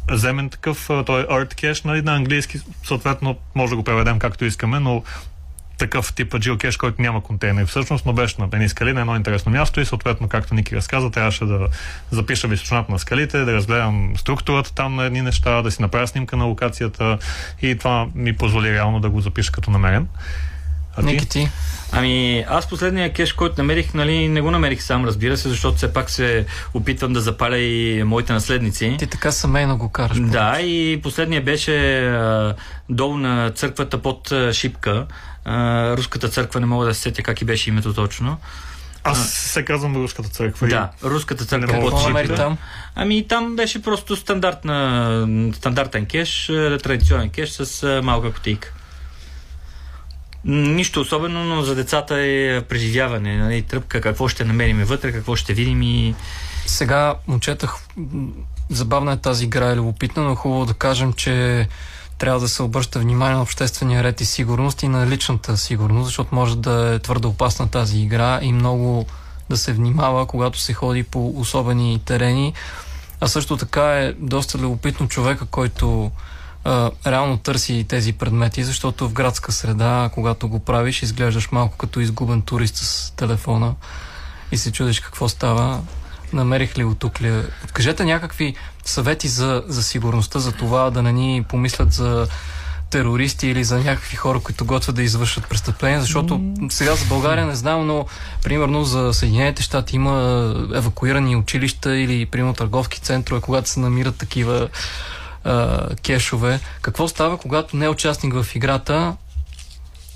а, 0.08 0.16
земен 0.16 0.50
такъв, 0.50 0.86
той 1.06 1.20
е 1.20 1.24
Earth 1.24 1.54
Cache, 1.54 1.84
нали, 1.84 2.02
на 2.02 2.16
английски, 2.16 2.60
съответно 2.84 3.36
може 3.54 3.70
да 3.70 3.76
го 3.76 3.84
преведем 3.84 4.18
както 4.18 4.44
искаме, 4.44 4.80
но 4.80 5.02
такъв 5.78 6.12
тип 6.14 6.32
geocache, 6.32 6.78
който 6.78 7.02
няма 7.02 7.22
контейнер 7.22 7.66
всъщност, 7.66 8.06
но 8.06 8.12
беше 8.12 8.36
на 8.38 8.48
едни 8.52 8.68
скали 8.68 8.92
на 8.92 9.00
едно 9.00 9.16
интересно 9.16 9.52
място 9.52 9.80
и 9.80 9.84
съответно, 9.84 10.28
както 10.28 10.54
Ники 10.54 10.76
разказа, 10.76 11.10
трябваше 11.10 11.44
да 11.44 11.68
запиша 12.10 12.48
височината 12.48 12.92
на 12.92 12.98
скалите, 12.98 13.44
да 13.44 13.52
разгледам 13.52 14.12
структурата 14.16 14.74
там 14.74 14.94
на 14.94 15.04
едни 15.04 15.22
неща, 15.22 15.62
да 15.62 15.70
си 15.70 15.82
направя 15.82 16.06
снимка 16.06 16.36
на 16.36 16.44
локацията 16.44 17.18
и 17.62 17.78
това 17.78 18.06
ми 18.14 18.36
позволи 18.36 18.72
реално 18.72 19.00
да 19.00 19.10
го 19.10 19.20
запиша 19.20 19.52
като 19.52 19.70
намерен. 19.70 20.08
А 20.96 21.00
ти? 21.00 21.06
Ники 21.06 21.28
ти? 21.28 21.48
Ами, 21.94 22.44
аз 22.48 22.68
последния 22.68 23.12
кеш, 23.12 23.32
който 23.32 23.54
намерих, 23.58 23.94
нали, 23.94 24.28
не 24.28 24.40
го 24.40 24.50
намерих 24.50 24.82
сам, 24.82 25.04
разбира 25.04 25.36
се, 25.36 25.48
защото 25.48 25.76
все 25.76 25.92
пак 25.92 26.10
се 26.10 26.46
опитвам 26.74 27.12
да 27.12 27.20
запаля 27.20 27.58
и 27.58 28.02
моите 28.04 28.32
наследници. 28.32 28.96
Ти 28.98 29.06
така 29.06 29.32
семейно 29.32 29.78
го 29.78 29.88
караш. 29.88 30.18
Да, 30.20 30.60
и 30.60 31.00
последния 31.02 31.42
беше 31.42 32.06
а, 32.06 32.54
долу 32.88 33.16
на 33.16 33.50
църквата 33.50 33.98
под 33.98 34.32
а, 34.32 34.52
Шипка. 34.52 35.06
А, 35.44 35.96
руската 35.96 36.28
църква, 36.28 36.60
не 36.60 36.66
мога 36.66 36.86
да 36.86 36.94
се 36.94 37.00
сетя 37.00 37.22
как 37.22 37.42
и 37.42 37.44
беше 37.44 37.70
името 37.70 37.94
точно. 37.94 38.36
Аз 39.04 39.30
се 39.30 39.64
казвам 39.64 39.96
Руската 39.96 40.28
църква. 40.28 40.68
Да, 40.68 40.90
Руската 41.04 41.44
църква 41.44 41.90
да 41.90 41.96
намери 41.96 42.26
Шипка. 42.26 42.42
там? 42.42 42.58
Ами 42.94 43.28
там 43.28 43.56
беше 43.56 43.82
просто 43.82 44.16
стандартна, 44.16 45.26
стандартен 45.54 46.06
кеш, 46.06 46.48
а, 46.50 46.78
традиционен 46.78 47.30
кеш 47.30 47.50
с 47.50 48.00
малка 48.04 48.32
кутийка. 48.32 48.72
Нищо 50.44 51.00
особено, 51.00 51.44
но 51.44 51.62
за 51.62 51.74
децата 51.74 52.20
е 52.20 52.62
преживяване. 52.68 53.36
Нали, 53.36 53.62
тръпка, 53.62 54.00
какво 54.00 54.28
ще 54.28 54.44
намерим 54.44 54.84
вътре, 54.84 55.12
какво 55.12 55.36
ще 55.36 55.54
видим 55.54 55.82
и... 55.82 56.14
Сега, 56.66 57.14
момчета, 57.28 57.72
забавна 58.70 59.12
е 59.12 59.16
тази 59.16 59.44
игра 59.44 59.72
и 59.72 59.76
любопитна, 59.76 60.22
но 60.22 60.32
е 60.32 60.36
хубаво 60.36 60.66
да 60.66 60.74
кажем, 60.74 61.12
че 61.12 61.68
трябва 62.18 62.40
да 62.40 62.48
се 62.48 62.62
обръща 62.62 62.98
внимание 62.98 63.34
на 63.34 63.42
обществения 63.42 64.02
ред 64.02 64.20
и 64.20 64.24
сигурност 64.24 64.82
и 64.82 64.88
на 64.88 65.06
личната 65.06 65.56
сигурност, 65.56 66.06
защото 66.06 66.34
може 66.34 66.56
да 66.56 66.94
е 66.94 66.98
твърде 66.98 67.26
опасна 67.26 67.68
тази 67.68 67.98
игра 67.98 68.38
и 68.42 68.52
много 68.52 69.06
да 69.50 69.56
се 69.56 69.72
внимава, 69.72 70.26
когато 70.26 70.60
се 70.60 70.72
ходи 70.72 71.02
по 71.02 71.34
особени 71.36 72.00
терени. 72.04 72.52
А 73.20 73.28
също 73.28 73.56
така 73.56 73.98
е 73.98 74.12
доста 74.18 74.58
любопитно 74.58 75.08
човека, 75.08 75.46
който 75.46 76.10
а, 76.64 76.90
реално 77.06 77.36
търси 77.36 77.84
тези 77.88 78.12
предмети, 78.12 78.64
защото 78.64 79.08
в 79.08 79.12
градска 79.12 79.52
среда, 79.52 80.10
когато 80.14 80.48
го 80.48 80.58
правиш, 80.58 81.02
изглеждаш 81.02 81.50
малко 81.52 81.76
като 81.76 82.00
изгубен 82.00 82.42
турист 82.42 82.76
с 82.76 83.10
телефона 83.16 83.74
и 84.52 84.56
се 84.56 84.72
чудиш 84.72 85.00
какво 85.00 85.28
става. 85.28 85.80
Намерих 86.32 86.78
ли 86.78 86.84
го 86.84 86.94
тук 86.94 87.20
ли? 87.20 87.42
Кажете 87.72 88.04
някакви 88.04 88.54
съвети 88.84 89.28
за, 89.28 89.62
за 89.66 89.82
сигурността, 89.82 90.38
за 90.38 90.52
това 90.52 90.90
да 90.90 91.02
не 91.02 91.12
ни 91.12 91.44
помислят 91.48 91.92
за 91.92 92.28
терористи 92.90 93.48
или 93.48 93.64
за 93.64 93.78
някакви 93.78 94.16
хора, 94.16 94.40
които 94.40 94.64
готвят 94.64 94.96
да 94.96 95.02
извършат 95.02 95.48
престъпления, 95.48 96.00
защото 96.00 96.40
сега 96.70 96.94
за 96.94 97.04
България 97.06 97.46
не 97.46 97.54
знам, 97.54 97.86
но 97.86 98.06
примерно 98.42 98.84
за 98.84 99.12
Съединените 99.12 99.62
щати 99.62 99.96
има 99.96 100.14
евакуирани 100.74 101.36
училища 101.36 101.96
или 101.96 102.26
примерно 102.26 102.54
търговски 102.54 103.00
центрове, 103.00 103.40
когато 103.40 103.68
се 103.68 103.80
намират 103.80 104.16
такива 104.16 104.68
а, 105.44 105.88
кешове. 105.96 106.60
Какво 106.82 107.08
става, 107.08 107.38
когато 107.38 107.76
не 107.76 107.84
е 107.84 107.88
участник 107.88 108.34
в 108.34 108.56
играта 108.56 109.16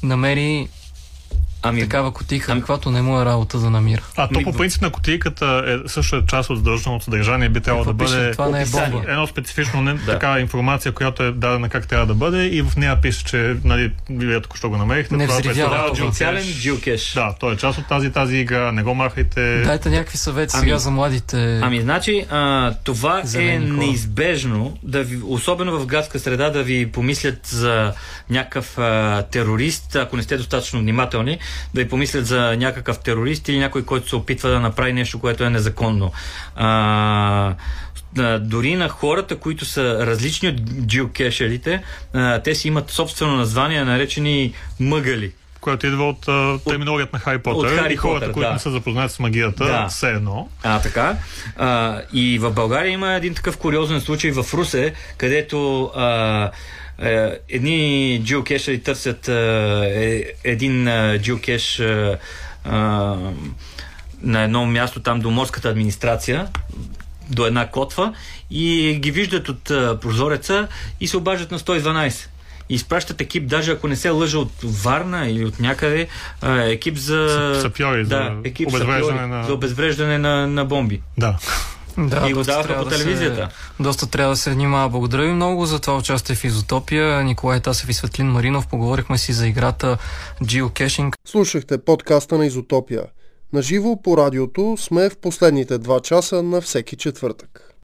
намери 0.03 0.69
ами, 1.63 1.81
такава 1.81 2.13
котика, 2.13 2.53
ами, 2.53 2.61
каквато 2.61 2.91
не 2.91 3.03
му 3.03 3.21
е 3.21 3.25
работа 3.25 3.59
да 3.59 3.71
намира? 3.71 4.03
А 4.17 4.29
то 4.29 4.41
по 4.45 4.53
принцип 4.53 4.83
на 4.83 4.91
кутийката 4.91 5.63
е 5.67 5.89
също 5.89 6.17
е 6.17 6.23
част 6.29 6.51
от 6.51 6.57
задължителното 6.57 7.05
съдържание. 7.05 7.49
Би 7.49 7.61
трябвало 7.61 7.93
да 7.93 8.05
пише? 8.05 8.17
бъде 8.17 8.33
Това 8.33 8.49
не 8.49 8.63
е 8.63 8.67
бомба. 8.67 9.03
едно 9.09 9.27
специфично 9.27 9.83
не, 9.83 9.99
такава 9.99 10.41
информация, 10.41 10.93
която 10.93 11.23
е 11.23 11.33
дадена 11.33 11.69
как 11.69 11.89
трябва 11.89 12.07
да 12.07 12.15
бъде 12.15 12.45
и 12.45 12.63
в 12.63 12.77
нея 12.77 13.01
пише, 13.01 13.25
че 13.25 13.57
нали, 13.65 13.93
вие 14.11 14.41
току-що 14.41 14.71
го 14.71 14.77
намерихте. 14.77 15.17
Не 15.17 15.27
това 15.27 15.39
взривява 15.41 15.93
представлява 15.93 16.41
geocache. 16.41 16.61
джиокеш. 16.61 17.13
Да, 17.15 17.35
той 17.41 17.55
е 17.55 17.57
част 17.57 17.79
от 17.79 17.87
тази 17.87 18.11
тази 18.11 18.37
игра. 18.37 18.73
Не 18.73 18.83
го 18.83 18.95
махайте. 18.95 19.63
Дайте 19.63 19.91
някакви 19.91 20.19
съвети 20.19 20.53
Ами- 20.57 20.65
сега 20.67 20.79
за 20.79 20.91
младите. 20.91 21.61
Ами, 21.63 21.81
значи, 21.81 22.27
а, 22.31 22.75
това 22.85 23.23
е 23.37 23.59
неизбежно, 23.59 24.79
да 24.83 25.03
ви, 25.03 25.21
особено 25.25 25.79
в 25.79 25.87
градска 25.87 26.19
среда, 26.19 26.51
да 26.51 26.63
ви 26.63 26.93
помислят 26.93 27.47
за 27.47 27.93
някакъв 28.31 28.79
а, 28.79 29.23
терорист, 29.23 29.97
ако 29.97 30.17
не 30.17 30.23
сте 30.23 30.37
достатъчно 30.37 30.81
внимателни, 30.81 31.39
да 31.75 31.83
ви 31.83 31.89
помислят 31.89 32.27
за 32.27 32.57
някакъв 32.57 32.99
терорист 32.99 33.49
или 33.49 33.59
някой, 33.59 33.85
който 33.85 34.09
се 34.09 34.17
опитва 34.17 34.51
да 34.51 34.61
направи 34.61 34.93
нещо, 34.93 35.19
което 35.21 35.45
е 35.45 35.51
незаконно. 35.51 36.13
А, 36.57 37.55
дори 38.41 38.75
на 38.77 38.89
хората, 38.89 39.37
които 39.37 39.65
са 39.65 40.07
различни 40.07 40.49
от 40.49 40.57
джиокешерите, 40.87 41.83
а, 42.15 42.39
те 42.39 42.55
си 42.55 42.69
имат 42.69 42.91
собствено 42.91 43.37
название, 43.37 43.85
наречени 43.85 44.53
мъгали. 44.81 45.33
Което 45.61 45.87
идва 45.87 46.09
от 46.09 46.29
а, 46.29 46.59
терминологията 46.69 47.17
на 47.17 47.21
Хари 47.21 47.39
Потър. 47.39 47.71
от 47.73 47.79
Хари 47.79 47.93
и 47.93 47.97
хората, 47.97 48.21
Потър, 48.21 48.33
които 48.33 48.49
да. 48.49 48.53
не 48.53 48.59
са 48.59 48.71
запознати 48.71 49.15
с 49.15 49.19
магията, 49.19 49.65
Да. 49.65 49.89
все 49.89 50.09
едно. 50.11 50.49
А, 50.63 50.81
така. 50.81 51.17
А, 51.57 52.01
и 52.13 52.39
в 52.39 52.51
България 52.51 52.93
има 52.93 53.13
един 53.15 53.35
такъв 53.35 53.57
куриозен 53.57 54.01
случай 54.01 54.31
в 54.31 54.45
Русе, 54.55 54.93
където 55.19 55.85
а, 55.97 56.51
едни 57.49 58.21
джиокешери 58.25 58.83
търсят 58.83 59.29
а, 59.29 59.33
е, 59.87 60.25
един 60.45 60.89
джиокеш 61.19 61.83
на 64.23 64.43
едно 64.43 64.67
място 64.67 65.01
там 65.01 65.21
до 65.21 65.31
морската 65.31 65.69
администрация, 65.69 66.49
до 67.31 67.47
една 67.47 67.67
котва 67.67 68.13
и 68.51 68.97
ги 69.01 69.11
виждат 69.11 69.49
от 69.49 69.65
прозореца 70.01 70.69
и 71.01 71.09
се 71.09 71.17
обаждат 71.17 71.51
на 71.51 71.59
112. 71.59 72.27
И 72.69 72.75
изпращат 72.75 73.21
екип, 73.21 73.47
даже 73.47 73.71
ако 73.71 73.89
не 73.89 73.97
се 73.97 74.11
лъжа 74.11 74.39
от 74.39 74.53
Варна 74.63 75.29
или 75.29 75.45
от 75.45 75.61
някъде, 75.61 76.09
екип 76.45 76.97
за... 76.97 77.29
Са- 77.29 77.61
сапьори, 77.61 78.05
за 78.05 78.09
да, 78.09 78.37
екип 78.45 78.69
обезвреждане 78.69 79.19
сапьори, 79.19 79.29
на- 79.29 79.43
за 79.43 79.53
обезвреждане 79.53 80.19
на, 80.19 80.47
на 80.47 80.65
бомби. 80.65 81.01
Да. 81.19 81.39
Да, 81.99 82.27
И 82.29 82.33
го 82.33 82.43
даваха 82.43 82.77
по 82.77 82.85
да 82.85 82.91
се- 82.91 82.99
телевизията. 82.99 83.49
доста 83.81 84.07
трябва 84.07 84.33
да 84.33 84.37
се 84.37 84.51
внимава. 84.51 84.89
Благодаря 84.89 85.23
ви 85.23 85.33
много 85.33 85.67
за 85.67 85.79
това 85.79 85.97
участие 85.97 86.37
в 86.37 86.45
Изотопия. 86.45 87.25
Николай 87.25 87.61
Тасев 87.61 87.89
и 87.89 87.95
Светлин 87.95 88.27
Маринов. 88.27 88.67
Поговорихме 88.67 89.19
си 89.19 89.33
за 89.33 89.47
играта 89.47 89.99
Geocaching. 90.43 91.13
Слушахте 91.29 91.79
подкаста 91.79 92.39
на 92.39 92.47
Изотопия. 92.47 93.03
Наживо 93.53 94.03
по 94.03 94.17
радиото 94.17 94.77
сме 94.79 95.11
в 95.11 95.17
последните 95.17 95.79
два 95.79 96.01
часа 96.01 96.43
на 96.43 96.61
всеки 96.61 96.97
четвъртък. 96.97 97.66